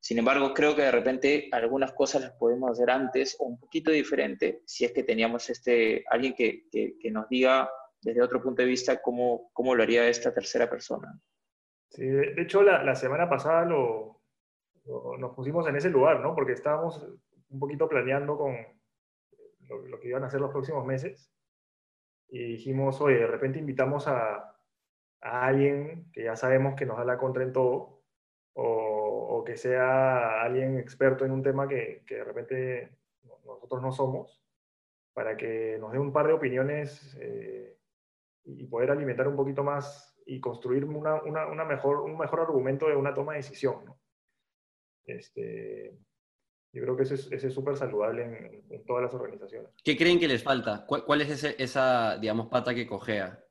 Sin 0.00 0.18
embargo, 0.18 0.54
creo 0.54 0.76
que 0.76 0.82
de 0.82 0.92
repente 0.92 1.48
algunas 1.52 1.92
cosas 1.92 2.22
las 2.22 2.32
podemos 2.32 2.70
hacer 2.70 2.90
antes 2.90 3.36
o 3.38 3.46
un 3.46 3.58
poquito 3.58 3.90
diferente 3.90 4.62
si 4.64 4.84
es 4.84 4.92
que 4.92 5.02
teníamos 5.02 5.50
este, 5.50 6.04
alguien 6.10 6.34
que, 6.34 6.68
que, 6.70 7.10
nos 7.10 7.28
diga 7.28 7.68
desde 8.00 8.22
otro 8.22 8.40
punto 8.40 8.62
de 8.62 8.68
vista 8.68 9.02
cómo, 9.02 9.50
cómo 9.52 9.74
lo 9.74 9.82
haría 9.82 10.08
esta 10.08 10.32
tercera 10.32 10.70
persona. 10.70 11.20
Sí, 11.90 12.06
de 12.06 12.40
hecho, 12.40 12.62
la, 12.62 12.82
la 12.84 12.94
semana 12.94 13.28
pasada 13.28 13.64
lo, 13.64 14.22
nos 15.18 15.34
pusimos 15.34 15.66
en 15.68 15.76
ese 15.76 15.90
lugar, 15.90 16.20
¿no? 16.20 16.34
Porque 16.34 16.52
estábamos 16.52 17.04
un 17.48 17.60
poquito 17.60 17.88
planeando 17.88 18.36
con 18.36 18.56
lo, 19.68 20.00
que 20.00 20.08
iban 20.08 20.24
a 20.24 20.26
hacer 20.26 20.40
los 20.40 20.50
próximos 20.50 20.84
meses. 20.84 21.32
Y 22.28 22.42
dijimos, 22.42 23.00
oye, 23.00 23.18
de 23.18 23.26
repente 23.26 23.58
invitamos 23.58 24.08
a, 24.08 24.56
a 25.20 25.46
alguien 25.46 26.10
que 26.12 26.24
ya 26.24 26.36
sabemos 26.36 26.74
que 26.74 26.86
nos 26.86 26.98
da 26.98 27.04
la 27.04 27.18
contra 27.18 27.42
en 27.42 27.52
todo, 27.52 28.02
o, 28.54 29.38
o, 29.38 29.44
que 29.44 29.56
sea 29.56 30.42
alguien 30.42 30.78
experto 30.78 31.24
en 31.24 31.30
un 31.30 31.42
tema 31.42 31.68
que, 31.68 32.02
que, 32.06 32.16
de 32.16 32.24
repente 32.24 32.98
nosotros 33.44 33.82
no 33.82 33.92
somos, 33.92 34.42
para 35.12 35.36
que 35.36 35.76
nos 35.78 35.92
dé 35.92 35.98
un 35.98 36.12
par 36.12 36.26
de 36.26 36.32
opiniones 36.32 37.16
eh, 37.20 37.78
y 38.44 38.66
poder 38.66 38.90
alimentar 38.90 39.28
un 39.28 39.36
poquito 39.36 39.62
más 39.62 40.16
y 40.26 40.40
construir 40.40 40.84
una, 40.84 41.22
una, 41.22 41.46
una, 41.46 41.64
mejor, 41.64 42.00
un 42.00 42.18
mejor 42.18 42.40
argumento 42.40 42.88
de 42.88 42.96
una 42.96 43.14
toma 43.14 43.32
de 43.32 43.38
decisión. 43.38 43.84
¿no? 43.84 44.00
Este, 45.04 45.96
yo 46.76 46.82
creo 46.82 46.96
que 46.96 47.04
eso 47.04 47.14
es 47.14 47.54
súper 47.54 47.74
saludable 47.74 48.62
en, 48.68 48.84
todas 48.84 49.04
las 49.04 49.14
organizaciones. 49.14 49.70
¿Qué 49.82 49.96
creen 49.96 50.20
que 50.20 50.28
les 50.28 50.42
falta? 50.42 50.84
¿Cuál, 50.86 51.22
es 51.22 51.42
esa, 51.42 52.18
digamos, 52.18 52.48
pata 52.48 52.74
que 52.74 52.86
cojea? 52.86 53.42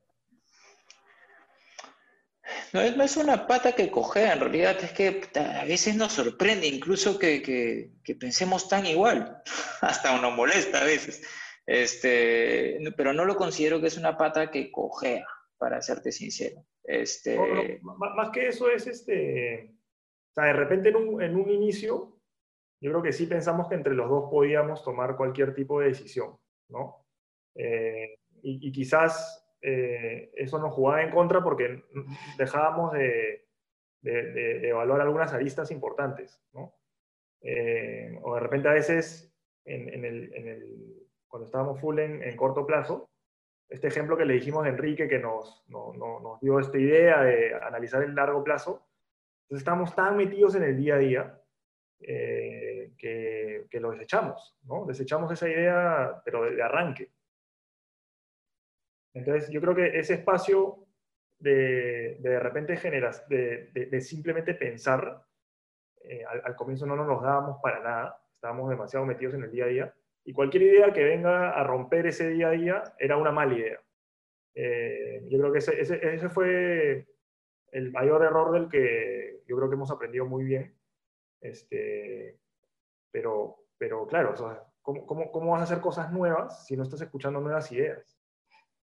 No 2.72 2.82
es, 2.82 2.96
no 2.96 3.04
es 3.04 3.18
una 3.18 3.48
pata 3.48 3.72
que 3.72 3.90
cojea, 3.90 4.34
en 4.34 4.42
realidad 4.42 4.78
es 4.84 4.92
que 4.92 5.22
a 5.40 5.66
veces 5.66 5.96
nos 5.96 6.14
sorprende 6.14 6.68
incluso 6.68 7.18
que, 7.18 7.42
que, 7.42 8.16
pensemos 8.16 8.70
tan 8.70 8.86
igual, 8.86 9.42
hasta 9.82 10.16
uno 10.16 10.30
molesta 10.30 10.82
a 10.82 10.86
veces, 10.86 11.24
este, 11.66 12.78
pero 12.96 13.12
no 13.12 13.26
lo 13.26 13.36
considero 13.36 13.82
que 13.82 13.88
es 13.88 13.98
una 13.98 14.18
pata 14.18 14.52
que 14.52 14.72
cojea, 14.72 15.26
para 15.58 15.82
serte 15.82 16.12
sincero. 16.12 16.64
Este... 16.84 17.80
más 17.82 18.30
que 18.30 18.50
eso 18.50 18.70
es, 18.70 18.86
este, 18.86 19.74
o 20.30 20.34
sea, 20.36 20.44
de 20.46 20.54
repente 20.54 20.90
en 20.90 20.96
un, 20.98 21.24
en 21.24 21.36
un 21.36 21.50
inicio 21.50 22.15
yo 22.86 22.92
creo 22.92 23.02
que 23.02 23.14
sí 23.14 23.26
pensamos 23.26 23.68
que 23.68 23.74
entre 23.74 23.96
los 23.96 24.08
dos 24.08 24.30
podíamos 24.30 24.84
tomar 24.84 25.18
cualquier 25.18 25.56
tipo 25.56 25.80
de 25.80 25.88
decisión, 25.88 26.38
¿no? 26.70 27.04
Eh, 27.56 28.20
y, 28.44 28.72
quizás 28.72 29.44
eh, 29.60 30.32
eso 30.36 30.60
nos 30.60 30.72
jugaba 30.72 31.02
en 31.02 31.10
contra 31.10 31.44
porque 31.44 31.84
dejábamos 32.38 32.94
de, 32.94 33.48
de, 34.02 34.70
evaluar 34.70 35.02
algunas 35.02 35.34
aristas 35.34 35.72
importantes, 35.72 36.40
¿no? 36.54 36.76
Eh, 37.42 38.20
o 38.22 38.36
de 38.36 38.40
repente 38.42 38.68
a 38.68 38.74
veces, 38.74 39.36
en, 39.66 40.06
el, 40.06 41.10
cuando 41.28 41.48
estábamos 41.48 41.82
full 41.82 41.98
en, 41.98 42.36
corto 42.36 42.68
plazo, 42.68 43.10
este 43.68 43.88
ejemplo 43.88 44.16
que 44.16 44.26
le 44.26 44.36
dijimos 44.36 44.64
a 44.64 44.70
Enrique 44.70 45.08
que 45.08 45.18
nos, 45.18 45.66
nos 45.70 46.40
dio 46.40 46.60
esta 46.60 46.78
idea 46.78 47.24
de 47.24 47.56
analizar 47.56 48.04
el 48.04 48.14
largo 48.14 48.44
plazo, 48.44 48.86
entonces 49.46 49.64
estamos 49.64 49.96
tan 49.96 50.18
metidos 50.18 50.54
en 50.54 50.62
el 50.62 50.78
día 50.78 50.94
a 50.94 51.00
día 51.00 51.42
que, 53.76 53.80
lo 53.82 53.92
desechamos, 53.92 54.58
¿no? 54.64 54.86
Desechamos 54.86 55.32
esa 55.32 55.50
idea, 55.50 56.22
pero 56.24 56.44
de, 56.44 56.62
arranque. 56.62 57.12
Entonces, 59.14 59.50
yo 59.50 59.60
creo 59.62 59.76
que 59.76 60.00
ese 60.00 60.16
espacio 60.16 60.86
de 61.40 62.18
de, 62.20 62.40
repente 62.40 62.78
generas, 62.78 63.28
de, 63.28 63.70
de, 63.74 64.02
simplemente 64.02 64.54
pensar, 64.54 65.26
eh, 66.02 66.24
al, 66.26 66.56
comienzo 66.56 66.86
no 66.86 66.96
nos 66.96 67.22
dábamos 67.22 67.60
para 67.62 67.82
nada, 67.82 68.22
estábamos 68.34 68.70
demasiado 68.70 69.06
metidos 69.06 69.36
en 69.36 69.44
el 69.44 69.52
día 69.52 69.66
a 69.66 69.68
día, 69.68 69.94
y 70.24 70.34
cualquier 70.34 70.64
idea 70.64 70.94
que 70.94 71.04
venga 71.04 71.52
a 71.52 71.64
romper 71.64 72.08
ese 72.08 72.30
día 72.30 72.48
a 72.48 72.52
día 72.52 72.84
era 72.98 73.18
una 73.18 73.32
mala 73.32 73.54
idea. 73.54 73.80
Eh, 74.56 75.26
yo 75.30 75.38
creo 75.40 75.52
que 75.52 75.60
ese, 75.60 75.80
ese, 75.80 76.00
ese, 76.16 76.30
fue 76.30 77.08
el 77.72 77.92
mayor 77.92 78.24
error 78.24 78.54
del 78.54 78.70
que 78.70 79.44
yo 79.48 79.58
creo 79.58 79.70
que 79.70 79.76
hemos 79.76 79.92
aprendido 79.92 80.26
muy 80.26 80.46
bien, 80.46 80.74
este, 81.42 82.40
pero, 83.16 83.65
pero 83.78 84.08
claro, 84.08 84.34
¿cómo, 84.82 85.06
cómo, 85.06 85.32
cómo, 85.32 85.52
vas 85.52 85.62
a 85.62 85.64
hacer 85.66 85.82
cosas 85.82 86.12
nuevas 86.12 86.66
si 86.66 86.76
no 86.78 86.84
estás 86.84 87.02
escuchando 87.02 87.40
nuevas 87.40 87.72
ideas? 87.72 88.18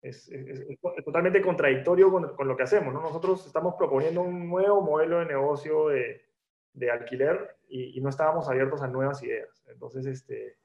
Es, 0.03 0.29
es, 0.29 0.65
totalmente 1.05 1.43
contradictorio 1.43 2.11
con, 2.11 2.37
con, 2.37 2.47
lo 2.47 2.57
que 2.57 2.63
hacemos. 2.63 2.95
¿no? 2.95 3.01
Nosotros 3.01 3.47
estamos 3.47 3.75
proponiendo 3.75 4.23
un 4.23 4.49
nuevo 4.49 4.81
modelo 4.81 5.19
de 5.19 5.27
negocio 5.27 5.89
de, 5.89 6.27
de 6.77 6.91
alquiler 6.91 7.57
y, 7.69 8.01
no 8.01 8.11
estábamos 8.11 8.49
abiertos 8.49 8.83
a 8.83 8.87
nuevas 8.87 9.23
ideas. 9.23 9.65
Entonces, 9.67 10.07
este, 10.07 10.59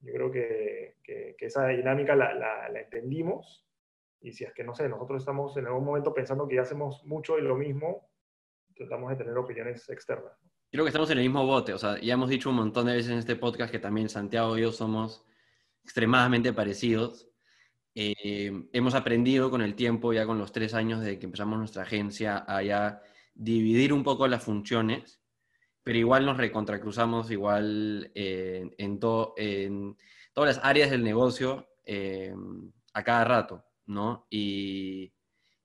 yo 0.00 0.12
creo 0.12 0.30
que, 0.30 0.96
que, 1.04 1.36
esa 1.38 1.66
dinámica 1.68 2.16
la, 2.16 2.34
la, 2.34 2.68
la, 2.68 2.80
entendimos 2.80 3.64
y 4.20 4.32
si 4.32 4.44
es 4.44 4.52
que, 4.52 4.64
no 4.64 4.74
sé, 4.74 4.88
nosotros 4.88 5.22
estamos 5.22 5.56
en 5.56 5.66
algún 5.66 5.84
momento 5.84 6.12
pensando 6.12 6.48
que 6.48 6.56
ya 6.56 6.62
hacemos 6.62 7.04
mucho 7.04 7.36
de 7.36 7.42
lo 7.42 7.56
mismo, 7.56 8.10
tratamos 8.74 9.10
de 9.10 9.16
tener 9.16 9.36
opiniones 9.36 9.88
externas. 9.90 10.34
Creo 10.70 10.84
que 10.84 10.88
estamos 10.90 11.10
en 11.10 11.18
el 11.18 11.24
mismo 11.24 11.46
bote, 11.46 11.72
o 11.72 11.78
sea, 11.78 11.98
ya 11.98 12.12
hemos 12.12 12.28
dicho 12.28 12.50
un 12.50 12.56
montón 12.56 12.86
de 12.86 12.92
veces 12.92 13.10
en 13.10 13.18
este 13.18 13.36
podcast 13.36 13.72
que 13.72 13.78
también 13.78 14.10
Santiago 14.10 14.58
y 14.58 14.62
yo 14.62 14.72
somos 14.72 15.24
extremadamente 15.82 16.52
parecidos. 16.52 17.30
Eh, 17.94 18.52
hemos 18.74 18.94
aprendido 18.94 19.50
con 19.50 19.62
el 19.62 19.74
tiempo, 19.74 20.12
ya 20.12 20.26
con 20.26 20.38
los 20.38 20.52
tres 20.52 20.74
años 20.74 21.00
desde 21.00 21.18
que 21.18 21.24
empezamos 21.24 21.58
nuestra 21.58 21.84
agencia, 21.84 22.44
a 22.46 22.62
ya 22.62 23.00
dividir 23.34 23.94
un 23.94 24.04
poco 24.04 24.28
las 24.28 24.44
funciones, 24.44 25.22
pero 25.82 25.98
igual 25.98 26.26
nos 26.26 26.36
recontracruzamos 26.36 27.30
igual 27.30 28.12
eh, 28.14 28.68
en, 28.76 29.00
en 29.36 29.96
todas 30.34 30.56
las 30.56 30.64
áreas 30.64 30.90
del 30.90 31.02
negocio 31.02 31.66
eh, 31.86 32.34
a 32.92 33.02
cada 33.04 33.24
rato, 33.24 33.64
¿no? 33.86 34.26
Y, 34.28 35.14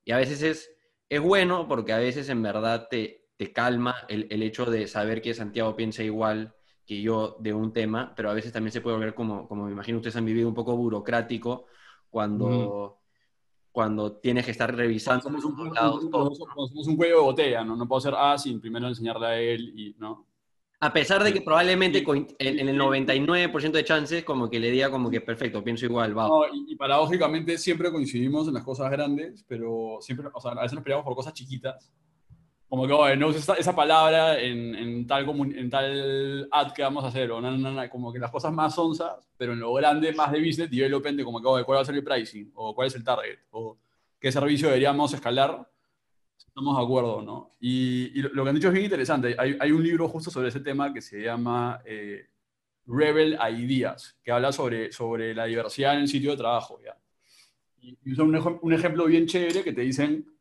y 0.06 0.12
a 0.14 0.18
veces 0.18 0.41
es, 0.43 0.72
es 1.10 1.20
bueno 1.20 1.68
porque 1.68 1.91
a 1.91 1.97
veces 1.97 2.30
en 2.30 2.41
verdad 2.41 2.88
te, 2.89 3.22
te 3.43 3.51
calma 3.51 3.95
el, 4.07 4.27
el, 4.29 4.41
hecho 4.41 4.65
de 4.65 4.87
saber 4.87 5.21
que 5.21 5.33
Santiago 5.33 5.75
piensa 5.75 6.01
igual 6.01 6.53
que 6.85 7.01
yo 7.01 7.35
de 7.39 7.53
un 7.53 7.73
tema, 7.73 8.13
pero 8.15 8.29
a 8.29 8.33
veces 8.33 8.53
también 8.53 8.71
se 8.71 8.79
puede 8.79 8.95
volver 8.95 9.13
como, 9.13 9.49
como 9.49 9.65
me 9.65 9.71
imagino 9.71 9.97
ustedes 9.97 10.15
han 10.15 10.25
vivido, 10.25 10.47
un 10.47 10.53
poco 10.53 10.77
burocrático 10.77 11.65
cuando, 12.09 12.99
mm. 13.01 13.69
cuando 13.73 14.13
tienes 14.13 14.45
que 14.45 14.51
estar 14.51 14.73
revisando. 14.73 15.23
Somos 15.23 15.43
un, 15.43 15.73
lados, 15.73 16.03
somos 16.09 16.87
un 16.87 16.95
cuello 16.95 17.17
de 17.17 17.21
botella, 17.21 17.63
¿no? 17.65 17.75
No 17.75 17.85
puedo 17.85 17.99
hacer 17.99 18.13
A 18.15 18.37
sin 18.37 18.61
primero 18.61 18.87
enseñarle 18.87 19.25
a 19.25 19.37
él 19.37 19.73
y, 19.77 19.95
¿no? 19.99 20.25
A 20.79 20.93
pesar 20.93 21.21
de 21.23 21.33
que 21.33 21.41
probablemente 21.41 22.03
en, 22.39 22.67
el 22.69 22.79
99% 22.79 23.71
de 23.71 23.85
chances 23.85 24.23
como 24.23 24.49
que 24.49 24.59
le 24.59 24.71
diga 24.71 24.89
como 24.89 25.09
que 25.09 25.19
perfecto, 25.19 25.63
pienso 25.63 25.85
igual, 25.85 26.17
va. 26.17 26.29
No, 26.29 26.45
y, 26.45 26.71
y, 26.71 26.75
paradójicamente 26.77 27.57
siempre 27.57 27.91
coincidimos 27.91 28.47
en 28.47 28.53
las 28.53 28.63
cosas 28.63 28.89
grandes, 28.89 29.43
pero 29.47 29.97
siempre, 29.99 30.27
o 30.33 30.39
sea, 30.39 30.51
a 30.51 30.61
veces 30.61 30.73
nos 30.73 30.83
peleamos 30.83 31.05
por 31.05 31.15
cosas 31.15 31.33
chiquitas 31.33 31.91
como 32.74 32.88
que, 32.88 33.15
no 33.17 33.28
uses 33.28 33.47
esa, 33.59 33.76
palabra 33.76 34.41
en, 34.41 34.74
en, 34.74 35.05
tal 35.05 35.30
en 35.55 35.69
tal 35.69 36.47
ad 36.51 36.74
que 36.74 36.82
vamos 36.82 37.03
a 37.03 37.09
hacer, 37.09 37.30
o 37.30 37.39
como 37.91 38.11
que 38.11 38.17
las 38.17 38.32
cosas 38.32 38.51
más 38.51 38.76
onzas, 38.80 39.11
pero 39.38 39.53
en 39.53 39.59
lo 39.59 39.71
grande, 39.76 40.11
más 40.13 40.32
de 40.32 40.39
business 40.39 40.71
development, 40.71 41.15
de 41.15 41.24
como 41.24 41.38
que, 41.38 41.63
cuál 41.65 41.78
va 41.78 41.82
a 41.82 41.86
ser 41.86 41.93
el 41.93 42.03
pricing, 42.03 42.51
o 42.55 42.74
cuál 42.74 42.88
es 42.88 42.95
el 42.95 43.03
target, 43.03 43.38
o 43.51 43.78
qué 44.19 44.32
servicio 44.32 44.69
deberíamos 44.69 45.13
escalar, 45.13 45.69
estamos 46.36 46.76
de 46.76 46.84
acuerdo, 46.84 47.21
¿no? 47.21 47.51
Y, 47.59 48.19
y 48.19 48.24
lo, 48.24 48.43
que 48.43 48.49
han 48.49 48.55
dicho 48.55 48.69
es 48.69 48.74
bien 48.74 48.86
interesante. 48.86 49.36
Hay, 49.38 49.55
hay, 49.59 49.71
un 49.71 49.84
libro 49.84 50.09
justo 50.09 50.32
sobre 50.32 50.47
ese 50.47 50.61
tema 50.61 50.91
que 50.91 51.01
se 51.01 51.21
llama 51.21 51.80
eh, 51.86 52.26
Rebel 52.88 53.38
Ideas, 53.55 54.17
que 54.24 54.32
habla 54.32 54.51
sobre, 54.51 54.91
sobre 54.91 55.36
la 55.36 55.45
diversidad 55.45 55.93
en 55.93 55.99
el 55.99 56.07
sitio 56.07 56.32
de 56.32 56.38
trabajo, 56.38 56.80
¿ya? 56.84 56.97
Y, 57.82 58.19
un, 58.19 58.59
un 58.63 58.74
ejemplo 58.74 59.05
bien 59.05 59.28
chévere 59.28 59.63
que 59.63 59.74
te 59.74 59.82
dicen 59.82 60.34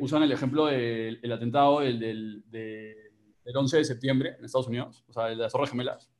usan 0.00 0.22
el 0.22 0.32
ejemplo 0.32 0.66
del 0.66 1.32
atentado 1.32 1.80
del, 1.80 1.98
del, 1.98 2.42
del, 2.50 3.56
11 3.56 3.78
de 3.78 3.84
septiembre 3.84 4.34
en 4.38 4.44
Estados 4.44 4.68
Unidos, 4.68 5.04
o 5.08 5.12
sea, 5.12 5.30
el 5.30 5.36
de 5.36 5.42
las 5.44 5.52
Torres 5.52 5.70
Gemelas, 5.70 6.10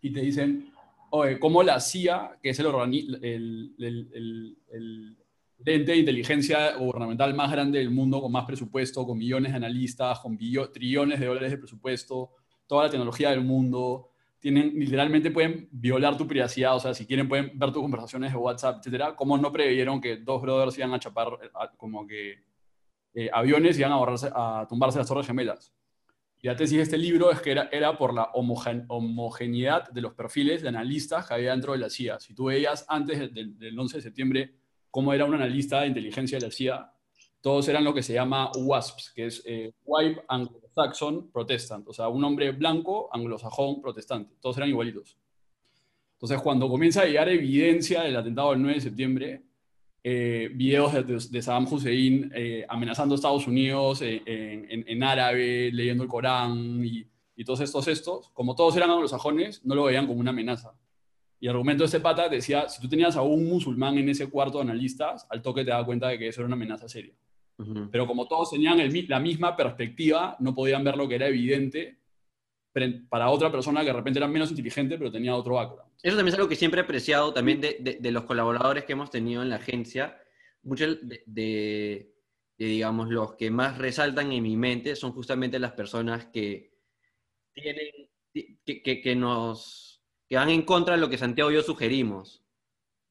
y 0.00 0.12
te 0.12 0.20
dicen, 0.20 0.72
oye, 1.10 1.38
¿cómo 1.38 1.62
la 1.62 1.80
CIA, 1.80 2.38
que 2.42 2.50
es 2.50 2.58
el, 2.58 2.66
el, 3.22 3.74
el, 3.78 4.58
el 4.70 5.16
ente 5.64 5.92
de 5.92 5.98
inteligencia 5.98 6.76
gubernamental 6.76 7.34
más 7.34 7.50
grande 7.50 7.78
del 7.78 7.90
mundo, 7.90 8.20
con 8.20 8.32
más 8.32 8.44
presupuesto, 8.44 9.06
con 9.06 9.18
millones 9.18 9.52
de 9.52 9.56
analistas, 9.56 10.20
con 10.20 10.36
trillones 10.36 11.20
de 11.20 11.26
dólares 11.26 11.50
de 11.50 11.58
presupuesto, 11.58 12.32
toda 12.66 12.84
la 12.84 12.90
tecnología 12.90 13.30
del 13.30 13.40
mundo, 13.42 14.10
tienen, 14.38 14.78
literalmente 14.78 15.30
pueden 15.30 15.68
violar 15.72 16.18
tu 16.18 16.26
privacidad, 16.26 16.76
o 16.76 16.80
sea, 16.80 16.92
si 16.92 17.06
quieren 17.06 17.28
pueden 17.28 17.58
ver 17.58 17.72
tus 17.72 17.80
conversaciones 17.80 18.32
de 18.32 18.38
WhatsApp, 18.38 18.78
etcétera, 18.78 19.16
¿cómo 19.16 19.38
no 19.38 19.50
preveyeron 19.50 20.00
que 20.00 20.18
dos 20.18 20.42
brothers 20.42 20.76
iban 20.76 20.92
a 20.92 20.98
chapar 20.98 21.28
como 21.78 22.06
que 22.06 22.42
eh, 23.14 23.30
aviones 23.32 23.78
iban 23.78 23.92
a, 23.92 23.96
borrarse, 23.96 24.30
a 24.34 24.66
tumbarse 24.68 24.98
las 24.98 25.08
torres 25.08 25.26
gemelas. 25.26 25.72
Y 26.44 26.46
la 26.46 26.56
tesis 26.56 26.76
de 26.76 26.82
este 26.82 26.98
libro 26.98 27.30
es 27.30 27.40
que 27.40 27.52
era, 27.52 27.70
era 27.72 27.96
por 27.96 28.12
la 28.12 28.24
homogeneidad 28.34 29.88
de 29.90 30.00
los 30.02 30.12
perfiles 30.12 30.60
de 30.60 30.68
analistas 30.68 31.26
que 31.26 31.32
había 31.32 31.52
dentro 31.52 31.72
de 31.72 31.78
la 31.78 31.88
CIA. 31.88 32.20
Si 32.20 32.34
tú 32.34 32.44
veías 32.46 32.84
antes 32.86 33.32
del, 33.32 33.78
11 33.78 33.96
de 33.96 34.02
septiembre 34.02 34.54
cómo 34.90 35.14
era 35.14 35.24
un 35.24 35.34
analista 35.34 35.80
de 35.80 35.86
inteligencia 35.86 36.38
de 36.38 36.46
la 36.46 36.52
CIA, 36.52 36.92
todos 37.40 37.66
eran 37.68 37.82
lo 37.82 37.94
que 37.94 38.02
se 38.02 38.12
llama 38.12 38.50
WASPs, 38.56 39.12
que 39.14 39.26
es 39.26 39.42
eh, 39.46 39.72
White 39.84 40.22
Anglo-Saxon 40.28 41.30
Protestant, 41.30 41.88
o 41.88 41.94
sea, 41.94 42.08
un 42.08 42.22
hombre 42.24 42.52
blanco 42.52 43.08
anglosajón 43.10 43.80
protestante. 43.80 44.34
Todos 44.40 44.58
eran 44.58 44.68
igualitos. 44.68 45.16
Entonces, 46.14 46.42
cuando 46.42 46.68
comienza 46.68 47.02
a 47.02 47.06
llegar 47.06 47.28
evidencia 47.30 48.02
del 48.02 48.16
atentado 48.16 48.50
del 48.50 48.60
9 48.60 48.74
de 48.74 48.80
septiembre, 48.80 49.42
eh, 50.06 50.50
videos 50.52 50.92
de, 51.30 51.40
Saddam 51.40 51.64
Hussein 51.64 52.30
eh, 52.34 52.66
amenazando 52.68 53.14
a 53.14 53.16
Estados 53.16 53.46
Unidos 53.46 54.02
eh, 54.02 54.22
en, 54.26 55.02
árabe, 55.02 55.72
leyendo 55.72 56.02
el 56.02 56.10
Corán 56.10 56.84
y, 56.84 57.06
todos 57.42 57.60
estos 57.60 57.88
estos, 57.88 58.28
como 58.34 58.54
todos 58.54 58.76
eran 58.76 58.90
anglosajones, 58.90 59.64
no 59.64 59.74
lo 59.74 59.84
veían 59.84 60.06
como 60.06 60.20
una 60.20 60.30
amenaza. 60.30 60.74
Y 61.40 61.46
el 61.46 61.52
argumento 61.52 61.82
de 61.82 61.86
este 61.86 62.00
pata 62.00 62.28
decía, 62.28 62.68
si 62.68 62.82
tú 62.82 62.88
tenías 62.88 63.16
a 63.16 63.22
un 63.22 63.48
musulmán 63.48 63.96
en 63.96 64.10
ese 64.10 64.28
cuarto 64.28 64.58
de 64.58 64.64
analistas, 64.64 65.26
al 65.30 65.40
toque 65.40 65.64
te 65.64 65.70
das 65.70 65.84
cuenta 65.84 66.08
de 66.08 66.18
que 66.18 66.28
eso 66.28 66.42
era 66.42 66.46
una 66.46 66.56
amenaza 66.56 66.86
seria. 66.86 67.14
Pero 67.90 68.06
como 68.06 68.28
todos 68.28 68.50
tenían 68.50 68.78
la 69.08 69.20
misma 69.20 69.56
perspectiva, 69.56 70.36
no 70.38 70.54
podían 70.54 70.84
ver 70.84 70.96
lo 70.96 71.08
que 71.08 71.14
era 71.14 71.28
evidente 71.28 71.98
para 73.08 73.30
otra 73.30 73.52
persona 73.52 73.80
que 73.80 73.86
de 73.86 73.92
repente 73.92 74.18
era 74.18 74.26
menos 74.26 74.50
inteligente, 74.50 74.98
pero 74.98 75.12
tenía 75.12 75.34
otro 75.34 75.54
background. 75.54 75.92
Eso 76.02 76.16
también 76.16 76.32
es 76.32 76.38
algo 76.38 76.48
que 76.48 76.56
siempre 76.56 76.80
he 76.80 76.84
apreciado 76.84 77.32
también 77.32 77.60
de, 77.60 78.10
los 78.10 78.24
colaboradores 78.24 78.84
que 78.84 78.92
hemos 78.92 79.10
tenido 79.10 79.42
en 79.42 79.50
la 79.50 79.56
agencia. 79.56 80.20
Muchos 80.62 80.98
de, 81.02 82.12
digamos, 82.58 83.08
los 83.08 83.34
que 83.36 83.50
más 83.50 83.78
resaltan 83.78 84.32
en 84.32 84.42
mi 84.42 84.56
mente 84.56 84.96
son 84.96 85.12
justamente 85.12 85.58
las 85.58 85.72
personas 85.72 86.26
que 86.26 86.72
tienen, 87.52 88.10
que, 88.32 88.82
que, 88.82 89.00
que 89.00 89.14
nos, 89.14 90.02
que 90.28 90.36
van 90.36 90.50
en 90.50 90.62
contra 90.62 90.94
de 90.94 91.00
lo 91.00 91.08
que 91.08 91.18
Santiago 91.18 91.50
y 91.50 91.54
yo 91.54 91.62
sugerimos, 91.62 92.44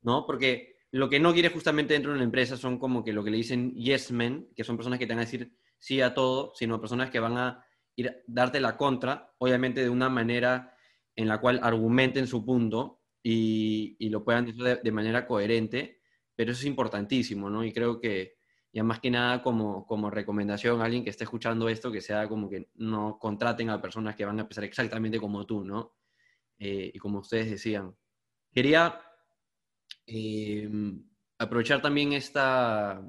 ¿no? 0.02 0.26
Porque 0.26 0.74
lo 0.92 1.10
que 1.10 1.20
no 1.20 1.34
quiere 1.34 1.50
justamente 1.50 1.94
dentro 1.94 2.12
de 2.12 2.18
una 2.18 2.26
empresa 2.26 2.58
son 2.58 2.78
como 2.78 3.04
que 3.04 3.14
lo 3.14 3.24
que 3.24 3.32
le 3.32 3.38
dicen 3.38 3.74
yes 3.76 4.12
men, 4.12 4.50
que 4.56 4.64
son 4.64 4.76
personas 4.76 5.00
que 5.00 5.08
te 5.08 5.14
van 5.14 5.22
a 5.22 5.26
decir 5.26 5.56
sí 5.80 6.02
a 6.02 6.14
todo, 6.14 6.54
sino 6.54 6.80
personas 6.80 7.10
que 7.10 7.20
van 7.20 7.38
a 7.38 7.66
ir, 7.96 8.24
darte 8.28 8.60
la 8.60 8.78
contra, 8.78 9.34
obviamente 9.38 9.82
de 9.82 9.90
una 9.90 10.10
manera 10.10 10.76
en 11.16 11.28
la 11.28 11.40
cual 11.40 11.60
argumenten 11.62 12.28
su 12.28 12.46
punto 12.46 13.02
y, 13.22 14.10
lo 14.10 14.24
puedan 14.24 14.46
decir 14.46 14.80
de, 14.82 14.92
manera 14.92 15.26
coherente, 15.26 16.02
pero 16.36 16.52
eso 16.52 16.62
es 16.62 16.66
importantísimo, 16.68 17.50
¿no? 17.50 17.64
Y 17.64 17.72
creo 17.72 18.00
que, 18.00 18.38
ya 18.72 18.84
más 18.84 19.00
que 19.00 19.12
nada 19.12 19.42
como, 19.44 19.86
como 19.86 20.10
recomendación 20.10 20.82
a 20.82 20.86
alguien 20.86 21.04
que 21.04 21.12
esté 21.12 21.24
escuchando 21.24 21.70
esto, 21.70 21.92
que 21.92 22.02
sea 22.02 22.28
como 22.28 22.50
que 22.50 22.70
no 22.76 23.18
contraten 23.20 23.70
a 23.70 23.82
personas 23.82 24.16
que 24.16 24.26
van 24.26 24.40
a 24.40 24.48
pensar 24.48 24.64
exactamente 24.64 25.20
como 25.20 25.46
tú, 25.46 25.64
¿no? 25.64 25.96
Eh, 26.58 26.92
y 26.94 27.00
como 27.00 27.20
ustedes 27.20 27.50
decían. 27.50 27.96
Quería 28.52 29.00
eh, 30.08 30.70
aprovechar 31.38 31.82
también 31.82 32.14
esta, 32.14 33.02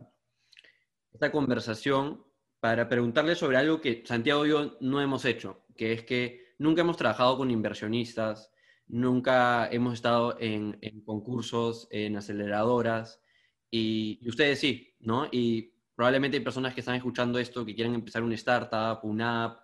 esta 1.12 1.30
conversación 1.32 2.23
para 2.64 2.88
preguntarle 2.88 3.34
sobre 3.34 3.58
algo 3.58 3.78
que 3.78 4.02
Santiago 4.06 4.46
y 4.46 4.48
yo 4.48 4.78
no 4.80 5.02
hemos 5.02 5.26
hecho, 5.26 5.66
que 5.76 5.92
es 5.92 6.02
que 6.04 6.54
nunca 6.58 6.80
hemos 6.80 6.96
trabajado 6.96 7.36
con 7.36 7.50
inversionistas, 7.50 8.54
nunca 8.86 9.68
hemos 9.70 9.92
estado 9.92 10.38
en, 10.40 10.80
concursos, 11.04 11.86
en 11.90 12.16
aceleradoras, 12.16 13.20
y, 13.70 14.26
ustedes 14.26 14.60
sí, 14.60 14.94
¿no? 15.00 15.28
Y 15.30 15.74
probablemente 15.94 16.38
hay 16.38 16.42
personas 16.42 16.72
que 16.72 16.80
están 16.80 16.94
escuchando 16.94 17.38
esto 17.38 17.66
que 17.66 17.74
quieren 17.74 17.92
empezar 17.94 18.22
una 18.22 18.34
startup, 18.34 19.00
una 19.02 19.44
app, 19.44 19.60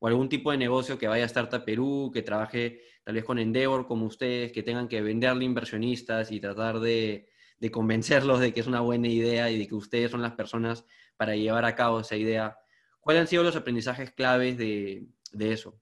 o 0.00 0.08
algún 0.08 0.28
tipo 0.28 0.50
de 0.50 0.58
negocio 0.58 0.98
que 0.98 1.06
vaya 1.06 1.22
a 1.22 1.26
Startup 1.26 1.64
Perú, 1.64 2.10
que 2.12 2.22
trabaje 2.22 2.80
tal 3.04 3.14
vez 3.14 3.22
con 3.22 3.38
Endeavor 3.38 3.86
como 3.86 4.06
ustedes, 4.06 4.50
que 4.50 4.64
tengan 4.64 4.88
que 4.88 5.02
venderle 5.02 5.44
inversionistas 5.44 6.32
y 6.32 6.40
tratar 6.40 6.80
de 6.80 7.28
convencerlos 7.70 8.40
de 8.40 8.52
que 8.52 8.58
es 8.58 8.66
una 8.66 8.80
buena 8.80 9.06
idea 9.06 9.52
y 9.52 9.56
de 9.56 9.68
que 9.68 9.76
ustedes 9.76 10.10
son 10.10 10.20
las 10.20 10.32
personas 10.32 10.84
para 11.20 11.36
llevar 11.36 11.66
a 11.66 11.74
cabo 11.74 12.00
esa 12.00 12.16
idea. 12.16 12.58
¿Cuáles 12.98 13.20
han 13.20 13.26
sido 13.26 13.42
los 13.42 13.54
aprendizajes 13.54 14.10
claves 14.10 14.56
de, 14.56 15.06
eso? 15.38 15.78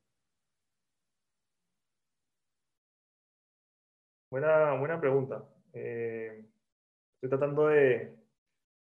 Buena, 4.32 4.74
buena 4.74 5.00
pregunta. 5.00 5.44
Eh, 5.72 6.44
estoy 7.14 7.28
tratando 7.28 7.68
de, 7.68 8.16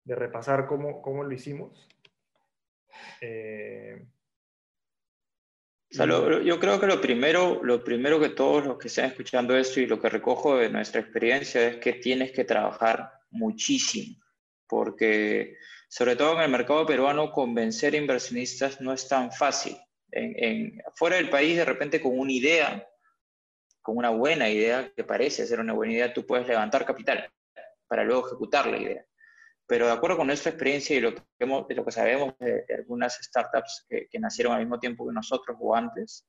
repasar 0.04 0.66
cómo, 0.66 1.24
lo 1.24 1.32
hicimos. 1.32 1.88
Eh, 3.22 4.04
yo 5.88 6.60
creo 6.60 6.78
que 6.78 6.86
lo 6.86 7.00
primero, 7.00 7.64
lo 7.64 7.82
primero 7.82 8.20
que 8.20 8.28
todos 8.28 8.66
los 8.66 8.76
que 8.76 8.88
están 8.88 9.06
escuchando 9.06 9.56
esto 9.56 9.80
y 9.80 9.86
lo 9.86 9.98
que 9.98 10.10
recojo 10.10 10.58
de 10.58 10.68
nuestra 10.68 11.00
experiencia 11.00 11.66
es 11.68 11.76
que 11.76 11.94
tienes 11.94 12.32
que 12.32 12.44
trabajar 12.44 13.12
muchísimo, 13.30 14.22
porque 14.68 15.56
sobre 15.94 16.16
todo 16.16 16.32
en 16.34 16.40
el 16.40 16.50
mercado 16.50 16.84
peruano, 16.84 17.30
convencer 17.30 17.94
inversionistas 17.94 18.80
no 18.80 18.92
es 18.92 19.06
tan 19.06 19.30
fácil. 19.30 19.76
En, 20.10 20.82
fuera 20.96 21.14
del 21.14 21.30
país, 21.30 21.56
de 21.56 21.64
repente, 21.64 22.00
con 22.00 22.18
una 22.18 22.32
idea, 22.32 22.84
con 23.80 23.98
una 23.98 24.10
buena 24.10 24.50
idea, 24.50 24.92
que 24.92 25.04
parece 25.04 25.46
ser 25.46 25.60
una 25.60 25.72
buena 25.72 25.92
idea, 25.92 26.12
tú 26.12 26.26
puedes 26.26 26.48
levantar 26.48 26.84
capital 26.84 27.32
para 27.86 28.02
luego 28.02 28.26
ejecutar 28.26 28.66
la 28.66 28.78
idea. 28.78 29.06
pero 29.68 29.86
de 29.86 29.92
acuerdo 29.92 30.16
con 30.16 30.26
nuestra 30.26 30.50
experiencia 30.50 30.96
y 30.96 31.00
lo 31.00 31.14
que, 31.14 31.24
lo 31.46 31.84
que 31.84 31.92
sabemos 31.92 32.34
de, 32.40 32.64
algunas 32.76 33.14
startups 33.22 33.86
que, 33.88 34.08
que, 34.10 34.18
nacieron 34.18 34.52
al 34.52 34.62
mismo 34.62 34.80
tiempo 34.80 35.06
que 35.06 35.14
nosotros 35.14 35.56
o 35.60 35.76
antes, 35.76 36.26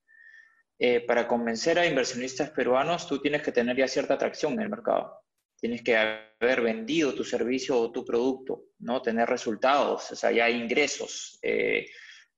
eh, 0.77 1.03
para 1.07 1.27
convencer 1.27 1.79
a 1.79 1.87
inversionistas 1.87 2.51
peruanos 2.51 3.07
tú 3.07 3.19
tienes 3.19 3.41
que 3.41 3.51
tener 3.51 3.75
ya 3.75 3.87
cierta 3.87 4.13
atracción 4.13 4.53
en 4.53 4.61
el 4.61 4.69
mercado. 4.69 5.24
Tienes 5.65 5.81
que 5.81 5.97
haber 5.97 6.61
vendido 6.61 7.15
tu 7.15 7.23
servicio 7.23 7.79
o 7.79 7.91
tu 7.91 8.05
producto, 8.05 8.65
¿no? 8.77 9.01
Tener 9.01 9.27
resultados, 9.27 10.11
o 10.11 10.15
sea, 10.15 10.31
ya 10.31 10.47
ingresos. 10.47 11.39
Eh, 11.41 11.87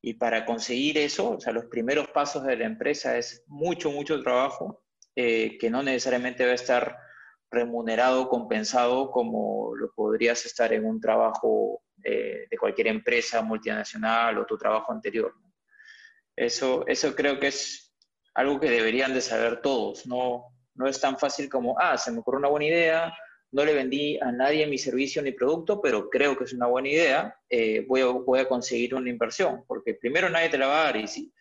y 0.01 0.13
para 0.13 0.45
conseguir 0.45 0.97
eso, 0.97 1.31
o 1.31 1.41
sea, 1.41 1.51
los 1.51 1.65
primeros 1.65 2.07
pasos 2.07 2.45
de 2.45 2.55
la 2.55 2.63
empresa 2.63 3.17
es 3.17 3.43
mucho, 3.47 3.91
mucho 3.91 4.23
trabajo 4.23 4.81
eh, 5.13 5.57
que 5.57 5.69
no 5.69 5.83
necesariamente 5.83 6.45
va 6.45 6.51
a 6.51 6.55
estar 6.55 6.97
remunerado, 7.51 8.29
compensado 8.29 9.11
como 9.11 9.75
lo 9.75 9.91
podrías 9.91 10.45
estar 10.45 10.71
en 10.71 10.85
un 10.85 11.01
trabajo 11.01 11.81
eh, 12.05 12.47
de 12.49 12.57
cualquier 12.57 12.87
empresa 12.87 13.41
multinacional 13.41 14.37
o 14.37 14.45
tu 14.45 14.57
trabajo 14.57 14.93
anterior. 14.93 15.33
Eso, 16.33 16.87
eso 16.87 17.13
creo 17.13 17.41
que 17.41 17.47
es 17.47 17.93
algo 18.35 18.57
que 18.57 18.69
deberían 18.69 19.13
de 19.13 19.19
saber 19.19 19.59
todos. 19.59 20.07
No, 20.07 20.56
no 20.77 20.87
es 20.87 20.99
tan 20.99 21.17
fácil 21.17 21.49
como, 21.49 21.77
ah, 21.79 21.97
se 21.97 22.11
me 22.11 22.19
ocurrió 22.19 22.39
una 22.39 22.49
buena 22.49 22.67
idea, 22.67 23.13
no 23.51 23.65
le 23.65 23.73
vendí 23.73 24.17
a 24.19 24.31
nadie 24.31 24.67
mi 24.67 24.77
servicio 24.77 25.21
ni 25.21 25.31
producto, 25.31 25.81
pero 25.81 26.09
creo 26.09 26.37
que 26.37 26.43
es 26.43 26.53
una 26.53 26.67
buena 26.67 26.89
idea, 26.89 27.35
eh, 27.49 27.85
voy, 27.87 28.01
a, 28.01 28.05
voy, 28.07 28.39
a, 28.39 28.47
conseguir 28.47 28.93
una 28.93 29.09
inversión, 29.09 29.63
porque 29.67 29.93
primero 29.93 30.29
nadie 30.29 30.49
te 30.49 30.57
la 30.57 30.67
va 30.67 30.81
a 30.81 30.83
dar 30.85 30.97
y 30.97 31.07
si, 31.07 31.33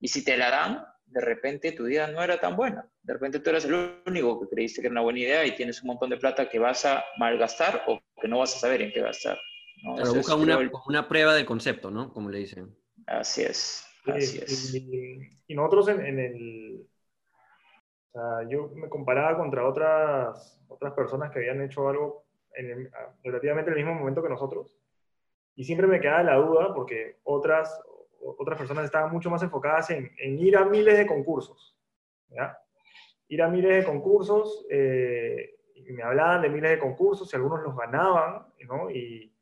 y 0.00 0.08
si 0.08 0.24
te 0.24 0.36
la 0.36 0.50
dan, 0.50 0.84
de 1.12 1.20
repente 1.20 1.72
tu 1.72 1.86
idea 1.86 2.06
no 2.06 2.22
era 2.22 2.40
tan 2.40 2.56
buena. 2.56 2.88
De 3.02 3.12
repente 3.12 3.40
tú 3.40 3.50
eras 3.50 3.64
el 3.64 4.02
único 4.06 4.40
que 4.40 4.48
creíste 4.48 4.80
que 4.80 4.86
era 4.86 4.92
una 4.92 5.02
buena 5.02 5.20
idea 5.20 5.46
y 5.46 5.54
tienes 5.54 5.82
un 5.82 5.88
montón 5.88 6.10
de 6.10 6.16
plata 6.16 6.48
que 6.48 6.58
vas 6.58 6.84
a 6.84 7.04
malgastar 7.18 7.84
o 7.86 8.00
que 8.20 8.28
no 8.28 8.38
vas 8.38 8.56
a 8.56 8.58
saber 8.58 8.82
en 8.82 8.92
qué 8.92 9.02
gastar. 9.02 9.38
¿no? 9.82 9.96
Pero 9.96 10.14
busca 10.14 10.34
una, 10.34 10.58
una, 10.86 11.08
prueba 11.08 11.34
del 11.34 11.44
concepto, 11.44 11.90
¿no? 11.90 12.12
Como 12.12 12.30
le 12.30 12.38
dicen. 12.38 12.74
Así 13.06 13.42
es. 13.42 13.84
Así 14.06 14.38
es. 14.38 14.74
Y, 14.74 15.54
nosotros 15.54 15.88
en, 15.88 16.06
en, 16.06 16.18
el... 16.18 16.86
Sea, 18.12 18.48
yo 18.48 18.68
me 18.74 18.88
comparaba 18.88 19.38
contra 19.38 19.66
otras, 19.66 20.60
otras 20.68 20.92
personas 20.92 21.30
que 21.30 21.38
habían 21.38 21.62
hecho 21.62 21.88
algo 21.88 22.24
en 22.54 22.90
relativamente 23.24 23.70
en 23.70 23.78
el 23.78 23.84
mismo 23.84 23.98
momento 23.98 24.22
que 24.22 24.28
nosotros. 24.28 24.78
Y 25.54 25.64
siempre 25.64 25.86
me 25.86 26.00
quedaba 26.00 26.22
la 26.22 26.36
duda 26.36 26.74
porque 26.74 27.18
otras, 27.24 27.82
otras 28.20 28.58
personas 28.58 28.84
estaban 28.84 29.10
mucho 29.12 29.30
más 29.30 29.42
enfocadas 29.42 29.90
en, 29.90 30.10
en 30.18 30.38
ir 30.38 30.56
a 30.56 30.64
miles 30.64 30.96
de 30.96 31.06
concursos. 31.06 31.76
¿ya? 32.28 32.58
Ir 33.28 33.42
a 33.42 33.48
miles 33.48 33.76
de 33.76 33.84
concursos, 33.84 34.66
eh, 34.70 35.56
y 35.74 35.92
me 35.92 36.02
hablaban 36.02 36.42
de 36.42 36.50
miles 36.50 36.70
de 36.70 36.78
concursos 36.78 37.32
y 37.32 37.36
algunos 37.36 37.62
los 37.62 37.76
ganaban, 37.76 38.46
¿no? 38.68 38.90
Y, 38.90 39.32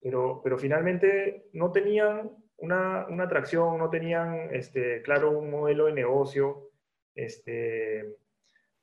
pero, 0.00 0.40
pero 0.42 0.58
finalmente 0.58 1.48
no 1.52 1.72
tenían 1.72 2.30
una, 2.58 3.06
una 3.08 3.24
atracción, 3.24 3.78
no 3.78 3.90
tenían, 3.90 4.48
este, 4.52 5.02
claro, 5.02 5.38
un 5.38 5.50
modelo 5.50 5.86
de 5.86 5.92
negocio. 5.92 6.65
Este, 7.16 8.16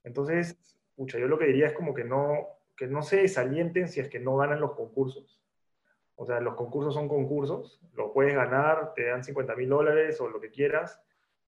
entonces, 0.03 0.57
pucha, 0.95 1.19
yo 1.19 1.27
lo 1.27 1.37
que 1.37 1.45
diría 1.45 1.67
es 1.67 1.73
como 1.73 1.93
que 1.93 2.03
no, 2.03 2.47
que 2.75 2.87
no 2.87 3.01
se 3.03 3.17
desalienten 3.17 3.87
si 3.87 4.01
es 4.01 4.09
que 4.09 4.19
no 4.19 4.35
ganan 4.35 4.59
los 4.59 4.73
concursos. 4.73 5.39
O 6.15 6.25
sea, 6.25 6.41
los 6.41 6.55
concursos 6.55 6.93
son 6.93 7.07
concursos, 7.07 7.79
lo 7.93 8.11
puedes 8.11 8.35
ganar, 8.35 8.93
te 8.93 9.05
dan 9.05 9.23
50 9.23 9.55
mil 9.55 9.69
dólares 9.69 10.19
o 10.19 10.27
lo 10.27 10.41
que 10.41 10.49
quieras, 10.49 11.01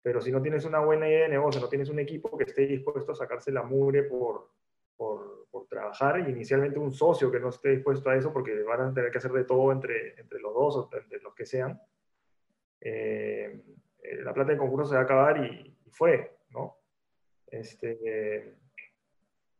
pero 0.02 0.20
si 0.20 0.30
no 0.30 0.40
tienes 0.40 0.64
una 0.64 0.80
buena 0.80 1.08
idea 1.08 1.22
de 1.22 1.30
negocio, 1.30 1.60
no 1.60 1.68
tienes 1.68 1.88
un 1.88 1.98
equipo 1.98 2.36
que 2.36 2.44
esté 2.44 2.66
dispuesto 2.66 3.12
a 3.12 3.16
sacarse 3.16 3.50
la 3.50 3.62
mugre 3.62 4.04
por, 4.04 4.50
por, 4.96 5.34
trabajar, 5.68 6.20
y 6.20 6.30
inicialmente 6.30 6.78
un 6.78 6.92
socio 6.92 7.32
que 7.32 7.40
no 7.40 7.48
esté 7.48 7.70
dispuesto 7.70 8.10
a 8.10 8.16
eso, 8.16 8.32
porque 8.32 8.62
van 8.62 8.80
a 8.82 8.94
tener 8.94 9.10
que 9.10 9.18
hacer 9.18 9.32
de 9.32 9.44
todo 9.44 9.72
entre, 9.72 10.20
entre 10.20 10.38
los 10.38 10.52
dos 10.52 10.76
o 10.76 10.90
entre 10.92 11.20
los 11.20 11.34
que 11.34 11.46
sean, 11.46 11.80
eh, 12.80 13.62
la 14.22 14.34
plata 14.34 14.52
de 14.52 14.58
concurso 14.58 14.90
se 14.90 14.94
va 14.94 15.00
a 15.00 15.04
acabar 15.04 15.44
y, 15.44 15.74
fue. 15.90 16.36
Este, 17.54 18.56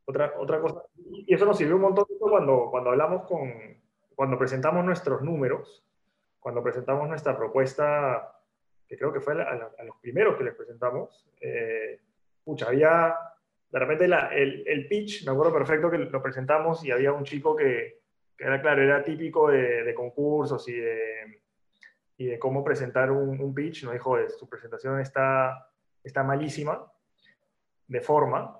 otra, 0.04 0.34
otra 0.36 0.60
cosa, 0.60 0.82
y 0.96 1.32
eso 1.32 1.46
nos 1.46 1.56
sirvió 1.56 1.76
un 1.76 1.82
montón 1.82 2.06
cuando, 2.18 2.68
cuando 2.70 2.90
hablamos 2.90 3.22
con, 3.26 3.50
cuando 4.14 4.36
presentamos 4.36 4.84
nuestros 4.84 5.22
números, 5.22 5.84
cuando 6.40 6.62
presentamos 6.62 7.08
nuestra 7.08 7.36
propuesta, 7.36 8.36
que 8.88 8.98
creo 8.98 9.12
que 9.12 9.20
fue 9.20 9.40
a, 9.40 9.84
los 9.84 9.96
primeros 10.00 10.36
que 10.36 10.44
les 10.44 10.54
presentamos, 10.54 11.26
eh, 11.40 12.00
pucha, 12.44 12.66
había, 12.66 13.16
de 13.70 13.78
repente 13.78 14.04
el, 14.04 14.64
el, 14.66 14.88
pitch, 14.88 15.24
me 15.24 15.32
acuerdo 15.32 15.52
perfecto 15.52 15.90
que 15.90 15.98
lo 15.98 16.22
presentamos 16.22 16.84
y 16.84 16.90
había 16.90 17.12
un 17.12 17.24
chico 17.24 17.54
que, 17.54 18.00
que 18.36 18.44
era, 18.44 18.60
claro, 18.60 18.82
era 18.82 19.04
típico 19.04 19.50
de, 19.50 19.84
de, 19.84 19.94
concursos 19.94 20.68
y 20.68 20.74
de, 20.74 21.40
y 22.18 22.26
de 22.26 22.38
cómo 22.40 22.64
presentar 22.64 23.12
un, 23.12 23.40
un 23.40 23.54
pitch, 23.54 23.84
no 23.84 23.92
dijo, 23.92 24.16
su 24.28 24.48
presentación 24.48 25.00
está, 25.00 25.70
está 26.02 26.24
malísima, 26.24 26.90
de 27.86 28.00
forma, 28.00 28.58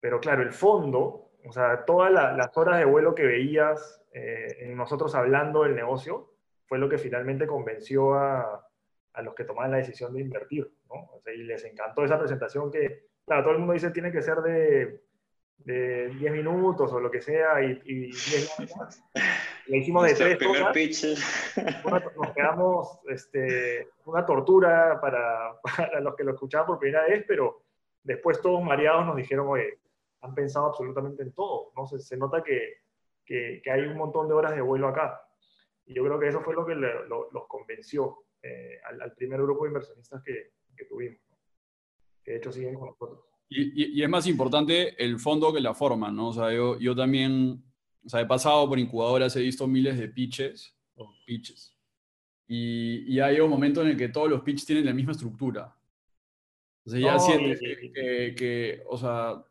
pero 0.00 0.20
claro, 0.20 0.42
el 0.42 0.52
fondo, 0.52 1.30
o 1.44 1.52
sea, 1.52 1.84
todas 1.84 2.12
las 2.12 2.56
horas 2.56 2.78
de 2.78 2.84
vuelo 2.84 3.14
que 3.14 3.26
veías 3.26 4.02
eh, 4.12 4.56
en 4.60 4.76
nosotros 4.76 5.14
hablando 5.14 5.62
del 5.62 5.74
negocio, 5.74 6.32
fue 6.66 6.78
lo 6.78 6.88
que 6.88 6.98
finalmente 6.98 7.46
convenció 7.46 8.14
a, 8.14 8.66
a 9.12 9.22
los 9.22 9.34
que 9.34 9.44
tomaban 9.44 9.70
la 9.70 9.78
decisión 9.78 10.12
de 10.12 10.20
invertir, 10.20 10.70
¿no? 10.88 11.10
O 11.12 11.20
sea, 11.22 11.32
y 11.32 11.38
les 11.38 11.64
encantó 11.64 12.04
esa 12.04 12.18
presentación 12.18 12.70
que, 12.70 13.06
claro, 13.24 13.42
todo 13.42 13.52
el 13.52 13.58
mundo 13.58 13.72
dice 13.72 13.90
tiene 13.90 14.12
que 14.12 14.22
ser 14.22 14.38
de, 14.38 15.00
de 15.58 16.08
10 16.08 16.32
minutos 16.32 16.92
o 16.92 17.00
lo 17.00 17.10
que 17.10 17.20
sea 17.20 17.62
y, 17.62 17.80
y 17.84 18.00
10 18.10 18.58
minutos. 18.58 19.02
Le 19.66 19.78
hicimos 19.78 20.06
de 20.06 20.14
tres 20.14 20.38
cosas. 20.38 20.76
nos 22.16 22.32
quedamos 22.34 23.00
este, 23.08 23.88
una 24.04 24.24
tortura 24.24 25.00
para, 25.00 25.58
para 25.76 26.00
los 26.00 26.14
que 26.14 26.24
lo 26.24 26.32
escuchaban 26.34 26.66
por 26.66 26.78
primera 26.78 27.04
vez, 27.04 27.24
pero 27.26 27.62
después 28.06 28.40
todos 28.40 28.62
mareados 28.62 29.04
nos 29.04 29.16
dijeron, 29.16 29.46
oye, 29.48 29.78
han 30.20 30.34
pensado 30.34 30.66
absolutamente 30.66 31.22
en 31.22 31.32
todo. 31.32 31.72
¿no? 31.76 31.86
Se, 31.86 31.98
se 31.98 32.16
nota 32.16 32.42
que, 32.42 32.78
que, 33.24 33.60
que, 33.62 33.70
hay 33.70 33.82
un 33.82 33.96
montón 33.96 34.28
de 34.28 34.34
horas 34.34 34.54
de 34.54 34.62
vuelo 34.62 34.88
acá. 34.88 35.20
Y 35.84 35.94
yo 35.94 36.04
creo 36.04 36.18
que 36.18 36.28
eso 36.28 36.40
fue 36.40 36.54
lo 36.54 36.64
que 36.64 36.74
le, 36.74 37.06
lo, 37.06 37.30
los 37.32 37.46
convenció 37.48 38.24
eh, 38.42 38.78
al, 38.88 39.02
al, 39.02 39.12
primer 39.14 39.40
grupo 39.42 39.64
de 39.64 39.70
inversionistas 39.70 40.22
que, 40.22 40.52
que 40.76 40.84
tuvimos, 40.86 41.20
¿no? 41.30 41.36
que 42.24 42.32
de 42.32 42.36
hecho 42.38 42.52
siguen 42.52 42.74
con 42.74 42.88
nosotros. 42.88 43.20
Y, 43.48 43.62
y, 43.62 44.00
y, 44.00 44.02
es 44.02 44.08
más 44.08 44.26
importante 44.26 45.02
el 45.02 45.18
fondo 45.20 45.52
que 45.52 45.60
la 45.60 45.74
forma, 45.74 46.10
¿no? 46.10 46.30
O 46.30 46.32
sea, 46.32 46.52
yo, 46.52 46.76
yo 46.80 46.96
también, 46.96 47.62
o 48.04 48.08
sea, 48.08 48.20
he 48.20 48.26
pasado 48.26 48.68
por 48.68 48.76
incubadoras, 48.76 49.36
he 49.36 49.40
visto 49.40 49.68
miles 49.68 49.96
de 49.96 50.08
pitches, 50.08 50.76
o 50.96 51.14
pitches, 51.24 51.76
y, 52.48 53.14
y 53.14 53.20
hay 53.20 53.38
un 53.38 53.50
momento 53.50 53.82
en 53.82 53.88
el 53.88 53.96
que 53.96 54.08
todos 54.08 54.28
los 54.28 54.42
pitches 54.42 54.66
tienen 54.66 54.86
la 54.86 54.92
misma 54.92 55.12
estructura. 55.12 55.75
O 56.86 56.90
sea, 56.90 57.00
ya 57.00 57.18
sientes 57.18 57.60
que, 57.60 57.92
que, 57.92 58.34
que, 58.36 58.82
o 58.86 58.96
sea, 58.96 59.44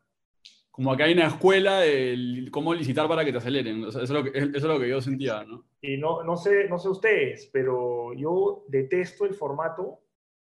como 0.70 0.92
acá 0.92 1.04
hay 1.04 1.12
una 1.14 1.28
escuela 1.28 1.80
de 1.80 2.48
cómo 2.50 2.74
licitar 2.74 3.08
para 3.08 3.24
que 3.24 3.32
te 3.32 3.38
aceleren. 3.38 3.84
O 3.84 3.90
sea, 3.90 4.02
eso, 4.02 4.18
es 4.18 4.24
lo 4.24 4.30
que, 4.30 4.38
eso, 4.38 4.50
es 4.54 4.62
lo 4.64 4.78
que, 4.78 4.88
yo 4.88 5.00
sentía, 5.00 5.44
¿no? 5.44 5.64
Y 5.80 5.96
no, 5.96 6.22
no, 6.22 6.36
sé, 6.36 6.68
no 6.68 6.78
sé 6.78 6.88
ustedes, 6.88 7.48
pero 7.52 8.12
yo 8.14 8.64
detesto 8.68 9.24
el 9.24 9.34
formato 9.34 10.00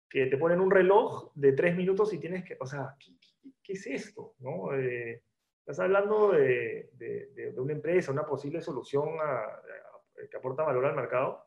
que 0.10 0.26
te 0.26 0.38
ponen 0.38 0.60
un 0.60 0.72
reloj 0.72 1.32
de 1.36 1.54
tres 1.54 1.76
minutos 1.76 2.14
y 2.14 2.20
tienes 2.20 2.44
que, 2.44 2.58
o 2.60 2.66
sea, 2.66 2.96
¿qué, 3.00 3.14
qué 3.64 3.74
es 3.74 3.88
esto? 3.88 4.36
¿no? 4.40 4.74
Eh, 4.76 5.24
estás 5.60 5.80
hablando 5.80 6.32
de, 6.32 6.90
de, 6.94 7.28
de, 7.34 7.60
una 7.60 7.74
empresa, 7.74 8.12
una 8.12 8.26
posible 8.26 8.62
solución 8.62 9.10
a, 9.20 9.40
a, 9.40 10.28
que 10.30 10.38
aporta 10.38 10.64
valor 10.64 10.86
al 10.86 10.96
mercado, 10.96 11.46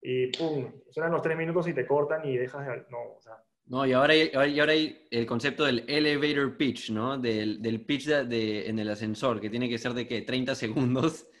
y 0.00 0.28
pum, 0.36 0.72
suenan 0.90 1.12
los 1.12 1.22
tres 1.22 1.36
minutos 1.36 1.68
y 1.68 1.74
te 1.74 1.86
cortan 1.86 2.24
y 2.24 2.36
dejas 2.36 2.66
de, 2.66 2.84
no, 2.90 3.14
o 3.16 3.20
sea, 3.20 3.42
no, 3.68 3.86
y 3.86 3.92
ahora 3.92 4.14
hay, 4.14 4.30
y 4.32 4.60
ahora 4.60 4.72
hay 4.72 5.06
el 5.10 5.26
concepto 5.26 5.64
del 5.64 5.84
elevator 5.88 6.56
pitch, 6.56 6.90
¿no? 6.90 7.18
Del, 7.18 7.60
del 7.60 7.84
pitch 7.84 8.06
de, 8.06 8.24
de, 8.24 8.68
en 8.68 8.78
el 8.78 8.88
ascensor, 8.88 9.40
que 9.40 9.50
tiene 9.50 9.68
que 9.68 9.76
ser 9.76 9.92
de 9.92 10.06
qué, 10.06 10.22
30 10.22 10.54
segundos. 10.54 11.28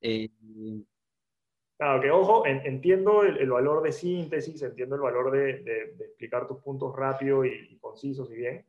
Eh... 0.00 0.30
Claro, 1.76 2.00
que 2.00 2.08
ojo, 2.12 2.46
en, 2.46 2.64
entiendo 2.64 3.24
el, 3.24 3.36
el, 3.38 3.50
valor 3.50 3.82
de 3.82 3.90
síntesis, 3.90 4.62
entiendo 4.62 4.94
el 4.94 5.00
valor 5.00 5.32
de, 5.32 5.58
de, 5.64 5.94
de 5.96 6.04
explicar 6.04 6.46
tus 6.46 6.62
puntos 6.62 6.94
rápido 6.94 7.44
y, 7.44 7.48
y, 7.68 7.78
concisos 7.78 8.30
y 8.30 8.36
bien, 8.36 8.64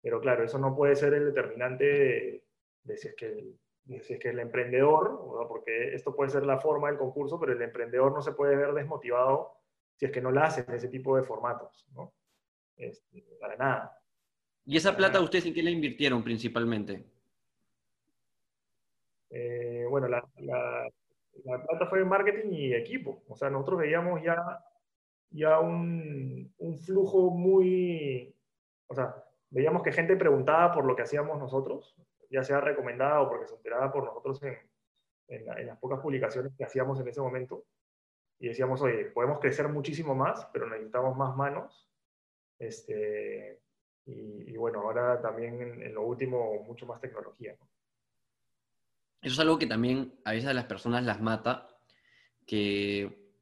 pero 0.00 0.20
claro, 0.20 0.44
eso 0.44 0.60
no 0.60 0.76
puede 0.76 0.94
ser 0.94 1.14
el 1.14 1.24
determinante 1.24 2.44
de, 2.84 2.96
si, 2.96 3.08
es 3.08 3.16
que 3.16 3.26
el, 3.26 3.58
si 4.00 4.12
es 4.12 4.20
que 4.20 4.28
el 4.28 4.38
emprendedor, 4.38 5.10
¿no? 5.10 5.48
porque 5.48 5.92
esto 5.92 6.14
puede 6.14 6.30
ser 6.30 6.46
la 6.46 6.60
forma 6.60 6.86
del 6.86 6.98
concurso, 6.98 7.40
pero 7.40 7.52
el 7.52 7.62
emprendedor 7.62 8.12
no 8.12 8.22
se 8.22 8.30
puede 8.30 8.54
ver 8.54 8.74
desmotivado 8.74 9.56
si 9.96 10.06
es 10.06 10.12
que 10.12 10.20
no 10.20 10.30
lo 10.30 10.40
hace 10.40 10.64
en 10.68 10.74
ese 10.74 10.86
tipo 10.86 11.16
de 11.16 11.24
formatos, 11.24 11.88
¿no? 11.96 12.12
Este, 12.80 13.22
para 13.38 13.56
nada. 13.56 14.02
¿Y 14.64 14.76
esa 14.76 14.96
plata 14.96 15.20
ustedes 15.20 15.44
en 15.46 15.54
qué 15.54 15.62
la 15.62 15.70
invirtieron 15.70 16.24
principalmente? 16.24 17.04
Eh, 19.28 19.84
bueno, 19.88 20.08
la, 20.08 20.26
la, 20.38 20.88
la, 21.44 21.66
plata 21.66 21.86
fue 21.86 22.00
en 22.00 22.08
marketing 22.08 22.52
y 22.52 22.74
equipo. 22.74 23.22
O 23.28 23.36
sea, 23.36 23.50
nosotros 23.50 23.80
veíamos 23.80 24.22
ya, 24.22 24.64
ya 25.30 25.60
un, 25.60 26.52
un, 26.56 26.78
flujo 26.78 27.30
muy... 27.30 28.34
O 28.86 28.94
sea, 28.94 29.14
veíamos 29.50 29.82
que 29.82 29.92
gente 29.92 30.16
preguntaba 30.16 30.72
por 30.72 30.86
lo 30.86 30.96
que 30.96 31.02
hacíamos 31.02 31.38
nosotros, 31.38 31.94
ya 32.30 32.42
sea 32.42 32.60
recomendada 32.60 33.20
o 33.20 33.28
porque 33.28 33.46
se 33.46 33.54
enteraba 33.56 33.92
por 33.92 34.04
nosotros 34.04 34.42
en, 34.42 34.56
en, 35.28 35.66
las 35.66 35.78
pocas 35.78 36.00
publicaciones 36.00 36.52
que 36.56 36.64
hacíamos 36.64 36.98
en 36.98 37.08
ese 37.08 37.20
momento 37.20 37.64
y 38.38 38.48
decíamos, 38.48 38.80
oye, 38.80 39.04
podemos 39.04 39.38
crecer 39.38 39.68
muchísimo 39.68 40.14
más, 40.14 40.46
pero 40.52 40.66
necesitamos 40.66 41.14
más 41.16 41.36
manos. 41.36 41.89
Este, 42.60 43.58
y, 44.04 44.56
bueno, 44.56 44.80
ahora 44.80 45.20
también 45.20 45.60
en, 45.82 45.94
lo 45.94 46.02
último, 46.02 46.62
mucho 46.66 46.86
más 46.86 47.00
tecnología. 47.00 47.56
Eso 49.22 49.34
es 49.34 49.38
algo 49.40 49.58
que 49.58 49.66
también 49.66 50.14
a 50.24 50.32
veces 50.32 50.54
las 50.54 50.66
personas 50.66 51.04
las 51.04 51.20
mata, 51.20 51.68
que, 52.46 53.32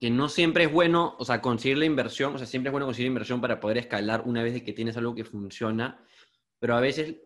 que 0.00 0.10
no 0.10 0.28
siempre 0.28 0.64
es 0.64 0.72
bueno, 0.72 1.16
o 1.18 1.24
sea, 1.24 1.40
conseguir 1.40 1.78
la 1.78 1.84
inversión, 1.84 2.34
o 2.34 2.38
sea, 2.38 2.46
siempre 2.46 2.68
es 2.68 2.72
bueno 2.72 2.86
conseguir 2.86 3.08
inversión 3.08 3.40
para 3.40 3.60
poder 3.60 3.78
escalar 3.78 4.22
una 4.26 4.42
vez 4.42 4.60
que 4.62 4.72
tienes 4.72 4.96
algo 4.96 5.14
que 5.14 5.24
funciona, 5.24 6.04
pero 6.58 6.74
a 6.74 6.80
veces 6.80 7.16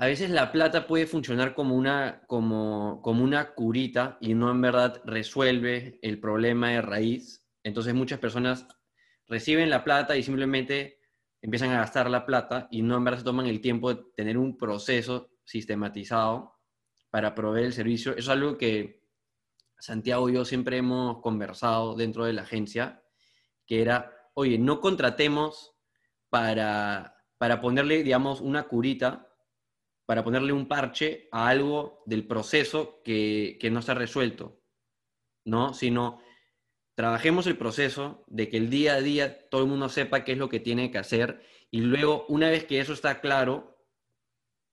a 0.00 0.06
veces 0.06 0.30
la 0.30 0.52
plata 0.52 0.86
puede 0.86 1.08
funcionar 1.08 1.54
como 1.54 1.74
una, 1.74 2.22
como, 2.28 3.02
como 3.02 3.24
una 3.24 3.54
curita 3.54 4.16
y 4.20 4.32
no 4.32 4.48
en 4.48 4.60
verdad 4.60 5.02
resuelve 5.04 5.98
el 6.02 6.20
problema 6.20 6.70
de 6.70 6.82
raíz. 6.82 7.44
Entonces 7.64 7.94
muchas 7.94 8.20
personas 8.20 8.68
reciben 9.28 9.70
la 9.70 9.84
plata 9.84 10.16
y 10.16 10.22
simplemente 10.22 10.98
empiezan 11.40 11.70
a 11.70 11.78
gastar 11.78 12.10
la 12.10 12.26
plata 12.26 12.68
y 12.70 12.82
no 12.82 12.96
en 12.96 13.04
verdad 13.04 13.18
se 13.18 13.24
toman 13.24 13.46
el 13.46 13.60
tiempo 13.60 13.94
de 13.94 14.02
tener 14.16 14.38
un 14.38 14.56
proceso 14.56 15.30
sistematizado 15.44 16.58
para 17.10 17.34
proveer 17.34 17.66
el 17.66 17.72
servicio. 17.72 18.12
Eso 18.12 18.20
es 18.20 18.28
algo 18.28 18.58
que 18.58 19.04
Santiago 19.78 20.28
y 20.28 20.34
yo 20.34 20.44
siempre 20.44 20.78
hemos 20.78 21.20
conversado 21.20 21.94
dentro 21.94 22.24
de 22.24 22.32
la 22.32 22.42
agencia, 22.42 23.02
que 23.66 23.80
era, 23.80 24.12
oye, 24.34 24.58
no 24.58 24.80
contratemos 24.80 25.74
para, 26.28 27.16
para 27.38 27.60
ponerle, 27.60 28.02
digamos, 28.02 28.40
una 28.40 28.64
curita 28.64 29.28
para 30.08 30.24
ponerle 30.24 30.54
un 30.54 30.66
parche 30.66 31.28
a 31.32 31.48
algo 31.48 32.02
del 32.06 32.26
proceso 32.26 33.02
que, 33.04 33.58
no 33.70 33.80
está 33.80 33.92
resuelto, 33.92 34.62
¿no? 35.44 35.74
Sino 35.74 36.22
trabajemos 36.98 37.46
el 37.46 37.56
proceso 37.56 38.24
de 38.26 38.48
que 38.48 38.56
el 38.56 38.70
día 38.70 38.94
a 38.94 39.00
día 39.00 39.48
todo 39.50 39.62
el 39.62 39.68
mundo 39.68 39.88
sepa 39.88 40.24
qué 40.24 40.32
es 40.32 40.38
lo 40.38 40.48
que 40.48 40.58
tiene 40.58 40.90
que 40.90 40.98
hacer 40.98 41.40
y 41.70 41.80
luego, 41.82 42.26
una 42.26 42.50
vez 42.50 42.64
que 42.64 42.80
eso 42.80 42.92
está 42.92 43.20
claro 43.20 43.78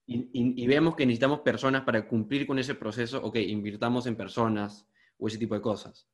y, 0.08 0.66
vemos 0.66 0.96
que 0.96 1.06
necesitamos 1.06 1.42
personas 1.42 1.84
para 1.84 2.08
cumplir 2.08 2.48
con 2.48 2.58
ese 2.58 2.74
proceso, 2.74 3.24
ok, 3.24 3.36
invirtamos 3.36 4.08
en 4.08 4.16
personas 4.16 4.90
o 5.20 5.28
ese 5.28 5.38
tipo 5.38 5.54
de 5.54 5.62
cosas, 5.62 6.10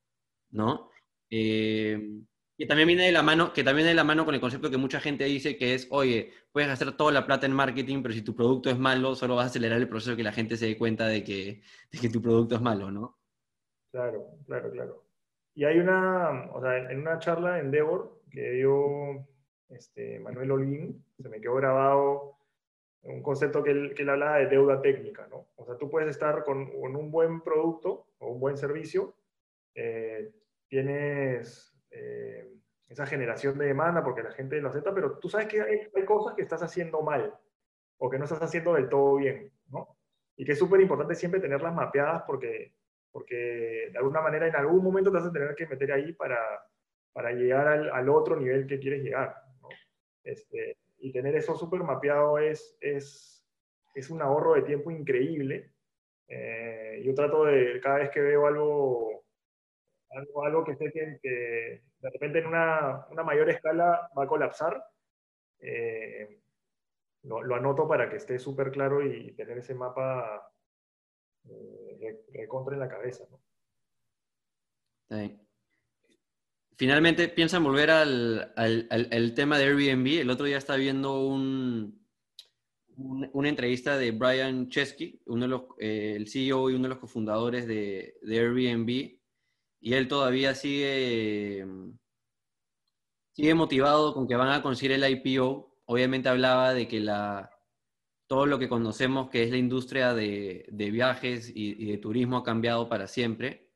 ¿no? 0.49 0.89
Eh, 1.29 2.19
que 2.57 2.65
también 2.65 2.87
viene 2.87 3.05
de 3.05 3.13
la 3.13 3.23
mano, 3.23 3.53
que 3.53 3.63
también 3.63 3.87
de 3.87 3.93
la 3.93 4.03
mano 4.03 4.25
con 4.25 4.35
el 4.35 4.41
concepto 4.41 4.69
que 4.69 4.75
mucha 4.75 4.99
gente 4.99 5.23
dice 5.23 5.55
que 5.55 5.75
es, 5.75 5.87
oye, 5.91 6.33
puedes 6.51 6.69
hacer 6.69 6.91
toda 6.91 7.13
la 7.13 7.25
plata 7.25 7.45
en 7.45 7.53
marketing, 7.53 8.01
pero 8.01 8.13
si 8.13 8.21
tu 8.21 8.35
producto 8.35 8.69
es 8.69 8.77
malo, 8.77 9.15
solo 9.15 9.37
vas 9.37 9.45
a 9.45 9.47
acelerar 9.47 9.79
el 9.79 9.87
proceso 9.87 10.17
que 10.17 10.23
la 10.23 10.33
gente 10.33 10.57
se 10.57 10.65
dé 10.65 10.77
cuenta 10.77 11.07
de 11.07 11.23
que, 11.23 11.61
de 11.89 11.99
que 11.99 12.09
tu 12.09 12.21
producto 12.21 12.55
es 12.55 12.61
malo, 12.61 12.91
¿no? 12.91 13.17
Claro, 13.91 14.37
claro, 14.45 14.71
claro. 14.71 15.10
Y 15.53 15.65
hay 15.65 15.79
una, 15.79 16.49
o 16.53 16.61
sea, 16.61 16.77
en 16.91 16.99
una 16.99 17.19
charla 17.19 17.59
en 17.59 17.65
Endeavor 17.65 18.21
que 18.29 18.51
dio 18.51 19.27
este, 19.69 20.19
Manuel 20.19 20.51
Olguín, 20.51 21.03
se 21.21 21.29
me 21.29 21.41
quedó 21.41 21.55
grabado 21.55 22.37
un 23.03 23.23
concepto 23.23 23.63
que 23.63 23.71
él, 23.71 23.93
que 23.95 24.03
él 24.03 24.09
hablaba 24.09 24.37
de 24.37 24.47
deuda 24.47 24.81
técnica, 24.81 25.27
¿no? 25.27 25.47
O 25.55 25.65
sea, 25.65 25.77
tú 25.77 25.89
puedes 25.89 26.09
estar 26.09 26.43
con, 26.43 26.69
un 26.73 27.11
buen 27.11 27.41
producto 27.41 28.07
o 28.19 28.31
un 28.31 28.39
buen 28.39 28.57
servicio, 28.57 29.15
eh, 29.73 30.31
tienes 30.67 31.75
eh, 31.89 32.47
esa 32.87 33.05
generación 33.05 33.57
de 33.57 33.67
demanda 33.67 34.03
porque 34.03 34.23
la 34.23 34.31
gente 34.31 34.61
lo 34.61 34.69
acepta, 34.69 34.93
pero 34.93 35.17
tú 35.17 35.29
sabes 35.29 35.47
que 35.47 35.61
hay, 35.61 36.05
cosas 36.05 36.35
que 36.35 36.41
estás 36.41 36.61
haciendo 36.61 37.01
mal 37.01 37.33
o 37.97 38.09
que 38.09 38.17
no 38.17 38.25
estás 38.25 38.41
haciendo 38.41 38.73
del 38.73 38.89
todo 38.89 39.15
bien, 39.15 39.51
¿no? 39.69 39.97
Y 40.35 40.45
que 40.45 40.53
es 40.53 40.59
súper 40.59 40.81
importante 40.81 41.15
siempre 41.15 41.39
tenerlas 41.39 41.73
mapeadas 41.73 42.23
porque, 42.27 42.73
porque 43.11 43.89
de 43.91 43.97
alguna 43.97 44.21
manera 44.21 44.47
en 44.47 44.55
algún 44.55 44.83
momento 44.83 45.11
te 45.11 45.17
vas 45.17 45.27
a 45.27 45.31
tener 45.31 45.55
que 45.55 45.67
meter 45.67 45.91
ahí 45.91 46.13
para, 46.13 46.39
para 47.13 47.31
llegar 47.31 47.67
al, 47.67 47.89
al 47.91 48.09
otro 48.09 48.35
nivel 48.35 48.67
que 48.67 48.79
quieres 48.79 49.03
llegar, 49.03 49.35
¿no? 49.61 49.69
Este, 50.23 50.77
y 50.99 51.11
tener 51.11 51.35
eso 51.35 51.55
súper 51.55 51.83
mapeado 51.83 52.37
es, 52.37 52.77
es, 52.79 53.45
es 53.95 54.09
un 54.09 54.21
ahorro 54.21 54.53
de 54.53 54.61
tiempo 54.61 54.91
increíble. 54.91 55.73
Eh, 56.27 57.01
yo 57.03 57.13
trato 57.13 57.45
de, 57.45 57.79
cada 57.81 57.97
vez 57.97 58.09
que 58.11 58.21
veo 58.21 58.47
algo 58.47 59.21
algo, 60.11 60.45
algo 60.45 60.63
que 60.63 60.75
sé 60.75 60.91
que, 60.91 61.81
de 61.99 62.09
repente 62.09 62.39
en 62.39 62.47
una, 62.47 63.05
una, 63.09 63.23
mayor 63.23 63.49
escala 63.49 64.09
va 64.17 64.23
a 64.23 64.27
colapsar, 64.27 64.83
eh, 65.59 66.41
lo, 67.23 67.55
anoto 67.55 67.87
para 67.87 68.09
que 68.09 68.17
esté 68.17 68.39
súper 68.39 68.71
claro 68.71 69.05
y 69.05 69.33
tener 69.33 69.59
ese 69.59 69.75
mapa 69.75 70.50
eh, 71.49 72.25
en 72.33 72.79
la 72.79 72.89
cabeza. 72.89 73.25
Finalmente, 76.77 77.27
¿piensan 77.27 77.63
volver 77.63 77.91
al, 77.91 78.53
al, 78.55 78.87
al, 78.89 79.33
tema 79.33 79.57
de 79.57 79.65
Airbnb? 79.65 80.21
El 80.21 80.29
otro 80.29 80.45
día 80.45 80.57
estaba 80.57 80.77
viendo 80.77 81.27
un, 81.27 82.07
una 82.95 83.49
entrevista 83.49 83.97
de 83.97 84.11
Brian 84.11 84.69
Chesky, 84.69 85.21
uno 85.27 85.43
de 85.43 85.47
los, 85.47 85.61
eh, 85.77 86.13
el 86.15 86.27
CEO 86.27 86.69
y 86.69 86.73
uno 86.73 86.83
de 86.83 86.89
los 86.89 86.99
cofundadores 86.99 87.67
de, 87.67 88.15
de 88.21 88.39
Airbnb, 88.39 88.89
y 89.79 89.93
él 89.93 90.07
todavía 90.07 90.55
sigue, 90.55 91.65
sigue 93.33 93.53
motivado 93.53 94.13
con 94.13 94.27
que 94.27 94.35
van 94.35 94.49
a 94.49 94.61
conseguir 94.61 94.93
el 94.93 95.09
IPO. 95.09 95.75
Obviamente 95.85 96.29
hablaba 96.29 96.73
de 96.73 96.87
que 96.87 96.99
la, 96.99 97.49
todo 98.31 98.45
lo 98.45 98.57
que 98.59 98.69
conocemos 98.69 99.29
que 99.29 99.43
es 99.43 99.51
la 99.51 99.57
industria 99.57 100.13
de, 100.13 100.65
viajes 100.71 101.51
y, 101.53 101.83
de 101.83 101.97
turismo 101.97 102.37
ha 102.37 102.43
cambiado 102.45 102.87
para 102.87 103.05
siempre, 103.05 103.67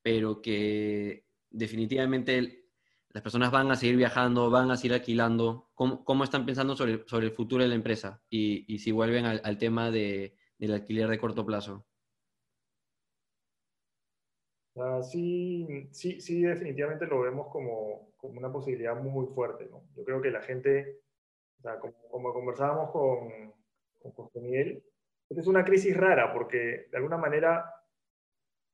pero 0.00 0.40
que 0.40 1.26
definitivamente 1.50 2.70
las 3.10 3.22
personas 3.22 3.50
van 3.50 3.70
a 3.70 3.76
seguir 3.76 3.98
viajando, 3.98 4.48
van 4.48 4.70
a 4.70 4.78
seguir 4.78 4.94
alquilando. 4.94 5.68
¿Cómo, 5.74 6.24
están 6.24 6.46
pensando 6.46 6.74
sobre, 6.74 7.06
sobre, 7.06 7.26
el 7.26 7.32
futuro 7.32 7.64
de 7.64 7.68
la 7.68 7.74
empresa? 7.74 8.22
Y, 8.30 8.78
si 8.78 8.92
vuelven 8.92 9.26
al, 9.26 9.58
tema 9.58 9.90
de, 9.90 10.38
del 10.56 10.72
alquiler 10.72 11.10
de 11.10 11.18
corto 11.18 11.44
plazo 11.44 11.84
sí, 15.02 15.90
sí, 15.92 16.18
sí, 16.18 16.40
definitivamente 16.40 17.04
lo 17.04 17.20
vemos 17.20 17.48
como, 17.48 18.14
como, 18.16 18.38
una 18.38 18.50
posibilidad 18.50 18.96
muy 18.96 19.26
fuerte. 19.26 19.68
Yo 19.94 20.02
creo 20.02 20.22
que 20.22 20.30
la 20.30 20.40
gente, 20.40 21.02
o 21.58 21.60
sea, 21.60 21.78
como, 21.78 22.32
conversábamos 22.32 22.90
con, 22.90 23.52
con 24.02 24.12
José 24.12 24.40
Miguel, 24.40 24.82
es 25.30 25.46
una 25.46 25.64
crisis 25.64 25.96
rara 25.96 26.32
porque 26.32 26.88
de 26.90 26.96
alguna 26.96 27.16
manera 27.16 27.72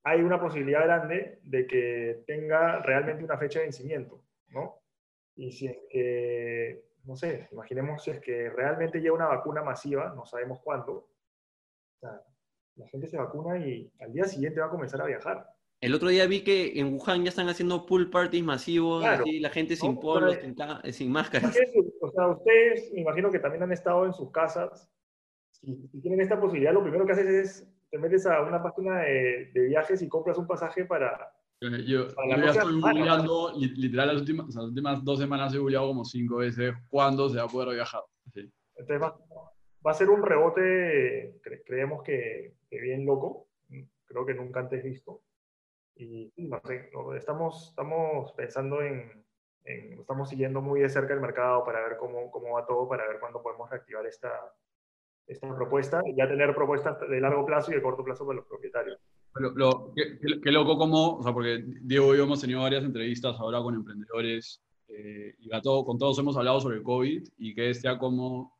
hay 0.04 0.22
una 0.22 0.40
posibilidad 0.40 0.84
grande 0.84 1.38
de 1.42 1.66
que 1.66 2.22
tenga 2.26 2.80
realmente 2.80 3.24
una 3.24 3.38
fecha 3.38 3.58
de 3.58 3.66
vencimiento, 3.66 4.24
¿no? 4.48 4.80
Y 5.36 5.52
si 5.52 5.66
es 5.66 5.78
que, 5.90 6.84
no 7.04 7.14
sé, 7.14 7.48
imaginemos 7.52 8.02
si 8.02 8.10
es 8.10 8.20
que 8.20 8.50
realmente 8.50 9.00
llega 9.00 9.14
una 9.14 9.26
vacuna 9.26 9.62
masiva, 9.62 10.12
no 10.14 10.24
sabemos 10.24 10.60
cuándo, 10.60 10.92
o 10.92 11.98
sea, 12.00 12.22
la 12.76 12.88
gente 12.88 13.08
se 13.08 13.18
vacuna 13.18 13.58
y 13.58 13.92
al 14.00 14.12
día 14.12 14.24
siguiente 14.24 14.60
va 14.60 14.66
a 14.66 14.70
comenzar 14.70 15.00
a 15.02 15.06
viajar. 15.06 15.46
El 15.80 15.94
otro 15.94 16.08
día 16.08 16.26
vi 16.26 16.42
que 16.42 16.78
en 16.80 16.92
Wuhan 16.92 17.22
ya 17.22 17.28
están 17.28 17.48
haciendo 17.48 17.86
pool 17.86 18.10
parties 18.10 18.42
masivos, 18.42 19.04
así, 19.04 19.38
la 19.38 19.50
gente 19.50 19.76
sin 19.76 19.98
polos, 20.00 20.36
sin, 20.90 21.10
máscaras. 21.10 21.56
O 22.00 22.10
sea, 22.10 22.28
ustedes, 22.28 22.90
me 22.92 23.02
imagino 23.02 23.30
que 23.30 23.38
también 23.38 23.62
han 23.62 23.72
estado 23.72 24.06
en 24.06 24.12
sus 24.12 24.30
casas. 24.32 24.90
Si, 25.51 25.76
tienen 26.01 26.20
esta 26.20 26.40
posibilidad, 26.40 26.72
lo 26.72 26.82
primero 26.82 27.07
que 27.07 27.12
haces 27.12 27.26
es, 27.26 27.68
te 27.90 27.99
metes 27.99 28.26
a 28.26 28.42
una 28.42 28.62
página 28.62 29.01
de, 29.01 29.51
viajes 29.55 30.03
y 30.03 30.09
compras 30.09 30.38
un 30.38 30.46
pasaje 30.46 30.84
para... 30.84 31.32
Yo, 31.61 32.07
ya 32.28 32.51
estoy 32.51 32.80
googleando, 32.80 33.53
literal, 33.57 34.09
las 34.09 34.20
últimas, 34.20 34.55
las 34.55 34.64
últimas 34.64 35.05
dos 35.05 35.18
semanas 35.18 35.53
he 35.53 35.59
googleado 35.59 35.88
como 35.88 36.05
cinco 36.05 36.36
veces 36.36 36.72
cuándo 36.88 37.28
se 37.28 37.38
va 37.38 37.44
a 37.44 37.49
poder 37.49 37.74
viajar. 37.74 38.03
Entonces 38.76 39.03
va, 39.03 39.18
va, 39.84 39.90
a 39.90 39.94
ser 39.94 40.09
un 40.09 40.22
rebote, 40.22 41.40
creemos 41.66 42.05
que, 42.05 42.55
que 42.70 42.80
bien 42.80 43.05
loco, 43.05 43.49
creo 44.05 44.24
que 44.24 44.34
nunca 44.34 44.61
antes 44.61 44.84
visto. 44.84 45.22
Y 45.96 46.32
no 46.36 46.61
sé, 46.64 46.90
estamos, 47.16 47.70
estamos 47.70 48.32
pensando 48.34 48.80
en, 48.80 49.24
estamos 49.64 50.28
siguiendo 50.28 50.61
muy 50.61 50.80
de 50.80 50.88
cerca 50.88 51.12
el 51.12 51.20
mercado 51.20 51.64
para 51.64 51.80
ver 51.80 51.96
cómo, 51.99 52.30
cómo 52.30 52.55
va 52.55 52.66
todo, 52.66 52.88
para 52.88 53.07
ver 53.07 53.18
cuándo 53.18 53.42
podemos 53.42 53.68
reactivar 53.68 54.07
esta, 54.07 54.30
esta 55.28 55.54
propuesta 55.54 56.02
y 56.06 56.16
ya 56.16 56.26
tener 56.26 56.54
propuestas 56.54 56.98
de 57.08 57.20
largo 57.20 57.44
plazo 57.44 57.70
y 57.70 57.74
de 57.74 57.82
corto 57.82 58.02
plazo 58.02 58.26
para 58.26 58.38
los 58.38 58.46
propietarios. 58.46 58.98
Pero, 59.34 59.50
lo, 59.50 59.92
qué, 59.94 60.50
loco 60.50 60.78
como, 60.78 61.18
o 61.18 61.22
sea, 61.22 61.32
porque 61.32 61.62
Diego 61.82 62.14
y 62.14 62.18
yo 62.18 62.24
hemos 62.24 62.40
tenido 62.40 62.62
varias 62.62 62.82
entrevistas 62.82 63.36
ahora 63.38 63.60
con 63.60 63.74
emprendedores 63.74 64.62
eh, 64.88 65.34
y 65.38 65.54
a 65.54 65.60
todo, 65.60 65.84
con 65.84 65.98
todos 65.98 66.18
hemos 66.18 66.36
hablado 66.36 66.60
sobre 66.60 66.78
el 66.78 66.82
COVID 66.82 67.28
y 67.36 67.54
que 67.54 67.74
sea 67.74 67.98
como, 67.98 68.58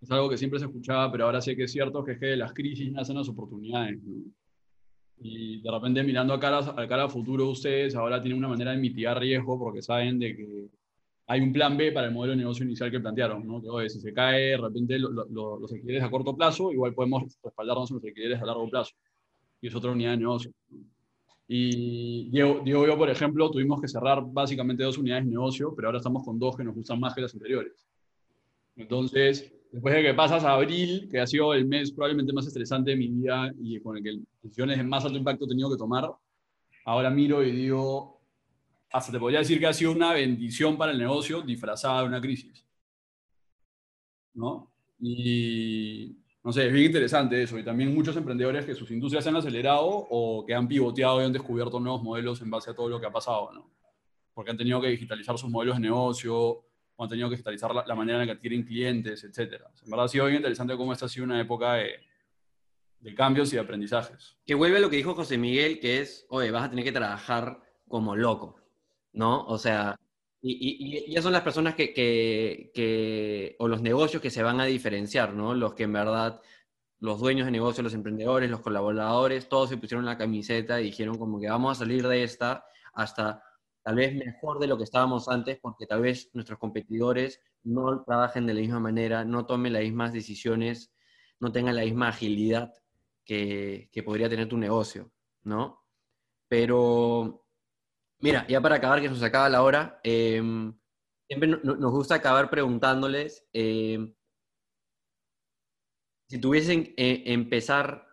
es 0.00 0.10
algo 0.10 0.28
que 0.28 0.36
siempre 0.36 0.58
se 0.58 0.66
escuchaba, 0.66 1.10
pero 1.10 1.24
ahora 1.24 1.40
sé 1.40 1.56
que 1.56 1.64
es 1.64 1.72
cierto 1.72 2.04
que 2.04 2.12
es 2.12 2.18
que 2.18 2.36
las 2.36 2.52
crisis 2.52 2.92
nacen 2.92 3.16
las 3.16 3.28
oportunidades. 3.30 4.02
¿no? 4.02 4.22
Y 5.18 5.62
de 5.62 5.70
repente 5.70 6.02
mirando 6.02 6.34
a 6.34 6.40
cara, 6.40 6.58
a 6.58 6.86
cara 6.86 7.04
a 7.04 7.08
futuro 7.08 7.48
ustedes 7.48 7.94
ahora 7.94 8.20
tienen 8.20 8.38
una 8.38 8.48
manera 8.48 8.72
de 8.72 8.76
mitigar 8.76 9.18
riesgo 9.18 9.58
porque 9.58 9.80
saben 9.80 10.18
de 10.18 10.36
que 10.36 10.68
hay 11.28 11.40
un 11.40 11.52
plan 11.52 11.76
B 11.76 11.90
para 11.92 12.06
el 12.06 12.14
modelo 12.14 12.32
de 12.32 12.38
negocio 12.38 12.64
inicial 12.64 12.90
que 12.90 13.00
plantearon, 13.00 13.46
¿no? 13.46 13.60
Que, 13.60 13.68
oye, 13.68 13.88
si 13.88 14.00
se 14.00 14.12
cae 14.12 14.50
de 14.50 14.56
repente 14.56 14.98
los 14.98 15.72
alquileres 15.72 16.04
a 16.04 16.10
corto 16.10 16.36
plazo, 16.36 16.72
igual 16.72 16.94
podemos 16.94 17.24
respaldarnos 17.42 17.90
en 17.90 17.96
los 17.96 18.04
alquileres 18.04 18.40
a 18.40 18.46
largo 18.46 18.68
plazo. 18.68 18.94
Y 19.60 19.66
es 19.66 19.74
otra 19.74 19.90
unidad 19.90 20.12
de 20.12 20.18
negocio. 20.18 20.52
Y 21.48 22.28
Diego, 22.30 22.60
Diego 22.64 22.84
y 22.84 22.88
yo, 22.88 22.98
por 22.98 23.10
ejemplo, 23.10 23.50
tuvimos 23.50 23.80
que 23.80 23.88
cerrar 23.88 24.22
básicamente 24.24 24.84
dos 24.84 24.98
unidades 24.98 25.24
de 25.24 25.30
negocio, 25.32 25.74
pero 25.74 25.88
ahora 25.88 25.98
estamos 25.98 26.24
con 26.24 26.38
dos 26.38 26.56
que 26.56 26.64
nos 26.64 26.74
gustan 26.74 27.00
más 27.00 27.14
que 27.14 27.22
las 27.22 27.34
anteriores. 27.34 27.86
Entonces, 28.76 29.52
después 29.72 29.94
de 29.94 30.02
que 30.02 30.14
pasas 30.14 30.44
a 30.44 30.52
abril, 30.52 31.08
que 31.10 31.18
ha 31.18 31.26
sido 31.26 31.54
el 31.54 31.66
mes 31.66 31.90
probablemente 31.90 32.32
más 32.32 32.46
estresante 32.46 32.90
de 32.92 32.96
mi 32.96 33.08
vida 33.08 33.52
y 33.60 33.80
con 33.80 33.96
el 33.96 34.02
que 34.02 34.18
decisiones 34.42 34.76
de 34.78 34.84
más 34.84 35.04
alto 35.04 35.18
impacto 35.18 35.44
he 35.44 35.48
tenido 35.48 35.70
que 35.70 35.76
tomar, 35.76 36.08
ahora 36.84 37.10
miro 37.10 37.42
y 37.42 37.50
digo, 37.50 38.15
hasta 38.96 39.12
te 39.12 39.18
podría 39.18 39.40
decir 39.40 39.60
que 39.60 39.66
ha 39.66 39.72
sido 39.74 39.92
una 39.92 40.12
bendición 40.14 40.78
para 40.78 40.92
el 40.92 40.98
negocio 40.98 41.42
disfrazada 41.42 42.00
de 42.00 42.08
una 42.08 42.20
crisis. 42.20 42.66
¿No? 44.32 44.72
Y 44.98 46.16
no 46.42 46.50
sé, 46.50 46.66
es 46.66 46.72
bien 46.72 46.86
interesante 46.86 47.42
eso. 47.42 47.58
Y 47.58 47.64
también 47.64 47.94
muchos 47.94 48.16
emprendedores 48.16 48.64
que 48.64 48.74
sus 48.74 48.90
industrias 48.90 49.26
han 49.26 49.36
acelerado 49.36 49.86
o 49.86 50.46
que 50.46 50.54
han 50.54 50.66
pivoteado 50.66 51.20
y 51.20 51.24
han 51.26 51.32
descubierto 51.32 51.78
nuevos 51.78 52.02
modelos 52.02 52.40
en 52.40 52.50
base 52.50 52.70
a 52.70 52.74
todo 52.74 52.88
lo 52.88 52.98
que 52.98 53.06
ha 53.06 53.12
pasado, 53.12 53.50
¿no? 53.52 53.70
Porque 54.32 54.50
han 54.50 54.56
tenido 54.56 54.80
que 54.80 54.88
digitalizar 54.88 55.36
sus 55.36 55.50
modelos 55.50 55.76
de 55.76 55.82
negocio 55.82 56.34
o 56.34 57.04
han 57.04 57.08
tenido 57.08 57.28
que 57.28 57.34
digitalizar 57.34 57.74
la, 57.74 57.94
manera 57.94 58.22
en 58.22 58.26
la 58.26 58.32
que 58.32 58.38
adquieren 58.38 58.62
clientes, 58.62 59.24
etc. 59.24 59.62
En 59.84 59.90
verdad 59.90 60.06
ha 60.06 60.08
sido 60.08 60.24
bien 60.24 60.36
interesante 60.36 60.74
cómo 60.76 60.94
esta 60.94 61.04
ha 61.04 61.08
sido 61.08 61.24
una 61.24 61.38
época 61.38 61.74
de, 61.74 62.00
de 63.00 63.14
cambios 63.14 63.52
y 63.52 63.56
de 63.56 63.60
aprendizajes. 63.60 64.38
Que 64.46 64.54
vuelve 64.54 64.78
a 64.78 64.80
lo 64.80 64.88
que 64.88 64.96
dijo 64.96 65.14
José 65.14 65.36
Miguel, 65.36 65.80
que 65.80 66.00
es, 66.00 66.26
oye, 66.30 66.50
vas 66.50 66.64
a 66.64 66.70
tener 66.70 66.84
que 66.84 66.92
trabajar 66.92 67.60
como 67.88 68.16
loco, 68.16 68.56
¿no? 69.16 69.44
O 69.46 69.58
sea, 69.58 69.98
y, 70.42 71.06
y, 71.08 71.22
son 71.22 71.32
las 71.32 71.42
personas 71.42 71.74
que, 71.74 71.92
que, 71.92 73.56
o 73.58 73.66
los 73.66 73.82
negocios 73.82 74.22
que 74.22 74.30
se 74.30 74.42
van 74.42 74.60
a 74.60 74.66
diferenciar, 74.66 75.32
¿no? 75.34 75.54
Los 75.54 75.74
que 75.74 75.84
en 75.84 75.94
verdad, 75.94 76.40
los 77.00 77.18
dueños 77.18 77.46
de 77.46 77.52
negocios, 77.52 77.82
los 77.82 77.94
emprendedores, 77.94 78.50
los 78.50 78.60
colaboradores, 78.60 79.48
todos 79.48 79.70
se 79.70 79.78
pusieron 79.78 80.04
la 80.04 80.18
camiseta 80.18 80.80
y 80.80 80.84
dijeron 80.84 81.18
como 81.18 81.40
que 81.40 81.48
vamos 81.48 81.72
a 81.76 81.80
salir 81.80 82.06
de 82.06 82.22
esta 82.22 82.64
hasta 82.92 83.42
tal 83.82 83.96
vez 83.96 84.14
mejor 84.14 84.58
de 84.60 84.66
lo 84.66 84.76
que 84.76 84.84
estábamos 84.84 85.28
antes, 85.28 85.58
porque 85.60 85.86
tal 85.86 86.02
vez 86.02 86.30
nuestros 86.34 86.58
competidores 86.58 87.40
no 87.64 88.04
trabajen 88.04 88.46
de 88.46 88.54
la 88.54 88.60
misma 88.60 88.80
manera, 88.80 89.24
no 89.24 89.46
tomen 89.46 89.72
las 89.72 89.82
mismas 89.82 90.12
decisiones, 90.12 90.92
no 91.40 91.52
tengan 91.52 91.76
la 91.76 91.82
misma 91.82 92.08
agilidad 92.08 92.72
que, 93.24 93.88
que 93.92 94.02
podría 94.02 94.28
tener 94.28 94.48
tu 94.48 94.58
negocio, 94.58 95.10
¿no? 95.42 95.82
Pero 96.48 97.45
Mira, 98.18 98.46
ya 98.48 98.60
para 98.60 98.76
acabar, 98.76 99.00
que 99.00 99.08
nos 99.08 99.22
acaba 99.22 99.48
la 99.48 99.62
hora, 99.62 100.00
em, 100.02 100.74
siempre 101.28 101.48
nos 101.48 101.92
gusta 101.92 102.14
acabar 102.14 102.48
preguntándoles 102.50 103.46
em, 103.52 104.14
si 106.28 106.40
tuviesen 106.40 106.94
eh, 106.96 107.22
empezar 107.26 108.06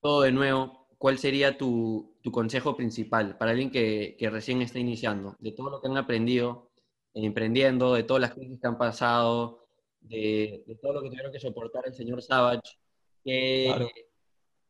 todo 0.00 0.22
de 0.22 0.32
nuevo, 0.32 0.88
¿cuál 0.98 1.18
sería 1.18 1.56
tu, 1.56 2.16
consejo 2.32 2.76
principal 2.76 3.36
para 3.38 3.52
alguien 3.52 3.70
que, 3.70 4.16
recién 4.30 4.62
está 4.62 4.78
iniciando? 4.78 5.36
De 5.38 5.52
todo 5.52 5.70
lo 5.70 5.80
que 5.80 5.88
han 5.88 5.96
aprendido 5.96 6.70
emprendiendo, 7.14 7.94
de 7.94 8.04
todas 8.04 8.22
las 8.22 8.32
crisis 8.34 8.58
que 8.58 8.66
han 8.66 8.78
pasado, 8.78 9.66
de, 10.00 10.64
todo 10.80 10.94
lo 10.94 11.02
que 11.02 11.10
tuvieron 11.10 11.30
que 11.30 11.38
soportar 11.38 11.84
el 11.86 11.94
señor 11.94 12.22
Savage, 12.22 12.78
¿qué, 13.22 13.70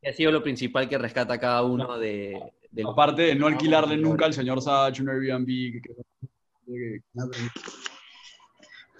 ha 0.05 0.13
sido 0.13 0.31
lo 0.31 0.43
principal 0.43 0.89
que 0.89 0.97
rescata 0.97 1.39
cada 1.39 1.63
uno 1.63 1.97
de, 1.97 2.53
Aparte 2.81 3.21
de 3.23 3.35
no 3.35 3.47
alquilarle 3.47 3.97
nunca 3.97 4.25
al 4.25 4.33
señor 4.33 4.61
Sach 4.61 4.99
un 4.99 5.09
Airbnb. 5.09 5.81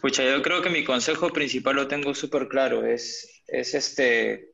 Pucha, 0.02 0.24
yo 0.24 0.42
creo 0.42 0.62
que 0.62 0.70
mi 0.70 0.84
consejo 0.84 1.30
principal 1.30 1.78
lo 1.78 1.88
tengo 1.88 2.14
súper 2.14 2.50
claro, 2.50 2.86
es, 2.86 3.42
es 3.48 3.74
este, 3.74 4.54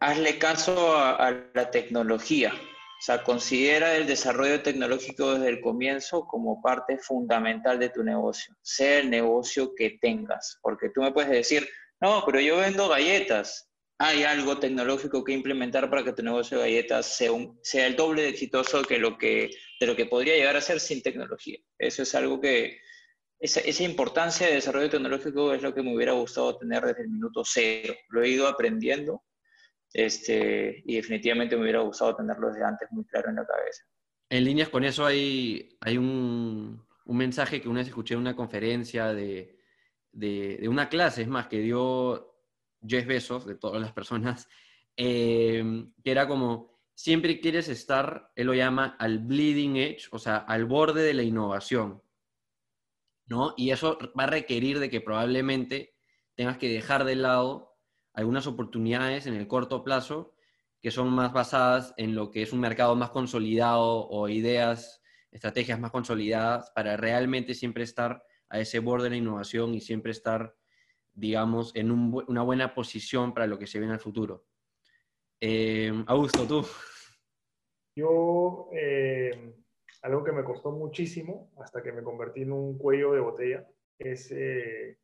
hazle 0.00 0.38
caso 0.38 0.96
a, 0.96 1.48
la 1.52 1.70
tecnología, 1.70 2.52
o 2.54 3.02
sea, 3.02 3.24
considera 3.24 3.96
el 3.96 4.06
desarrollo 4.06 4.62
tecnológico 4.62 5.34
desde 5.34 5.48
el 5.48 5.60
comienzo 5.60 6.26
como 6.26 6.62
parte 6.62 6.98
fundamental 6.98 7.80
de 7.80 7.90
tu 7.90 8.04
negocio, 8.04 8.54
sea 8.62 9.00
el 9.00 9.10
negocio 9.10 9.74
que 9.74 9.98
tengas, 10.00 10.58
porque 10.62 10.90
tú 10.90 11.02
me 11.02 11.12
puedes 11.12 11.30
decir, 11.30 11.68
no, 12.00 12.22
pero 12.24 12.40
yo 12.40 12.58
vendo 12.58 12.88
galletas, 12.88 13.68
hay 13.98 14.24
algo 14.24 14.58
tecnológico 14.58 15.22
que 15.22 15.32
implementar 15.32 15.88
para 15.88 16.02
que 16.02 16.12
tu 16.12 16.22
negocio 16.22 16.58
de 16.58 16.64
galletas 16.64 17.16
sea, 17.16 17.86
el 17.86 17.96
doble 17.96 18.22
de 18.22 18.28
exitoso 18.28 18.82
que 18.82 18.98
lo 18.98 19.16
que, 19.18 19.50
de 19.80 19.86
lo 19.86 19.94
que 19.94 20.06
podría 20.06 20.34
llegar 20.34 20.56
a 20.56 20.60
ser 20.60 20.80
sin 20.80 21.02
tecnología. 21.02 21.58
Eso 21.78 22.02
es 22.02 22.14
algo 22.14 22.40
que, 22.40 22.80
esa, 23.38 23.60
esa, 23.60 23.84
importancia 23.84 24.46
de 24.46 24.54
desarrollo 24.54 24.90
tecnológico 24.90 25.52
es 25.54 25.62
lo 25.62 25.74
que 25.74 25.82
me 25.82 25.94
hubiera 25.94 26.12
gustado 26.12 26.56
tener 26.58 26.82
desde 26.82 27.02
el 27.02 27.10
minuto 27.10 27.42
cero. 27.44 27.94
Lo 28.08 28.22
he 28.22 28.28
ido 28.28 28.48
aprendiendo 28.48 29.22
este, 29.92 30.82
y 30.86 30.96
definitivamente 30.96 31.56
me 31.56 31.62
hubiera 31.62 31.80
gustado 31.80 32.16
tenerlo 32.16 32.48
desde 32.48 32.64
antes 32.64 32.88
muy 32.90 33.04
claro 33.04 33.30
en 33.30 33.36
la 33.36 33.46
cabeza. 33.46 33.84
En 34.28 34.44
líneas 34.44 34.70
con 34.70 34.82
eso 34.84 35.06
hay, 35.06 35.76
hay 35.80 35.98
un, 35.98 36.84
un 37.04 37.16
mensaje 37.16 37.60
que 37.60 37.68
una 37.68 37.80
vez 37.80 37.88
escuché 37.88 38.14
en 38.14 38.20
una 38.20 38.34
conferencia 38.34 39.12
de, 39.12 39.60
de, 40.10 40.58
de 40.60 40.68
una 40.68 40.88
clase, 40.88 41.22
es 41.22 41.28
más, 41.28 41.46
que 41.46 41.60
dio 41.60 42.33
Jeff 42.86 43.06
Bezos, 43.06 43.46
de 43.46 43.56
todas 43.56 43.80
las 43.80 43.92
personas, 43.92 44.48
em, 44.96 45.92
que 46.02 46.10
era 46.10 46.28
como, 46.28 46.78
siempre 46.94 47.40
quieres 47.40 47.68
estar, 47.68 48.30
él 48.36 48.46
lo 48.46 48.54
llama, 48.54 48.96
al 48.98 49.18
bleeding 49.18 49.76
edge, 49.76 50.08
o 50.12 50.18
sea, 50.18 50.36
al 50.36 50.64
borde 50.64 51.02
de 51.02 51.14
la 51.14 51.22
innovación, 51.22 52.02
¿no? 53.26 53.54
Y 53.56 53.70
eso 53.70 53.98
va 54.18 54.24
a 54.24 54.28
requerir 54.28 54.78
de 54.78 54.90
que 54.90 55.00
probablemente 55.00 55.94
tengas 56.34 56.58
que 56.58 56.68
dejar 56.68 57.04
de 57.04 57.16
lado 57.16 57.76
algunas 58.12 58.46
oportunidades 58.46 59.26
en 59.26 59.34
el 59.34 59.48
corto 59.48 59.82
plazo 59.82 60.34
que 60.80 60.90
son 60.90 61.10
más 61.10 61.32
basadas 61.32 61.94
en 61.96 62.14
lo 62.14 62.30
que 62.30 62.42
es 62.42 62.52
un 62.52 62.60
mercado 62.60 62.94
más 62.94 63.08
consolidado 63.08 64.06
o 64.06 64.28
ideas, 64.28 65.00
estrategias 65.30 65.80
más 65.80 65.90
consolidadas 65.90 66.70
para 66.72 66.96
realmente 66.98 67.54
siempre 67.54 67.84
estar 67.84 68.22
a 68.50 68.60
ese 68.60 68.80
borde 68.80 69.04
de 69.04 69.10
la 69.10 69.16
innovación 69.16 69.74
y 69.74 69.80
siempre 69.80 70.12
estar 70.12 70.54
digamos, 71.14 71.74
en 71.74 71.90
una 71.90 72.42
buena 72.42 72.74
posición 72.74 73.32
para 73.32 73.46
lo 73.46 73.58
que 73.58 73.66
se 73.66 73.78
viene 73.78 73.94
al 73.94 74.00
futuro. 74.00 74.44
Eh, 75.40 75.92
Augusto, 76.06 76.46
tú. 76.46 76.66
Yo, 77.96 78.68
eh, 78.72 79.54
algo 80.02 80.24
que 80.24 80.32
me 80.32 80.44
costó 80.44 80.72
muchísimo 80.72 81.52
hasta 81.58 81.82
que 81.82 81.92
me 81.92 82.02
convertí 82.02 82.42
en 82.42 82.52
un 82.52 82.76
cuello 82.76 83.12
de 83.12 83.20
botella, 83.20 83.68
es 83.98 84.30
eh, 84.32 84.98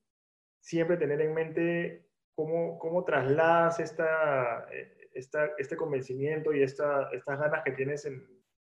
siempre 0.58 0.96
tener 0.96 1.20
en 1.20 1.34
mente 1.34 2.08
cómo, 2.34 2.78
cómo 2.78 3.04
trasladas 3.04 3.78
esta, 3.80 4.66
esta, 5.14 5.50
este 5.58 5.76
convencimiento 5.76 6.52
y 6.52 6.62
esta, 6.62 7.08
estas 7.12 7.38
ganas 7.38 7.62
que 7.64 7.72
tienes 7.72 8.02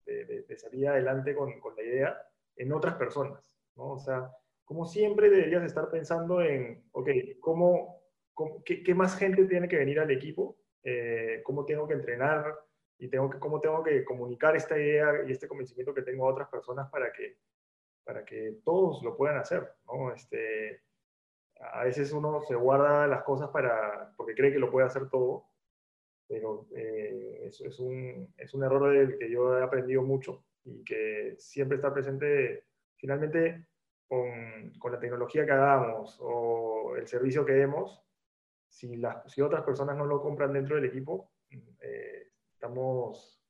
de, 0.06 0.46
de, 0.48 0.58
salir 0.58 0.88
adelante 0.88 1.36
con, 1.36 1.60
con, 1.60 1.76
la 1.76 1.84
idea 1.84 2.22
en 2.56 2.74
otras 2.74 2.96
personas, 2.96 3.58
¿no? 3.76 3.94
O 3.94 4.00
sea, 4.00 4.32
como 4.68 4.86
siempre 4.86 5.30
deberías 5.30 5.64
estar 5.64 5.90
pensando 5.90 6.42
en, 6.42 6.84
ok, 6.92 7.10
¿cómo, 7.40 8.02
qué, 8.66 8.94
más 8.94 9.18
gente 9.18 9.46
tiene 9.46 9.70
que 9.70 9.78
venir 9.78 9.98
al 9.98 10.12
equipo? 10.12 10.58
Eh, 10.84 11.42
¿Cómo 11.46 11.64
tengo 11.64 11.88
que 11.88 11.94
entrenar? 11.94 12.54
Y 12.98 13.08
tengo 13.08 13.30
que, 13.30 13.40
cómo 13.40 13.62
tengo 13.62 13.82
que 13.82 14.04
comunicar 14.04 14.58
esta 14.58 14.78
idea 14.78 15.24
y 15.26 15.32
este 15.32 15.48
convencimiento 15.48 15.94
que 15.94 16.02
tengo 16.02 16.28
a 16.28 16.34
otras 16.34 16.50
personas 16.50 16.90
para 16.90 17.14
que, 17.14 17.38
para 18.04 18.26
que 18.26 18.58
todos 18.66 19.02
lo 19.04 19.16
puedan 19.16 19.38
hacer, 19.38 19.72
¿no? 19.86 20.14
Este, 20.14 20.82
a 21.62 21.86
veces 21.86 22.12
uno 22.12 22.42
se 22.42 22.56
guarda 22.56 23.08
las 23.08 23.24
cosas 23.24 23.50
para, 23.52 24.14
porque 24.18 24.36
cree 24.36 24.52
que 24.52 24.60
lo 24.60 24.70
puede 24.70 24.88
hacer 24.88 25.10
todo, 25.10 25.46
pero 26.28 26.68
eh, 26.76 27.44
eso 27.46 27.66
es 27.66 27.80
un, 27.80 28.34
es 28.36 28.54
un 28.54 28.66
error 28.66 28.92
del 28.92 29.18
que 29.18 29.32
yo 29.32 29.58
he 29.58 29.64
aprendido 29.64 30.02
mucho 30.02 30.44
y 30.66 30.84
que 30.84 31.36
siempre 31.38 31.78
está 31.78 31.94
presente. 31.94 32.66
Finalmente, 32.98 33.66
con, 34.08 34.92
la 34.92 35.00
tecnología 35.00 35.46
que 35.46 35.52
hagamos 35.52 36.18
o 36.22 36.96
el 36.96 37.08
servicio 37.08 37.46
que 37.46 37.54
demos, 37.54 38.02
si, 38.68 38.96
las, 38.96 39.32
si 39.32 39.42
otras 39.42 39.64
personas 39.64 39.98
no 39.98 40.06
lo 40.06 40.22
compran 40.22 40.54
dentro 40.54 40.76
del 40.76 40.86
equipo, 40.86 41.32
eh, 41.82 42.32
estamos, 42.54 43.42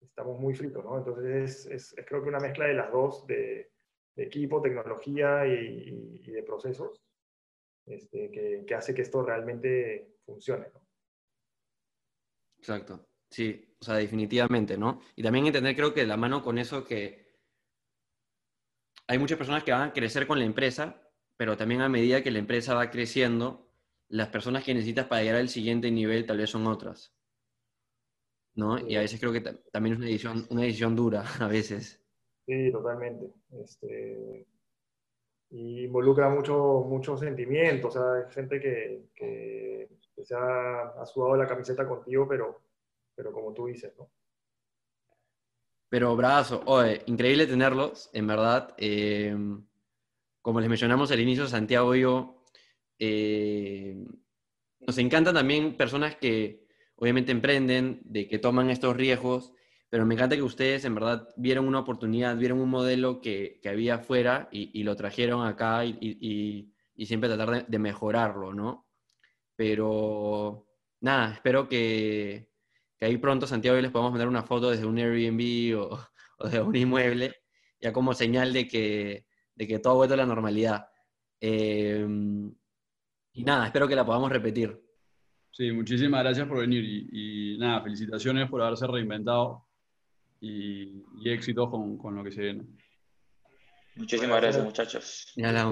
estamos 0.00 0.38
muy 0.38 0.54
fritos, 0.54 0.84
¿no? 0.84 0.98
Entonces 0.98 1.66
es, 1.66 1.94
es, 1.94 2.04
creo 2.06 2.22
que 2.22 2.28
una 2.28 2.40
mezcla 2.40 2.66
de 2.66 2.74
las 2.74 2.90
dos, 2.90 3.26
de, 3.26 3.70
equipo, 4.16 4.62
tecnología 4.62 5.44
y, 5.46 6.22
de 6.30 6.42
procesos, 6.44 7.02
este, 7.86 8.30
que, 8.30 8.64
que, 8.66 8.74
hace 8.74 8.94
que 8.94 9.02
esto 9.02 9.22
realmente 9.22 10.18
funcione, 10.24 10.68
¿no? 10.72 10.86
Exacto, 12.58 13.08
sí, 13.28 13.76
o 13.80 13.84
sea, 13.84 13.96
definitivamente, 13.96 14.78
¿no? 14.78 15.00
Y 15.16 15.22
también 15.22 15.46
entender, 15.46 15.76
creo 15.76 15.92
que 15.92 16.06
la 16.06 16.16
mano 16.16 16.42
con 16.42 16.58
eso 16.58 16.84
que 16.84 17.23
hay 19.06 19.18
muchas 19.18 19.38
personas 19.38 19.64
que 19.64 19.72
van 19.72 19.88
a 19.88 19.92
crecer 19.92 20.26
con 20.26 20.38
la 20.38 20.44
empresa, 20.44 21.02
pero 21.36 21.56
también 21.56 21.80
a 21.80 21.88
medida 21.88 22.22
que 22.22 22.30
la 22.30 22.38
empresa 22.38 22.74
va 22.74 22.90
creciendo, 22.90 23.68
las 24.08 24.28
personas 24.28 24.64
que 24.64 24.74
necesitas 24.74 25.06
para 25.06 25.22
llegar 25.22 25.36
al 25.36 25.48
siguiente 25.48 25.90
nivel 25.90 26.26
tal 26.26 26.38
vez 26.38 26.50
son 26.50 26.66
otras. 26.66 27.14
¿No? 28.54 28.78
Y 28.78 28.94
a 28.94 29.00
veces 29.00 29.18
creo 29.18 29.32
que 29.32 29.40
también 29.40 29.94
es 29.94 29.98
una 29.98 30.06
decisión, 30.06 30.46
una 30.50 30.62
decisión 30.62 30.94
dura, 30.94 31.24
a 31.40 31.48
veces. 31.48 32.00
Sí, 32.46 32.70
totalmente. 32.70 33.32
Este, 33.52 34.46
y 35.50 35.84
involucra 35.84 36.28
mucho, 36.28 36.84
mucho 36.86 37.16
sentimiento, 37.16 37.88
o 37.88 37.90
sea, 37.90 38.12
hay 38.14 38.32
gente 38.32 38.60
que, 38.60 39.06
que, 39.14 39.88
se 40.22 40.34
ha, 40.34 40.88
ha, 41.00 41.06
sudado 41.06 41.36
la 41.36 41.46
camiseta 41.46 41.86
contigo, 41.86 42.26
pero, 42.28 42.60
pero 43.14 43.32
como 43.32 43.52
tú 43.52 43.66
dices, 43.66 43.92
¿no? 43.98 44.08
Pero 45.88 46.16
brazo, 46.16 46.62
oye, 46.66 47.02
increíble 47.06 47.46
tenerlos, 47.46 48.10
en 48.12 48.26
verdad. 48.26 48.74
Eh, 48.78 49.36
como 50.42 50.60
les 50.60 50.68
mencionamos 50.68 51.10
al 51.10 51.20
inicio, 51.20 51.46
Santiago 51.46 51.94
y 51.94 52.00
yo, 52.02 52.44
eh, 52.98 53.96
nos 54.80 54.98
encantan 54.98 55.34
también 55.34 55.76
personas 55.76 56.16
que 56.16 56.66
obviamente 56.96 57.32
emprenden, 57.32 58.00
de 58.04 58.28
que 58.28 58.38
toman 58.38 58.70
estos 58.70 58.96
riesgos, 58.96 59.52
pero 59.88 60.06
me 60.06 60.14
encanta 60.14 60.36
que 60.36 60.42
ustedes 60.42 60.84
en 60.84 60.94
verdad 60.94 61.28
vieron 61.36 61.66
una 61.66 61.80
oportunidad, 61.80 62.36
vieron 62.36 62.60
un 62.60 62.68
modelo 62.68 63.20
que, 63.20 63.60
que 63.62 63.68
había 63.68 63.96
afuera 63.96 64.48
y, 64.50 64.70
y, 64.78 64.82
lo 64.82 64.96
trajeron 64.96 65.46
acá 65.46 65.84
y, 65.84 65.96
y, 66.00 66.74
y 66.94 67.06
siempre 67.06 67.28
tratar 67.28 67.50
de, 67.50 67.64
de, 67.66 67.78
mejorarlo, 67.78 68.52
¿no? 68.52 68.88
Pero 69.56 70.66
nada, 71.00 71.34
espero 71.34 71.68
que, 71.68 72.50
que 73.04 73.10
ahí 73.10 73.18
pronto 73.18 73.46
Santiago 73.46 73.76
y 73.76 73.82
les 73.82 73.90
podamos 73.90 74.12
mandar 74.12 74.28
una 74.28 74.42
foto 74.42 74.70
desde 74.70 74.86
un 74.86 74.96
Airbnb 74.96 75.78
o, 75.78 75.98
o 76.38 76.48
de 76.48 76.60
un 76.60 76.74
inmueble, 76.74 77.34
ya 77.78 77.92
como 77.92 78.14
señal 78.14 78.52
de 78.54 78.66
que, 78.66 79.26
de 79.54 79.66
que 79.66 79.78
todo 79.78 79.92
ha 79.92 79.96
vuelto 79.96 80.14
a 80.14 80.16
la 80.16 80.26
normalidad. 80.26 80.86
Eh, 81.38 82.06
y 83.34 83.44
nada, 83.44 83.66
espero 83.66 83.86
que 83.86 83.94
la 83.94 84.06
podamos 84.06 84.32
repetir. 84.32 84.80
Sí, 85.50 85.70
muchísimas 85.70 86.22
gracias 86.22 86.48
por 86.48 86.58
venir 86.58 86.82
y, 86.82 87.54
y 87.54 87.58
nada, 87.58 87.82
felicitaciones 87.82 88.48
por 88.48 88.62
haberse 88.62 88.86
reinventado 88.86 89.66
y, 90.40 91.04
y 91.18 91.30
éxitos 91.30 91.68
con, 91.68 91.98
con, 91.98 92.16
lo 92.16 92.24
que 92.24 92.32
se 92.32 92.40
viene. 92.40 92.64
Muchísimas 93.96 94.40
gracias, 94.40 94.64
muchachos. 94.64 95.32
Ya 95.36 95.52
la 95.52 95.70